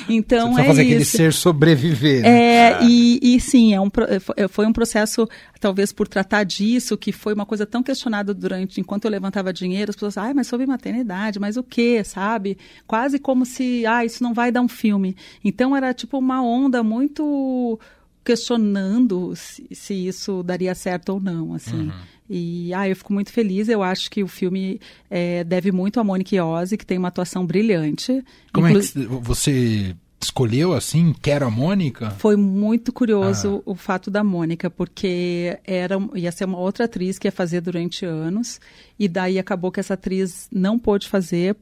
Então 0.09 0.53
você 0.53 0.61
é 0.61 0.65
fazer 0.65 0.81
isso. 0.83 0.91
aquele 0.91 1.05
ser 1.05 1.33
sobreviver. 1.33 2.21
Né? 2.21 2.29
É, 2.29 2.83
e, 2.83 3.35
e 3.35 3.39
sim, 3.39 3.73
é 3.73 3.81
um, 3.81 3.89
é, 4.37 4.47
foi 4.47 4.65
um 4.65 4.73
processo, 4.73 5.27
talvez 5.59 5.91
por 5.91 6.07
tratar 6.07 6.43
disso, 6.43 6.97
que 6.97 7.11
foi 7.11 7.33
uma 7.33 7.45
coisa 7.45 7.65
tão 7.65 7.81
questionada 7.81 8.33
durante, 8.33 8.79
enquanto 8.79 9.05
eu 9.05 9.11
levantava 9.11 9.53
dinheiro, 9.53 9.89
as 9.89 9.95
pessoas, 9.95 10.17
ai, 10.17 10.33
mas 10.33 10.47
sobre 10.47 10.65
maternidade, 10.65 11.39
mas 11.39 11.57
o 11.57 11.63
quê, 11.63 12.03
sabe? 12.03 12.57
Quase 12.85 13.19
como 13.19 13.45
se, 13.45 13.85
ah, 13.85 14.03
isso 14.03 14.23
não 14.23 14.33
vai 14.33 14.51
dar 14.51 14.61
um 14.61 14.67
filme. 14.67 15.15
Então 15.45 15.75
era 15.75 15.93
tipo 15.93 16.17
uma 16.17 16.43
onda 16.43 16.83
muito 16.83 17.79
questionando 18.23 19.35
se, 19.35 19.67
se 19.71 19.93
isso 19.93 20.41
daria 20.41 20.73
certo 20.73 21.09
ou 21.09 21.19
não, 21.21 21.53
assim. 21.53 21.87
Uhum. 21.87 21.93
E 22.27 22.73
ah, 22.73 22.89
eu 22.89 22.95
fico 22.95 23.13
muito 23.13 23.31
feliz. 23.31 23.69
Eu 23.69 23.83
acho 23.83 24.09
que 24.09 24.23
o 24.23 24.27
filme 24.27 24.81
é, 25.09 25.43
deve 25.43 25.71
muito 25.71 25.99
a 25.99 26.03
Monique 26.03 26.39
Ozzy, 26.39 26.75
que 26.75 26.85
tem 26.85 26.97
uma 26.97 27.09
atuação 27.09 27.45
brilhante. 27.45 28.25
Como 28.51 28.67
Inclu 28.67 28.81
é 28.81 28.83
que 28.83 29.05
você 29.21 29.95
escolheu 30.19 30.73
assim, 30.73 31.13
quero 31.21 31.45
a 31.45 31.51
Mônica? 31.51 32.09
Foi 32.11 32.35
muito 32.35 32.91
curioso 32.91 33.57
ah. 33.65 33.71
o 33.71 33.75
fato 33.75 34.09
da 34.09 34.23
Mônica, 34.23 34.71
porque 34.71 35.59
era, 35.63 35.97
ia 36.15 36.31
ser 36.31 36.45
uma 36.45 36.57
outra 36.57 36.85
atriz 36.85 37.19
que 37.19 37.27
ia 37.27 37.31
fazer 37.31 37.61
durante 37.61 38.05
anos, 38.05 38.59
e 38.97 39.07
daí 39.07 39.37
acabou 39.37 39.71
que 39.71 39.79
essa 39.79 39.93
atriz 39.93 40.47
não 40.51 40.79
pôde 40.79 41.07
fazer 41.07 41.55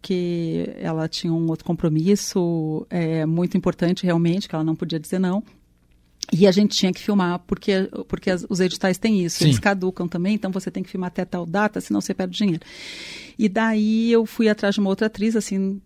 porque 0.00 0.74
ela 0.78 1.08
tinha 1.08 1.32
um 1.32 1.46
outro 1.48 1.64
compromisso 1.64 2.86
é, 2.88 3.26
muito 3.26 3.56
importante 3.56 4.04
realmente, 4.04 4.48
que 4.48 4.54
ela 4.54 4.64
não 4.64 4.76
podia 4.76 4.98
dizer 4.98 5.18
não. 5.18 5.42
E 6.32 6.46
a 6.46 6.52
gente 6.52 6.76
tinha 6.76 6.92
que 6.92 7.00
filmar, 7.00 7.38
porque, 7.46 7.88
porque 8.06 8.30
as, 8.30 8.46
os 8.48 8.60
editais 8.60 8.98
têm 8.98 9.24
isso, 9.24 9.38
Sim. 9.38 9.46
eles 9.46 9.58
caducam 9.58 10.06
também, 10.06 10.34
então 10.34 10.50
você 10.50 10.70
tem 10.70 10.82
que 10.82 10.90
filmar 10.90 11.08
até 11.08 11.24
tal 11.24 11.46
data, 11.46 11.80
senão 11.80 12.00
você 12.00 12.12
perde 12.12 12.36
dinheiro. 12.36 12.62
E 13.38 13.48
daí 13.48 14.12
eu 14.12 14.26
fui 14.26 14.48
atrás 14.48 14.74
de 14.74 14.80
uma 14.80 14.90
outra 14.90 15.06
atriz, 15.06 15.34
assim, 15.34 15.80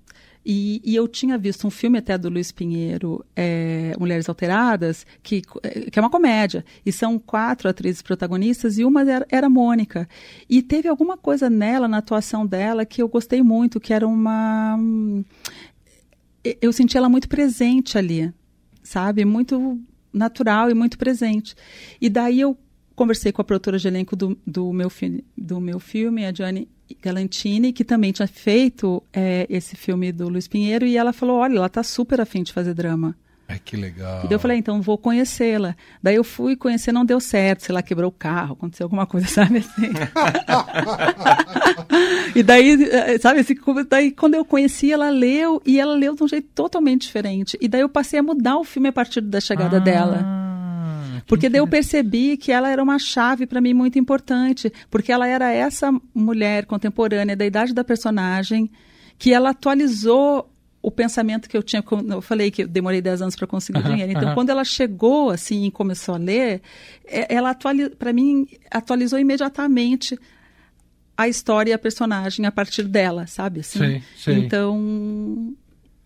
e, 0.45 0.81
e, 0.85 0.97
eu 0.97 1.07
tinha 1.07 1.39
visto 1.39 1.67
um 1.67 1.71
filme 1.71 1.99
até 1.99 2.19
do 2.19 2.29
Luiz 2.29 2.51
Pinheiro, 2.51 3.25
é, 3.37 3.95
Mulheres 3.99 4.29
Alteradas, 4.29 5.07
que, 5.23 5.41
que 5.41 5.99
é 5.99 6.03
uma 6.03 6.11
comédia. 6.11 6.65
E 6.85 6.91
são 6.91 7.19
quatro 7.19 7.69
atrizes 7.69 8.03
protagonistas 8.03 8.77
e 8.77 8.85
uma 8.85 9.03
era, 9.03 9.27
era 9.31 9.49
Mônica. 9.49 10.09
E 10.49 10.61
teve 10.61 10.89
alguma 10.89 11.17
coisa 11.17 11.49
nela, 11.49 11.87
na 11.87 11.99
atuação 11.99 12.45
dela, 12.45 12.85
que 12.85 13.01
eu 13.01 13.09
gostei 13.09 13.43
muito, 13.43 13.79
que 13.79 13.93
era 13.93 14.07
uma. 14.07 14.77
Eu 16.61 16.73
senti 16.73 16.97
ela 16.97 17.09
muito 17.09 17.29
presente 17.29 17.97
ali, 17.97 18.33
sabe? 18.83 19.25
Muito 19.25 19.81
natural 20.13 20.71
e 20.71 20.75
muito 20.75 20.99
presente. 20.99 21.55
E 22.01 22.11
daí 22.11 22.41
eu 22.41 22.59
conversei 22.97 23.31
com 23.31 23.41
a 23.41 23.45
produtora 23.45 23.79
de 23.79 23.87
elenco 23.87 24.17
do, 24.17 24.37
do, 24.45 24.73
meu, 24.73 24.91
do 25.37 25.61
meu 25.61 25.79
filme, 25.79 26.27
a 26.27 26.33
Johnny 26.33 26.69
Galantini, 27.01 27.73
que 27.73 27.85
também 27.85 28.13
tinha 28.13 28.29
feito 28.29 29.03
é, 29.13 29.47
esse 29.49 29.77
filme 29.77 30.13
do 30.13 30.29
Luiz 30.29 30.49
Pinheiro, 30.49 30.85
e 30.85 30.97
ela 30.97 31.13
falou: 31.13 31.39
olha, 31.39 31.57
ela 31.57 31.69
tá 31.69 31.83
super 31.83 32.21
afim 32.21 32.43
de 32.43 32.53
fazer 32.53 32.75
drama. 32.75 33.17
Ai, 33.53 33.61
que 33.63 33.77
legal. 33.77 34.21
E 34.21 34.29
daí 34.29 34.33
eu 34.33 34.39
falei, 34.39 34.57
então 34.57 34.81
vou 34.81 34.97
conhecê-la. 34.97 35.77
Daí 36.03 36.15
eu 36.15 36.25
fui 36.25 36.57
conhecer, 36.57 36.91
não 36.91 37.05
deu 37.05 37.21
certo, 37.21 37.65
sei 37.65 37.75
lá, 37.75 37.83
quebrou 37.83 38.09
o 38.09 38.13
carro, 38.13 38.55
aconteceu 38.55 38.87
alguma 38.87 39.05
coisa, 39.05 39.27
sabe 39.29 39.59
assim. 39.59 39.93
e 42.35 42.43
daí, 42.43 42.83
eh, 42.85 43.19
sabe 43.19 43.41
assim, 43.41 43.55
daí 43.91 44.11
quando 44.11 44.35
eu 44.35 44.45
conheci, 44.45 44.91
ela 44.91 45.11
leu, 45.11 45.61
e 45.67 45.79
ela 45.79 45.95
leu 45.95 46.15
de 46.15 46.25
um 46.25 46.29
jeito 46.29 46.49
totalmente 46.55 47.03
diferente. 47.03 47.59
E 47.61 47.69
daí 47.69 47.83
eu 47.83 47.91
passei 47.91 48.19
a 48.19 48.23
mudar 48.23 48.57
o 48.57 48.65
filme 48.65 48.89
a 48.89 48.93
partir 48.93 49.21
da 49.21 49.41
chegada 49.41 49.77
ah. 49.77 49.81
dela. 49.81 50.42
Porque 51.27 51.49
daí 51.49 51.61
eu 51.61 51.67
percebi 51.67 52.37
que 52.37 52.53
ela 52.53 52.71
era 52.71 52.83
uma 52.83 52.99
chave 52.99 53.47
para 53.47 53.61
mim 53.61 53.75
muito 53.75 53.99
importante, 53.99 54.73
porque 54.91 55.13
ela 55.13 55.27
era 55.27 55.51
essa 55.53 55.93
mulher 56.15 56.67
contemporânea 56.67 57.37
da 57.37 57.45
idade 57.45 57.73
da 57.73 57.85
personagem 57.85 58.71
que 59.19 59.33
ela 59.33 59.51
atualizou 59.51 60.49
o 60.83 60.91
pensamento 60.91 61.49
que 61.49 61.57
eu 61.57 61.63
tinha, 61.63 61.83
eu 62.09 62.21
falei 62.21 62.51
que 62.51 62.65
eu 62.65 62.69
demorei 62.69 63.01
10 63.01 63.23
anos 63.23 63.37
para 63.37 63.47
conseguir 63.47 63.79
uh 63.79 63.83
-huh, 63.83 63.91
dinheiro. 63.91 64.11
Então, 64.11 64.25
uh 64.25 64.31
-huh. 64.31 64.35
quando 64.35 64.51
ela 64.51 64.65
chegou 64.65 65.31
assim 65.31 65.67
e 65.67 65.71
começou 65.71 66.17
a 66.17 66.19
ler, 66.19 66.61
é, 67.07 67.33
ela 67.33 67.57
para 67.97 68.13
mim 68.13 68.49
atualizou 68.69 69.19
imediatamente 69.19 70.19
a 71.17 71.29
história 71.29 71.71
e 71.71 71.73
a 71.75 71.79
personagem 71.79 72.47
a 72.47 72.51
partir 72.51 72.83
dela, 72.85 73.29
sabe? 73.29 73.61
Assim? 73.61 73.79
Sim, 73.79 74.03
sim. 74.17 74.33
Então, 74.33 75.55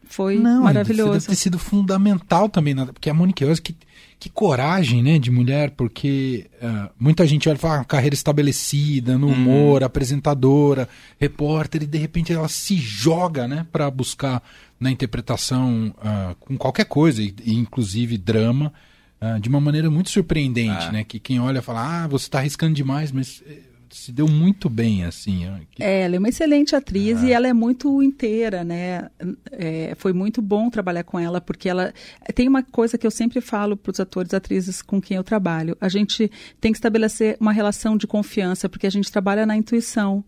foi 0.04 0.38
Não, 0.38 0.64
maravilhoso. 0.64 1.12
Deve 1.12 1.26
ter 1.26 1.36
sido 1.36 1.58
fundamental 1.58 2.48
também, 2.48 2.74
porque 2.86 3.08
a 3.08 3.14
Monique 3.14 3.44
Oz, 3.44 3.60
que, 3.60 3.74
que 4.18 4.30
coragem 4.30 5.02
né, 5.02 5.18
de 5.18 5.30
mulher, 5.30 5.72
porque 5.72 6.46
uh, 6.62 6.90
muita 6.98 7.26
gente 7.26 7.48
olha 7.48 7.56
e 7.56 7.60
fala 7.60 7.80
ah, 7.80 7.84
carreira 7.84 8.14
estabelecida, 8.14 9.18
no 9.18 9.26
uhum. 9.26 9.32
humor, 9.34 9.82
hum. 9.82 9.86
apresentadora, 9.86 10.88
repórter, 11.20 11.82
e 11.82 11.86
de 11.86 11.98
repente 11.98 12.32
ela 12.32 12.48
se 12.48 12.76
joga 12.76 13.46
né, 13.46 13.66
para 13.70 13.90
buscar 13.90 14.42
na 14.80 14.90
interpretação 14.90 15.94
uh, 15.98 16.34
com 16.36 16.56
qualquer 16.56 16.86
coisa, 16.86 17.22
e, 17.22 17.34
inclusive 17.46 18.16
drama, 18.16 18.72
uh, 19.20 19.40
de 19.40 19.48
uma 19.48 19.60
maneira 19.60 19.90
muito 19.90 20.10
surpreendente, 20.10 20.86
é. 20.86 20.92
né? 20.92 21.04
Que 21.04 21.18
quem 21.18 21.40
olha 21.40 21.62
fala, 21.62 22.04
ah, 22.04 22.08
você 22.08 22.26
está 22.26 22.38
arriscando 22.38 22.74
demais, 22.74 23.10
mas 23.10 23.42
eh, 23.46 23.60
se 23.96 24.12
deu 24.12 24.28
muito 24.28 24.68
bem, 24.68 25.04
assim. 25.04 25.50
Que... 25.70 25.82
É, 25.82 26.02
ela 26.02 26.16
é 26.16 26.18
uma 26.18 26.28
excelente 26.28 26.76
atriz 26.76 27.22
ah. 27.22 27.26
e 27.26 27.32
ela 27.32 27.48
é 27.48 27.52
muito 27.52 28.02
inteira, 28.02 28.62
né? 28.62 29.08
É, 29.50 29.94
foi 29.96 30.12
muito 30.12 30.42
bom 30.42 30.68
trabalhar 30.68 31.02
com 31.04 31.18
ela, 31.18 31.40
porque 31.40 31.68
ela 31.68 31.92
tem 32.34 32.46
uma 32.46 32.62
coisa 32.62 32.98
que 32.98 33.06
eu 33.06 33.10
sempre 33.10 33.40
falo 33.40 33.76
para 33.76 33.92
os 33.92 34.00
atores 34.00 34.32
e 34.32 34.36
atrizes 34.36 34.82
com 34.82 35.00
quem 35.00 35.16
eu 35.16 35.24
trabalho. 35.24 35.76
A 35.80 35.88
gente 35.88 36.30
tem 36.60 36.72
que 36.72 36.78
estabelecer 36.78 37.36
uma 37.40 37.52
relação 37.52 37.96
de 37.96 38.06
confiança, 38.06 38.68
porque 38.68 38.86
a 38.86 38.90
gente 38.90 39.10
trabalha 39.10 39.46
na 39.46 39.56
intuição, 39.56 40.22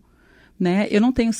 né? 0.59 0.87
Eu 0.89 0.99
não 0.99 1.11
tenho 1.11 1.31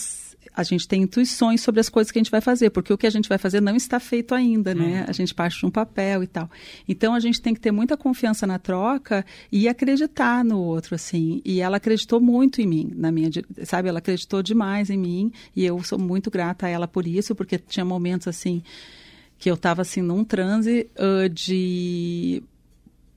a 0.60 0.64
gente 0.64 0.88
tem 0.88 1.04
intuições 1.04 1.62
sobre 1.62 1.80
as 1.80 1.88
coisas 1.88 2.12
que 2.12 2.20
a 2.20 2.22
gente 2.22 2.32
vai 2.32 2.42
fazer, 2.42 2.70
porque 2.70 2.92
o 2.92 2.98
que 2.98 3.08
a 3.08 3.10
gente 3.10 3.30
vai 3.30 3.38
fazer 3.38 3.62
não 3.62 3.76
está 3.76 4.00
feito 4.00 4.36
ainda, 4.36 4.76
né? 4.76 5.02
Uhum. 5.02 5.06
A 5.08 5.12
gente 5.14 5.34
parte 5.34 5.58
de 5.58 5.66
um 5.66 5.72
papel 5.72 6.22
e 6.22 6.28
tal. 6.28 6.50
Então 6.88 7.14
a 7.14 7.20
gente 7.20 7.42
tem 7.42 7.54
que 7.54 7.62
ter 7.62 7.72
muita 7.72 7.96
confiança 7.96 8.46
na 8.46 8.60
troca 8.60 9.26
e 9.50 9.70
acreditar 9.70 10.44
no 10.44 10.60
outro, 10.60 10.96
assim. 10.96 11.42
E 11.46 11.62
ela 11.62 11.78
acreditou 11.78 12.20
muito 12.20 12.62
em 12.62 12.68
mim, 12.68 12.92
na 12.94 13.12
minha, 13.12 13.30
sabe? 13.64 13.88
Ela 13.88 14.00
acreditou 14.00 14.44
demais 14.44 14.90
em 14.90 14.98
mim 14.98 15.32
e 15.56 15.66
eu 15.66 15.82
sou 15.82 15.98
muito 15.98 16.30
grata 16.30 16.66
a 16.66 16.70
ela 16.70 16.88
por 16.88 17.08
isso, 17.08 17.34
porque 17.34 17.58
tinha 17.58 17.86
momentos 17.86 18.28
assim 18.28 18.62
que 19.38 19.50
eu 19.50 19.56
estava 19.56 19.82
assim 19.82 20.02
num 20.02 20.26
transe 20.26 20.90
uh, 20.98 21.30
de 21.30 22.44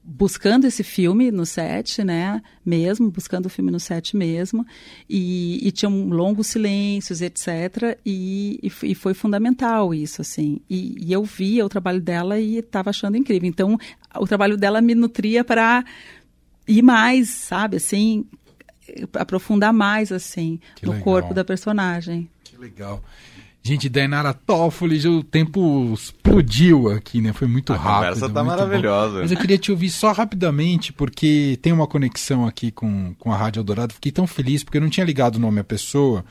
buscando 0.05 0.67
esse 0.67 0.83
filme 0.83 1.31
no 1.31 1.47
set, 1.47 2.03
né, 2.03 2.43
mesmo, 2.65 3.11
buscando 3.11 3.47
o 3.47 3.49
filme 3.49 3.71
no 3.71 3.79
set 3.79 4.17
mesmo, 4.17 4.67
e, 5.09 5.67
e 5.67 5.71
tinham 5.71 6.09
longos 6.09 6.49
silêncios, 6.49 7.21
etc, 7.21 7.99
e, 8.05 8.59
e, 8.63 8.91
e, 8.91 8.95
foi 8.95 9.15
fundamental 9.15 9.95
isso, 9.95 10.21
assim, 10.21 10.61
e, 10.69 10.97
e 11.07 11.13
eu 11.13 11.23
via 11.23 11.65
o 11.65 11.69
trabalho 11.69 12.01
dela 12.01 12.39
e 12.39 12.57
estava 12.57 12.91
achando 12.91 13.17
incrível, 13.17 13.49
então 13.49 13.79
o 14.17 14.27
trabalho 14.27 14.57
dela 14.57 14.81
me 14.81 14.95
nutria 14.95 15.45
para 15.45 15.85
ir 16.67 16.83
mais, 16.83 17.29
sabe, 17.29 17.77
assim, 17.77 18.27
aprofundar 19.15 19.73
mais, 19.73 20.11
assim, 20.11 20.59
que 20.77 20.85
no 20.85 20.93
legal. 20.93 21.05
corpo 21.05 21.35
da 21.35 21.45
personagem. 21.45 22.29
Que 22.43 22.57
legal. 22.57 23.03
Gente, 23.65 23.89
Dainara 23.89 24.35
Toffoli, 24.35 25.07
o 25.07 25.23
tempo 25.23 25.95
explodiu 25.95 26.91
aqui, 26.91 27.21
né? 27.21 27.33
Foi 27.33 27.47
muito 27.47 27.73
a 27.73 27.77
rápido. 27.77 27.93
A 27.93 27.99
conversa 27.99 28.29
tá 28.29 28.43
maravilhosa. 28.43 29.15
Bom. 29.15 29.21
Mas 29.21 29.31
eu 29.31 29.39
queria 29.39 29.57
te 29.57 29.71
ouvir 29.71 29.89
só 29.89 30.11
rapidamente, 30.11 30.93
porque 30.93 31.57
tem 31.63 31.73
uma 31.73 31.87
conexão 31.87 32.45
aqui 32.45 32.73
com, 32.73 33.15
com 33.21 33.33
a 33.33 33.37
Rádio 33.37 33.61
Eldorado. 33.61 33.95
Fiquei 33.95 34.11
tão 34.11 34.27
feliz, 34.27 34.65
porque 34.65 34.79
eu 34.79 34.83
não 34.83 34.91
tinha 34.91 35.07
ligado 35.07 35.37
o 35.37 35.39
nome 35.39 35.61
à 35.61 35.65
pessoa, 35.65 36.25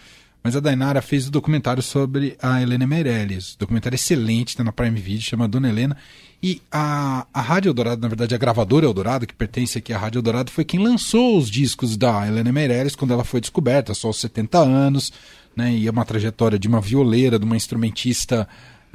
mas 0.43 0.57
a 0.57 0.59
Dainara 0.59 1.01
fez 1.01 1.23
o 1.25 1.27
um 1.29 1.31
documentário 1.31 1.81
sobre 1.81 2.35
a 2.41 2.61
Helena 2.61 2.85
Meirelles. 2.85 3.55
Documentário 3.57 3.95
excelente, 3.95 4.49
está 4.49 4.63
na 4.65 4.73
Prime 4.73 4.99
Video, 4.99 5.21
chama 5.21 5.47
Dona 5.47 5.69
Helena. 5.69 5.95
E 6.43 6.61
a, 6.69 7.25
a 7.33 7.39
Rádio 7.39 7.69
Eldorado, 7.69 8.01
na 8.01 8.09
verdade, 8.09 8.35
a 8.35 8.37
gravadora 8.37 8.85
Eldorado, 8.85 9.25
que 9.25 9.33
pertence 9.33 9.77
aqui 9.77 9.93
à 9.93 9.97
Rádio 9.97 10.19
Eldorado, 10.19 10.51
foi 10.51 10.65
quem 10.65 10.81
lançou 10.81 11.37
os 11.37 11.49
discos 11.49 11.95
da 11.95 12.27
Helena 12.27 12.51
Meirelles 12.51 12.93
quando 12.93 13.13
ela 13.13 13.23
foi 13.23 13.39
descoberta, 13.39 13.93
só 13.93 14.07
aos 14.07 14.19
70 14.19 14.57
anos 14.57 15.13
né? 15.55 15.73
E 15.73 15.87
é 15.87 15.91
uma 15.91 16.05
trajetória 16.05 16.57
de 16.57 16.67
uma 16.67 16.81
violeira, 16.81 17.37
de 17.37 17.45
uma 17.45 17.55
instrumentista 17.55 18.47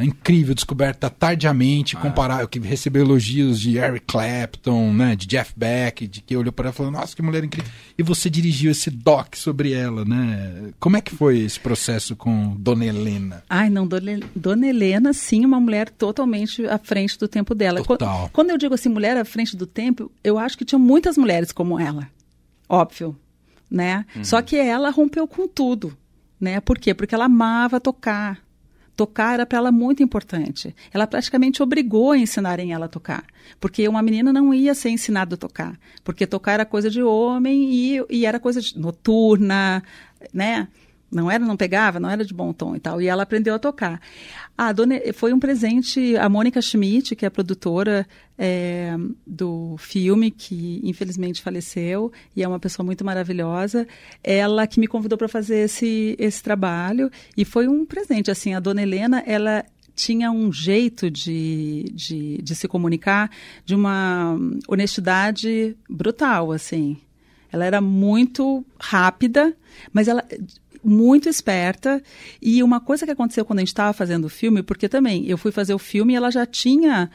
incrível, 0.04 0.54
descoberta 0.54 1.08
tardiamente, 1.08 1.96
ah. 1.96 2.00
comparar, 2.00 2.46
que 2.48 2.58
recebeu 2.58 3.02
elogios 3.02 3.60
de 3.60 3.78
Eric 3.78 4.04
Clapton, 4.06 4.92
né, 4.92 5.16
de 5.16 5.26
Jeff 5.26 5.52
Beck, 5.56 6.06
de 6.06 6.20
que 6.20 6.36
olhou 6.36 6.52
para 6.52 6.66
ela 6.66 6.74
e 6.74 6.76
falou, 6.76 6.92
nossa, 6.92 7.16
que 7.16 7.22
mulher 7.22 7.44
incrível. 7.44 7.70
E 7.96 8.02
você 8.02 8.28
dirigiu 8.28 8.70
esse 8.70 8.90
doc 8.90 9.34
sobre 9.36 9.72
ela, 9.72 10.04
né? 10.04 10.70
Como 10.78 10.96
é 10.96 11.00
que 11.00 11.14
foi 11.14 11.38
esse 11.38 11.58
processo 11.58 12.14
com 12.14 12.54
Dona 12.58 12.84
Helena? 12.84 13.42
Ai, 13.48 13.70
não, 13.70 13.88
Dona 13.88 14.66
Helena, 14.66 15.12
sim, 15.12 15.44
uma 15.44 15.60
mulher 15.60 15.88
totalmente 15.88 16.66
à 16.66 16.78
frente 16.78 17.18
do 17.18 17.26
tempo 17.26 17.54
dela. 17.54 17.82
Total. 17.82 18.18
Quando, 18.18 18.30
quando 18.32 18.50
eu 18.50 18.58
digo 18.58 18.74
assim, 18.74 18.88
mulher 18.88 19.16
à 19.16 19.24
frente 19.24 19.56
do 19.56 19.66
tempo, 19.66 20.10
eu 20.22 20.38
acho 20.38 20.58
que 20.58 20.64
tinha 20.64 20.78
muitas 20.78 21.16
mulheres 21.16 21.52
como 21.52 21.80
ela. 21.80 22.08
Óbvio, 22.68 23.16
né? 23.70 24.04
Uhum. 24.14 24.24
Só 24.24 24.42
que 24.42 24.56
ela 24.56 24.90
rompeu 24.90 25.26
com 25.26 25.48
tudo 25.48 25.96
né? 26.40 26.60
Por 26.60 26.78
quê? 26.78 26.94
Porque 26.94 27.14
ela 27.14 27.24
amava 27.26 27.80
tocar. 27.80 28.44
Tocar 28.96 29.34
era 29.34 29.44
para 29.44 29.58
ela 29.58 29.70
muito 29.72 30.02
importante. 30.02 30.74
Ela 30.92 31.06
praticamente 31.06 31.62
obrigou 31.62 32.12
a 32.12 32.18
ensinarem 32.18 32.72
ela 32.72 32.86
a 32.86 32.88
tocar. 32.88 33.24
Porque 33.60 33.86
uma 33.86 34.00
menina 34.02 34.32
não 34.32 34.54
ia 34.54 34.74
ser 34.74 34.88
ensinada 34.88 35.34
a 35.34 35.38
tocar. 35.38 35.78
Porque 36.02 36.26
tocar 36.26 36.52
era 36.52 36.64
coisa 36.64 36.88
de 36.88 37.02
homem 37.02 37.70
e, 37.70 38.04
e 38.08 38.24
era 38.24 38.40
coisa 38.40 38.60
noturna, 38.74 39.82
né? 40.32 40.66
Não 41.10 41.30
era, 41.30 41.44
não 41.44 41.56
pegava, 41.56 42.00
não 42.00 42.10
era 42.10 42.24
de 42.24 42.34
bom 42.34 42.52
tom 42.52 42.74
e 42.74 42.80
tal. 42.80 43.00
E 43.00 43.06
ela 43.06 43.22
aprendeu 43.22 43.54
a 43.54 43.58
tocar. 43.58 44.00
A 44.58 44.72
dona, 44.72 44.96
foi 45.14 45.32
um 45.32 45.38
presente, 45.38 46.16
a 46.16 46.28
Mônica 46.28 46.60
Schmidt, 46.60 47.14
que 47.14 47.24
é 47.24 47.28
a 47.28 47.30
produtora 47.30 48.06
é, 48.38 48.96
do 49.26 49.76
filme, 49.78 50.30
que 50.30 50.80
infelizmente 50.82 51.42
faleceu, 51.42 52.12
e 52.34 52.42
é 52.42 52.48
uma 52.48 52.58
pessoa 52.58 52.84
muito 52.84 53.04
maravilhosa, 53.04 53.86
ela 54.22 54.66
que 54.66 54.80
me 54.80 54.86
convidou 54.86 55.16
para 55.16 55.28
fazer 55.28 55.58
esse, 55.64 56.16
esse 56.18 56.42
trabalho, 56.42 57.10
e 57.36 57.44
foi 57.44 57.68
um 57.68 57.84
presente. 57.84 58.30
Assim, 58.30 58.54
a 58.54 58.60
dona 58.60 58.82
Helena, 58.82 59.22
ela 59.26 59.64
tinha 59.94 60.30
um 60.30 60.52
jeito 60.52 61.10
de, 61.10 61.90
de, 61.94 62.38
de 62.42 62.54
se 62.54 62.68
comunicar 62.68 63.30
de 63.64 63.74
uma 63.74 64.38
honestidade 64.68 65.76
brutal, 65.88 66.52
assim. 66.52 66.98
Ela 67.50 67.64
era 67.64 67.80
muito 67.80 68.64
rápida, 68.78 69.56
mas 69.92 70.08
ela 70.08 70.22
muito 70.86 71.28
esperta. 71.28 72.02
E 72.40 72.62
uma 72.62 72.80
coisa 72.80 73.04
que 73.04 73.12
aconteceu 73.12 73.44
quando 73.44 73.58
a 73.58 73.62
gente 73.62 73.68
estava 73.68 73.92
fazendo 73.92 74.26
o 74.26 74.30
filme, 74.30 74.62
porque 74.62 74.88
também 74.88 75.26
eu 75.26 75.36
fui 75.36 75.52
fazer 75.52 75.74
o 75.74 75.78
filme 75.78 76.12
e 76.12 76.16
ela 76.16 76.30
já 76.30 76.46
tinha 76.46 77.10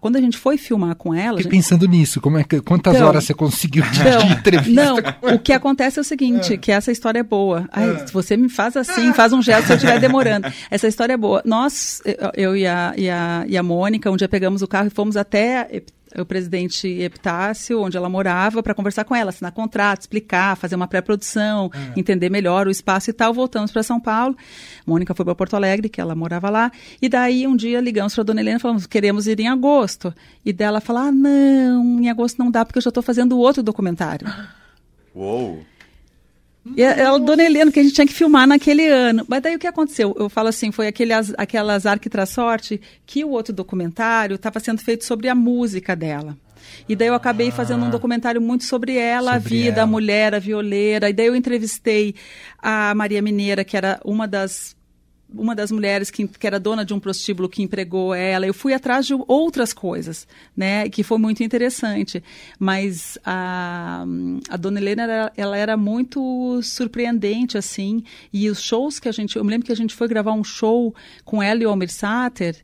quando 0.00 0.16
a 0.16 0.20
gente 0.20 0.38
foi 0.38 0.56
filmar 0.56 0.94
com 0.94 1.12
ela. 1.12 1.38
Fiquei 1.38 1.50
gente... 1.50 1.62
pensando 1.62 1.88
nisso, 1.88 2.20
como 2.20 2.38
é 2.38 2.44
que, 2.44 2.60
quantas 2.60 2.94
então, 2.94 3.08
horas 3.08 3.24
você 3.24 3.34
conseguiu 3.34 3.82
de, 3.90 4.00
então, 4.00 4.26
de 4.26 4.32
entrevista? 4.32 4.70
Não, 4.70 4.96
o 5.34 5.38
que 5.38 5.52
acontece 5.52 5.98
é 5.98 6.02
o 6.02 6.04
seguinte, 6.04 6.54
é. 6.54 6.56
que 6.56 6.70
essa 6.70 6.92
história 6.92 7.18
é 7.18 7.22
boa. 7.22 7.68
Ai, 7.72 7.90
é. 7.90 8.06
Se 8.06 8.12
você 8.12 8.36
me 8.36 8.48
faz 8.48 8.76
assim, 8.76 9.12
faz 9.12 9.32
um 9.32 9.42
gesto 9.42 9.66
se 9.66 9.72
eu 9.72 9.76
estiver 9.76 9.98
demorando. 9.98 10.46
Essa 10.70 10.86
história 10.86 11.14
é 11.14 11.16
boa. 11.16 11.42
Nós, 11.44 12.00
eu 12.36 12.56
e 12.56 12.64
a, 12.64 12.94
e 12.96 13.10
a, 13.10 13.44
e 13.48 13.56
a 13.56 13.62
Mônica, 13.62 14.10
um 14.10 14.16
dia 14.16 14.28
pegamos 14.28 14.62
o 14.62 14.68
carro 14.68 14.86
e 14.86 14.90
fomos 14.90 15.16
até 15.16 15.82
o 16.18 16.24
presidente 16.24 16.88
Epitácio, 16.88 17.80
onde 17.80 17.96
ela 17.96 18.08
morava, 18.08 18.62
para 18.62 18.74
conversar 18.74 19.04
com 19.04 19.14
ela, 19.14 19.30
assinar 19.30 19.52
contrato, 19.52 20.02
explicar, 20.02 20.56
fazer 20.56 20.74
uma 20.74 20.86
pré-produção, 20.86 21.70
é. 21.74 21.98
entender 21.98 22.30
melhor 22.30 22.66
o 22.66 22.70
espaço 22.70 23.10
e 23.10 23.12
tal. 23.12 23.32
Voltamos 23.32 23.70
para 23.70 23.82
São 23.82 24.00
Paulo. 24.00 24.36
Mônica 24.86 25.14
foi 25.14 25.24
para 25.24 25.34
Porto 25.34 25.54
Alegre, 25.54 25.88
que 25.88 26.00
ela 26.00 26.14
morava 26.14 26.50
lá. 26.50 26.70
E 27.00 27.08
daí 27.08 27.46
um 27.46 27.56
dia 27.56 27.80
ligamos 27.80 28.14
para 28.14 28.22
a 28.22 28.24
dona 28.24 28.40
Helena 28.40 28.58
e 28.58 28.60
falamos: 28.60 28.86
queremos 28.86 29.26
ir 29.26 29.40
em 29.40 29.48
agosto. 29.48 30.14
E 30.44 30.52
dela 30.52 30.80
falar: 30.80 31.08
ah, 31.08 31.12
não, 31.12 32.00
em 32.00 32.08
agosto 32.10 32.38
não 32.38 32.50
dá, 32.50 32.64
porque 32.64 32.78
eu 32.78 32.82
já 32.82 32.90
estou 32.90 33.02
fazendo 33.02 33.38
outro 33.38 33.62
documentário. 33.62 34.26
Uou! 35.14 35.62
E 36.76 36.84
a, 36.84 37.10
a 37.10 37.18
Dona 37.18 37.42
Helena, 37.42 37.72
que 37.72 37.80
a 37.80 37.82
gente 37.82 37.94
tinha 37.94 38.06
que 38.06 38.12
filmar 38.12 38.46
naquele 38.46 38.86
ano. 38.86 39.24
Mas 39.28 39.42
daí 39.42 39.56
o 39.56 39.58
que 39.58 39.66
aconteceu? 39.66 40.14
Eu 40.18 40.28
falo 40.28 40.48
assim, 40.48 40.70
foi 40.70 40.86
aquele, 40.86 41.12
aquela 41.36 41.74
azar 41.74 41.98
que 41.98 42.08
traz 42.08 42.30
sorte, 42.30 42.80
que 43.04 43.24
o 43.24 43.30
outro 43.30 43.52
documentário 43.52 44.36
estava 44.36 44.60
sendo 44.60 44.80
feito 44.80 45.04
sobre 45.04 45.28
a 45.28 45.34
música 45.34 45.96
dela. 45.96 46.36
E 46.88 46.94
daí 46.94 47.08
eu 47.08 47.14
acabei 47.14 47.48
ah, 47.48 47.52
fazendo 47.52 47.84
um 47.84 47.90
documentário 47.90 48.40
muito 48.40 48.64
sobre 48.64 48.96
ela, 48.96 49.34
sobre 49.34 49.36
a 49.36 49.38
vida, 49.38 49.80
ela. 49.80 49.82
a 49.82 49.86
mulher, 49.86 50.34
a 50.34 50.38
violeira. 50.38 51.10
E 51.10 51.12
daí 51.12 51.26
eu 51.26 51.36
entrevistei 51.36 52.14
a 52.58 52.94
Maria 52.94 53.20
Mineira, 53.20 53.64
que 53.64 53.76
era 53.76 54.00
uma 54.04 54.26
das 54.28 54.76
uma 55.34 55.54
das 55.54 55.70
mulheres 55.70 56.10
que, 56.10 56.26
que, 56.26 56.46
era 56.46 56.58
dona 56.58 56.84
de 56.84 56.94
um 56.94 57.00
prostíbulo 57.00 57.48
que 57.48 57.62
empregou 57.62 58.14
ela. 58.14 58.46
Eu 58.46 58.54
fui 58.54 58.72
atrás 58.72 59.06
de 59.06 59.14
outras 59.26 59.72
coisas, 59.72 60.26
né, 60.56 60.88
que 60.88 61.02
foi 61.02 61.18
muito 61.18 61.42
interessante. 61.42 62.22
Mas 62.58 63.18
a, 63.24 64.04
a 64.48 64.56
dona 64.56 64.80
Helena, 64.80 65.02
era, 65.02 65.32
ela 65.36 65.56
era 65.56 65.76
muito 65.76 66.60
surpreendente, 66.62 67.56
assim, 67.58 68.04
e 68.32 68.48
os 68.48 68.62
shows 68.62 68.98
que 68.98 69.08
a 69.08 69.12
gente... 69.12 69.36
Eu 69.36 69.44
me 69.44 69.50
lembro 69.50 69.66
que 69.66 69.72
a 69.72 69.76
gente 69.76 69.94
foi 69.94 70.08
gravar 70.08 70.32
um 70.32 70.44
show 70.44 70.94
com 71.24 71.42
ela 71.42 71.62
e 71.62 71.66
o 71.66 71.70
Almir 71.70 71.92
Sater, 71.92 72.56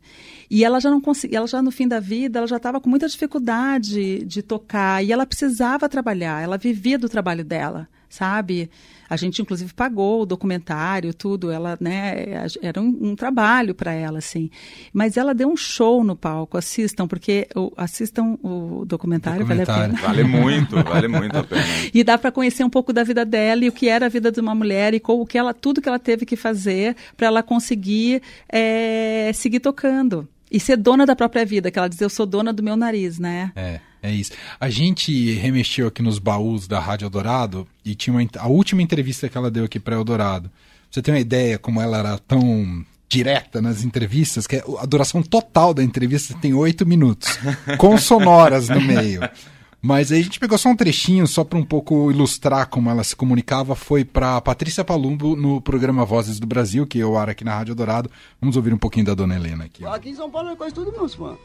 e 0.50 0.64
ela 0.64 0.80
já 0.80 0.90
não 0.90 1.00
conseguia, 1.00 1.38
ela 1.38 1.46
já 1.46 1.60
no 1.60 1.70
fim 1.70 1.86
da 1.86 2.00
vida, 2.00 2.38
ela 2.38 2.46
já 2.46 2.56
estava 2.56 2.80
com 2.80 2.88
muita 2.88 3.08
dificuldade 3.08 4.24
de 4.24 4.42
tocar, 4.42 5.04
e 5.04 5.12
ela 5.12 5.26
precisava 5.26 5.88
trabalhar, 5.88 6.42
ela 6.42 6.56
vivia 6.56 6.98
do 6.98 7.08
trabalho 7.08 7.44
dela, 7.44 7.88
sabe? 8.08 8.70
A 9.09 9.16
gente, 9.16 9.40
inclusive, 9.40 9.72
pagou 9.72 10.22
o 10.22 10.26
documentário, 10.26 11.14
tudo. 11.14 11.50
Ela, 11.50 11.76
né, 11.80 12.26
era 12.62 12.80
um, 12.80 12.98
um 13.00 13.16
trabalho 13.16 13.74
para 13.74 13.92
ela, 13.92 14.18
assim. 14.18 14.50
Mas 14.92 15.16
ela 15.16 15.34
deu 15.34 15.48
um 15.48 15.56
show 15.56 16.04
no 16.04 16.14
palco. 16.14 16.59
Assistam, 16.59 17.06
porque 17.06 17.48
o, 17.54 17.72
assistam 17.76 18.38
o 18.42 18.84
documentário, 18.86 19.40
documentário, 19.40 19.94
vale 19.94 19.94
a 19.94 19.98
pena. 19.98 20.09
Vale 20.09 20.24
muito, 20.24 20.76
vale 20.82 21.09
muito 21.09 21.38
a 21.38 21.44
pena. 21.44 21.64
e 21.92 22.04
dá 22.04 22.18
para 22.18 22.30
conhecer 22.30 22.64
um 22.64 22.70
pouco 22.70 22.92
da 22.92 23.02
vida 23.02 23.24
dela 23.24 23.64
e 23.64 23.68
o 23.68 23.72
que 23.72 23.88
era 23.88 24.06
a 24.06 24.09
vida 24.09 24.30
de 24.30 24.40
uma 24.40 24.54
mulher 24.54 24.94
e 24.94 25.02
o 25.02 25.26
que 25.26 25.38
ela, 25.38 25.54
tudo 25.54 25.80
que 25.80 25.88
ela 25.88 25.98
teve 25.98 26.26
que 26.26 26.36
fazer 26.36 26.96
para 27.16 27.26
ela 27.26 27.42
conseguir 27.42 28.22
é, 28.48 29.30
seguir 29.34 29.61
tocando. 29.61 30.28
E 30.50 30.59
ser 30.59 30.76
dona 30.76 31.04
da 31.04 31.14
própria 31.14 31.44
vida, 31.44 31.70
que 31.70 31.78
ela 31.78 31.88
diz, 31.88 32.00
eu 32.00 32.09
sou 32.09 32.24
dona 32.24 32.54
do 32.54 32.62
meu 32.62 32.74
nariz, 32.74 33.18
né? 33.18 33.52
É. 33.54 33.80
É 34.03 34.11
isso. 34.11 34.32
A 34.61 34.70
gente 34.70 35.34
remexeu 35.34 35.88
aqui 35.88 36.03
nos 36.03 36.18
baús 36.18 36.68
da 36.68 36.78
Rádio 36.78 37.07
Eldorado 37.07 37.66
e 37.84 37.94
tinha 37.94 38.14
uma, 38.14 38.26
a 38.38 38.49
última 38.49 38.82
entrevista 38.82 39.28
que 39.28 39.36
ela 39.36 39.51
deu 39.51 39.64
aqui 39.64 39.80
para 39.80 39.96
Eldorado. 39.96 40.51
Você 40.90 41.03
tem 41.03 41.14
uma 41.14 41.20
ideia 41.20 41.59
como 41.59 41.80
ela 41.80 41.99
era 41.99 42.18
tão 42.18 42.84
direta 43.09 43.61
nas 43.61 43.82
entrevistas, 43.82 44.46
que 44.46 44.57
é 44.57 44.64
a 44.78 44.86
duração 44.86 45.22
total 45.22 45.72
da 45.72 45.82
entrevista 45.82 46.34
tem 46.40 46.53
oito 46.53 46.86
minutos, 46.86 47.38
com 47.78 47.96
sonoras 47.96 48.68
no 48.68 48.80
meio. 48.80 49.20
Mas 49.80 50.10
aí 50.10 50.20
a 50.20 50.22
gente 50.22 50.40
pegou 50.40 50.58
só 50.58 50.70
um 50.70 50.76
trechinho, 50.76 51.24
só 51.26 51.44
para 51.44 51.58
um 51.58 51.64
pouco 51.64 52.10
ilustrar 52.10 52.68
como 52.68 52.90
ela 52.90 53.04
se 53.04 53.14
comunicava. 53.14 53.76
Foi 53.76 54.04
para 54.04 54.40
Patrícia 54.40 54.84
Palumbo 54.84 55.36
no 55.36 55.60
programa 55.60 56.04
Vozes 56.04 56.40
do 56.40 56.48
Brasil, 56.48 56.84
que 56.84 56.98
eu 56.98 57.16
ar 57.16 57.30
aqui 57.30 57.44
na 57.44 57.54
Rádio 57.54 57.76
Dourado. 57.76 58.10
Vamos 58.40 58.56
ouvir 58.56 58.74
um 58.74 58.78
pouquinho 58.78 59.06
da 59.06 59.14
dona 59.14 59.36
Helena 59.36 59.64
aqui. 59.66 59.86
Aqui 59.86 60.10
em 60.10 60.14
São 60.14 60.28
Paulo 60.28 60.50
é 60.50 60.56
quase 60.56 60.74
tudo 60.74 60.90
meu 60.90 61.08
fã. 61.08 61.36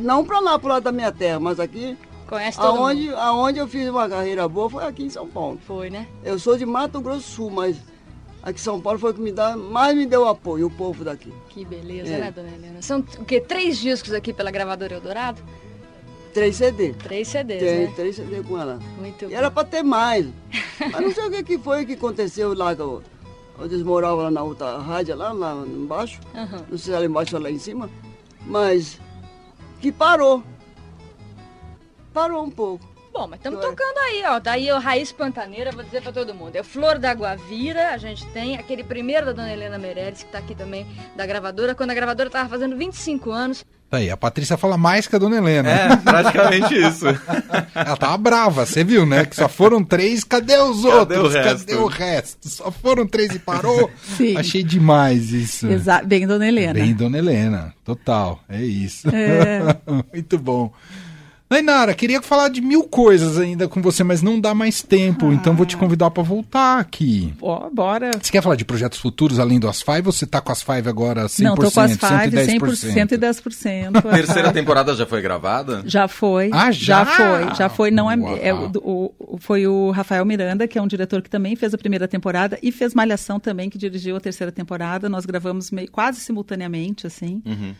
Não 0.00 0.24
para 0.24 0.40
lá, 0.40 0.58
para 0.58 0.74
lado 0.74 0.84
da 0.84 0.92
minha 0.92 1.12
terra, 1.12 1.38
mas 1.38 1.60
aqui. 1.60 1.96
Conhece 2.26 2.58
todo 2.58 2.78
aonde, 2.78 3.06
mundo. 3.06 3.16
aonde 3.16 3.58
eu 3.58 3.68
fiz 3.68 3.88
uma 3.88 4.08
carreira 4.08 4.48
boa 4.48 4.70
foi 4.70 4.84
aqui 4.84 5.02
em 5.02 5.10
São 5.10 5.28
Paulo. 5.28 5.58
Foi, 5.66 5.90
né? 5.90 6.06
Eu 6.24 6.38
sou 6.38 6.56
de 6.56 6.64
Mato 6.64 7.00
Grosso 7.00 7.18
do 7.18 7.24
Sul, 7.24 7.50
mas 7.50 7.76
aqui 8.42 8.58
em 8.58 8.62
São 8.62 8.80
Paulo 8.80 8.98
foi 8.98 9.10
o 9.10 9.14
que 9.14 9.20
me 9.20 9.32
dá, 9.32 9.56
mais 9.56 9.96
me 9.96 10.06
deu 10.06 10.26
apoio, 10.26 10.68
o 10.68 10.70
povo 10.70 11.04
daqui. 11.04 11.32
Que 11.48 11.64
beleza, 11.64 12.12
é. 12.12 12.20
né, 12.20 12.30
dona 12.30 12.48
Helena? 12.48 12.80
São 12.80 13.00
o 13.00 13.24
quê? 13.24 13.40
Três 13.40 13.78
discos 13.78 14.14
aqui 14.14 14.32
pela 14.32 14.50
gravadora 14.50 14.94
Eldorado? 14.94 15.42
Três 16.32 16.56
CD. 16.56 16.92
Três 16.94 17.28
CDs, 17.28 17.60
Tem, 17.60 17.86
né? 17.86 17.92
três 17.96 18.16
CD 18.16 18.42
com 18.42 18.58
ela. 18.58 18.78
Muito 18.98 19.24
e 19.24 19.28
bom. 19.28 19.34
era 19.34 19.50
pra 19.50 19.64
ter 19.64 19.82
mais. 19.82 20.26
Mas 20.78 21.00
não 21.00 21.12
sei 21.12 21.24
o 21.26 21.30
que, 21.30 21.42
que 21.42 21.58
foi 21.58 21.84
que 21.84 21.94
aconteceu 21.94 22.54
lá, 22.54 22.70
onde 23.58 23.74
eles 23.74 23.82
moravam 23.82 24.24
lá 24.24 24.30
na 24.30 24.42
outra 24.42 24.78
rádio, 24.78 25.16
lá, 25.16 25.32
lá 25.32 25.54
embaixo. 25.66 26.20
Uhum. 26.34 26.64
Não 26.70 26.78
sei 26.78 26.78
se 26.78 26.92
era 26.92 27.04
embaixo 27.04 27.36
ou 27.36 27.42
lá 27.42 27.50
em 27.50 27.58
cima. 27.58 27.90
Mas 28.46 29.00
que 29.80 29.90
parou. 29.90 30.42
Parou 32.12 32.44
um 32.44 32.50
pouco. 32.50 32.88
Bom, 33.12 33.26
mas 33.26 33.40
estamos 33.40 33.60
tocando 33.60 33.98
aí, 33.98 34.22
ó. 34.24 34.38
Daí 34.38 34.70
o 34.70 34.78
Raiz 34.78 35.10
Pantaneira, 35.10 35.72
vou 35.72 35.82
dizer 35.82 36.00
para 36.00 36.12
todo 36.12 36.34
mundo. 36.34 36.54
É 36.54 36.62
Flor 36.62 36.98
da 36.98 37.12
Guavira, 37.12 37.90
a 37.90 37.98
gente 37.98 38.24
tem 38.28 38.56
aquele 38.56 38.84
primeiro 38.84 39.26
da 39.26 39.32
Dona 39.32 39.52
Helena 39.52 39.78
Meirelles, 39.78 40.22
que 40.22 40.28
está 40.28 40.38
aqui 40.38 40.54
também, 40.54 40.86
da 41.16 41.26
gravadora, 41.26 41.74
quando 41.74 41.90
a 41.90 41.94
gravadora 41.94 42.28
estava 42.28 42.48
fazendo 42.48 42.76
25 42.76 43.30
anos. 43.30 43.64
Tá 43.90 43.96
aí, 43.96 44.08
a 44.08 44.16
Patrícia 44.16 44.56
fala 44.56 44.78
mais 44.78 45.08
que 45.08 45.16
a 45.16 45.18
Dona 45.18 45.38
Helena. 45.38 45.68
É, 45.68 45.96
praticamente 45.96 46.74
isso. 46.76 47.06
Ela 47.74 47.96
tava 47.96 48.16
brava, 48.18 48.64
você 48.64 48.84
viu, 48.84 49.04
né? 49.04 49.26
Que 49.26 49.34
só 49.34 49.48
foram 49.48 49.82
três, 49.82 50.22
cadê 50.22 50.56
os 50.58 50.84
cadê 50.84 51.16
outros? 51.16 51.34
O 51.34 51.42
cadê 51.42 51.74
o 51.74 51.86
resto? 51.86 52.48
Só 52.48 52.70
foram 52.70 53.04
três 53.04 53.34
e 53.34 53.40
parou? 53.40 53.90
Sim. 54.16 54.36
Achei 54.36 54.62
demais 54.62 55.32
isso. 55.32 55.66
Exato, 55.66 56.06
bem 56.06 56.24
Dona 56.24 56.46
Helena. 56.46 56.74
Bem 56.74 56.94
Dona 56.94 57.18
Helena, 57.18 57.74
total, 57.84 58.38
é 58.48 58.62
isso. 58.62 59.08
É. 59.08 59.76
Muito 60.12 60.38
bom. 60.38 60.72
Nainara, 61.50 61.94
queria 61.94 62.22
falar 62.22 62.48
de 62.48 62.60
mil 62.60 62.84
coisas 62.84 63.36
ainda 63.36 63.66
com 63.66 63.82
você, 63.82 64.04
mas 64.04 64.22
não 64.22 64.40
dá 64.40 64.54
mais 64.54 64.82
tempo, 64.82 65.28
ah. 65.28 65.34
então 65.34 65.56
vou 65.56 65.66
te 65.66 65.76
convidar 65.76 66.08
para 66.12 66.22
voltar 66.22 66.78
aqui. 66.78 67.34
Oh, 67.40 67.68
bora. 67.68 68.12
Você 68.22 68.30
quer 68.30 68.40
falar 68.40 68.54
de 68.54 68.64
projetos 68.64 69.00
futuros 69.00 69.40
além 69.40 69.58
do 69.58 69.68
As 69.68 69.82
Five 69.82 70.02
ou 70.06 70.12
você 70.12 70.26
tá 70.26 70.40
com 70.40 70.52
as 70.52 70.62
Five 70.62 70.88
agora 70.88 71.24
100%? 71.26 71.42
Não, 71.42 71.56
tô 71.56 71.68
com 71.68 71.80
as 71.80 71.96
Five 71.96 72.36
100%, 72.36 72.94
110%. 72.94 73.96
A 73.96 74.02
terceira 74.14 74.52
temporada 74.52 74.94
já 74.94 75.04
foi 75.04 75.20
gravada? 75.20 75.82
Já 75.84 76.06
foi. 76.06 76.50
Ah, 76.52 76.70
já? 76.70 77.04
Já 77.04 77.06
foi, 77.06 77.54
já 77.56 77.68
foi. 77.68 77.90
Não 77.90 78.08
é, 78.08 78.16
é 78.42 78.54
o, 78.54 79.12
o, 79.18 79.36
foi 79.40 79.66
o 79.66 79.90
Rafael 79.90 80.24
Miranda, 80.24 80.68
que 80.68 80.78
é 80.78 80.82
um 80.82 80.86
diretor 80.86 81.20
que 81.20 81.28
também 81.28 81.56
fez 81.56 81.74
a 81.74 81.78
primeira 81.78 82.06
temporada 82.06 82.60
e 82.62 82.70
fez 82.70 82.94
Malhação 82.94 83.40
também, 83.40 83.68
que 83.68 83.76
dirigiu 83.76 84.14
a 84.14 84.20
terceira 84.20 84.52
temporada. 84.52 85.08
Nós 85.08 85.26
gravamos 85.26 85.72
meio, 85.72 85.90
quase 85.90 86.20
simultaneamente, 86.20 87.08
assim. 87.08 87.42
Uhum. 87.44 87.74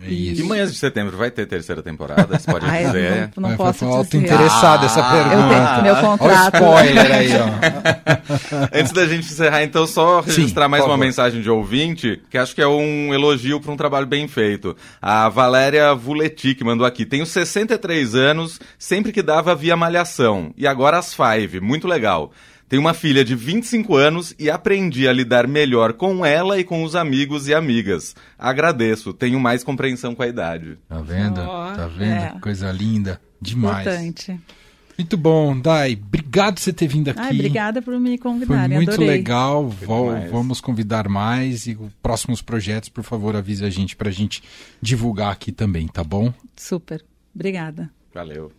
É 0.00 0.10
isso. 0.10 0.42
E 0.42 0.44
Manhãs 0.44 0.72
de 0.72 0.78
Setembro 0.78 1.16
vai 1.16 1.30
ter 1.30 1.46
terceira 1.46 1.82
temporada? 1.82 2.38
Você 2.38 2.50
pode 2.50 2.64
Ai, 2.70 2.84
dizer? 2.86 3.30
Não, 3.36 3.50
não 3.50 3.56
posso 3.56 3.78
foi 3.80 4.04
dizer. 4.04 4.18
interessado 4.18 4.82
ah, 4.82 4.86
essa 4.86 5.02
pergunta. 5.02 5.54
Eu 5.54 5.82
tenho 5.82 5.82
meu 5.82 5.96
contrato. 5.96 6.62
Olha 6.62 6.76
o 6.76 6.84
spoiler 6.84 7.12
aí, 7.14 7.30
ó. 7.32 8.68
Antes 8.78 8.92
da 8.92 9.06
gente 9.06 9.26
encerrar, 9.26 9.62
então, 9.64 9.86
só 9.86 10.20
registrar 10.20 10.66
Sim, 10.66 10.70
mais 10.70 10.84
uma 10.84 10.96
mensagem 10.96 11.42
de 11.42 11.50
ouvinte, 11.50 12.22
que 12.30 12.38
acho 12.38 12.54
que 12.54 12.62
é 12.62 12.68
um 12.68 13.12
elogio 13.12 13.60
para 13.60 13.72
um 13.72 13.76
trabalho 13.76 14.06
bem 14.06 14.28
feito. 14.28 14.76
A 15.02 15.28
Valéria 15.28 15.94
Vuleti, 15.94 16.54
que 16.54 16.62
mandou 16.62 16.86
aqui. 16.86 17.04
Tenho 17.04 17.26
63 17.26 18.14
anos, 18.14 18.60
sempre 18.78 19.10
que 19.12 19.22
dava 19.22 19.54
via 19.54 19.76
malhação. 19.76 20.52
E 20.56 20.66
agora 20.66 20.98
as 20.98 21.12
Five. 21.12 21.60
Muito 21.60 21.88
legal. 21.88 22.32
Tenho 22.68 22.82
uma 22.82 22.92
filha 22.92 23.24
de 23.24 23.34
25 23.34 23.96
anos 23.96 24.34
e 24.38 24.50
aprendi 24.50 25.08
a 25.08 25.12
lidar 25.12 25.48
melhor 25.48 25.94
com 25.94 26.24
ela 26.24 26.58
e 26.58 26.64
com 26.64 26.82
os 26.82 26.94
amigos 26.94 27.48
e 27.48 27.54
amigas. 27.54 28.14
Agradeço, 28.38 29.14
tenho 29.14 29.40
mais 29.40 29.64
compreensão 29.64 30.14
com 30.14 30.22
a 30.22 30.28
idade. 30.28 30.78
Tá 30.86 31.00
vendo? 31.00 31.40
Oh, 31.40 31.74
tá 31.74 31.86
vendo? 31.86 32.36
É. 32.36 32.38
Coisa 32.40 32.70
linda. 32.70 33.20
Demais. 33.40 33.86
Importante. 33.86 34.40
Muito 34.98 35.16
bom, 35.16 35.58
Dai. 35.58 35.92
Obrigado 35.92 36.56
por 36.56 36.60
você 36.60 36.72
ter 36.72 36.88
vindo 36.88 37.08
aqui. 37.08 37.20
Ai, 37.20 37.32
obrigada 37.32 37.80
por 37.80 37.98
me 38.00 38.18
convidar. 38.18 38.66
Foi 38.66 38.76
muito 38.76 38.90
adorei. 38.90 39.08
legal. 39.08 39.68
vamos 40.30 40.60
convidar 40.60 41.08
mais 41.08 41.68
e 41.68 41.78
próximos 42.02 42.42
projetos, 42.42 42.88
por 42.88 43.04
favor, 43.04 43.36
avise 43.36 43.64
a 43.64 43.70
gente 43.70 43.94
para 43.94 44.08
a 44.08 44.12
gente 44.12 44.42
divulgar 44.82 45.32
aqui 45.32 45.52
também, 45.52 45.86
tá 45.86 46.02
bom? 46.02 46.34
Super. 46.56 47.04
Obrigada. 47.32 47.88
Valeu. 48.12 48.52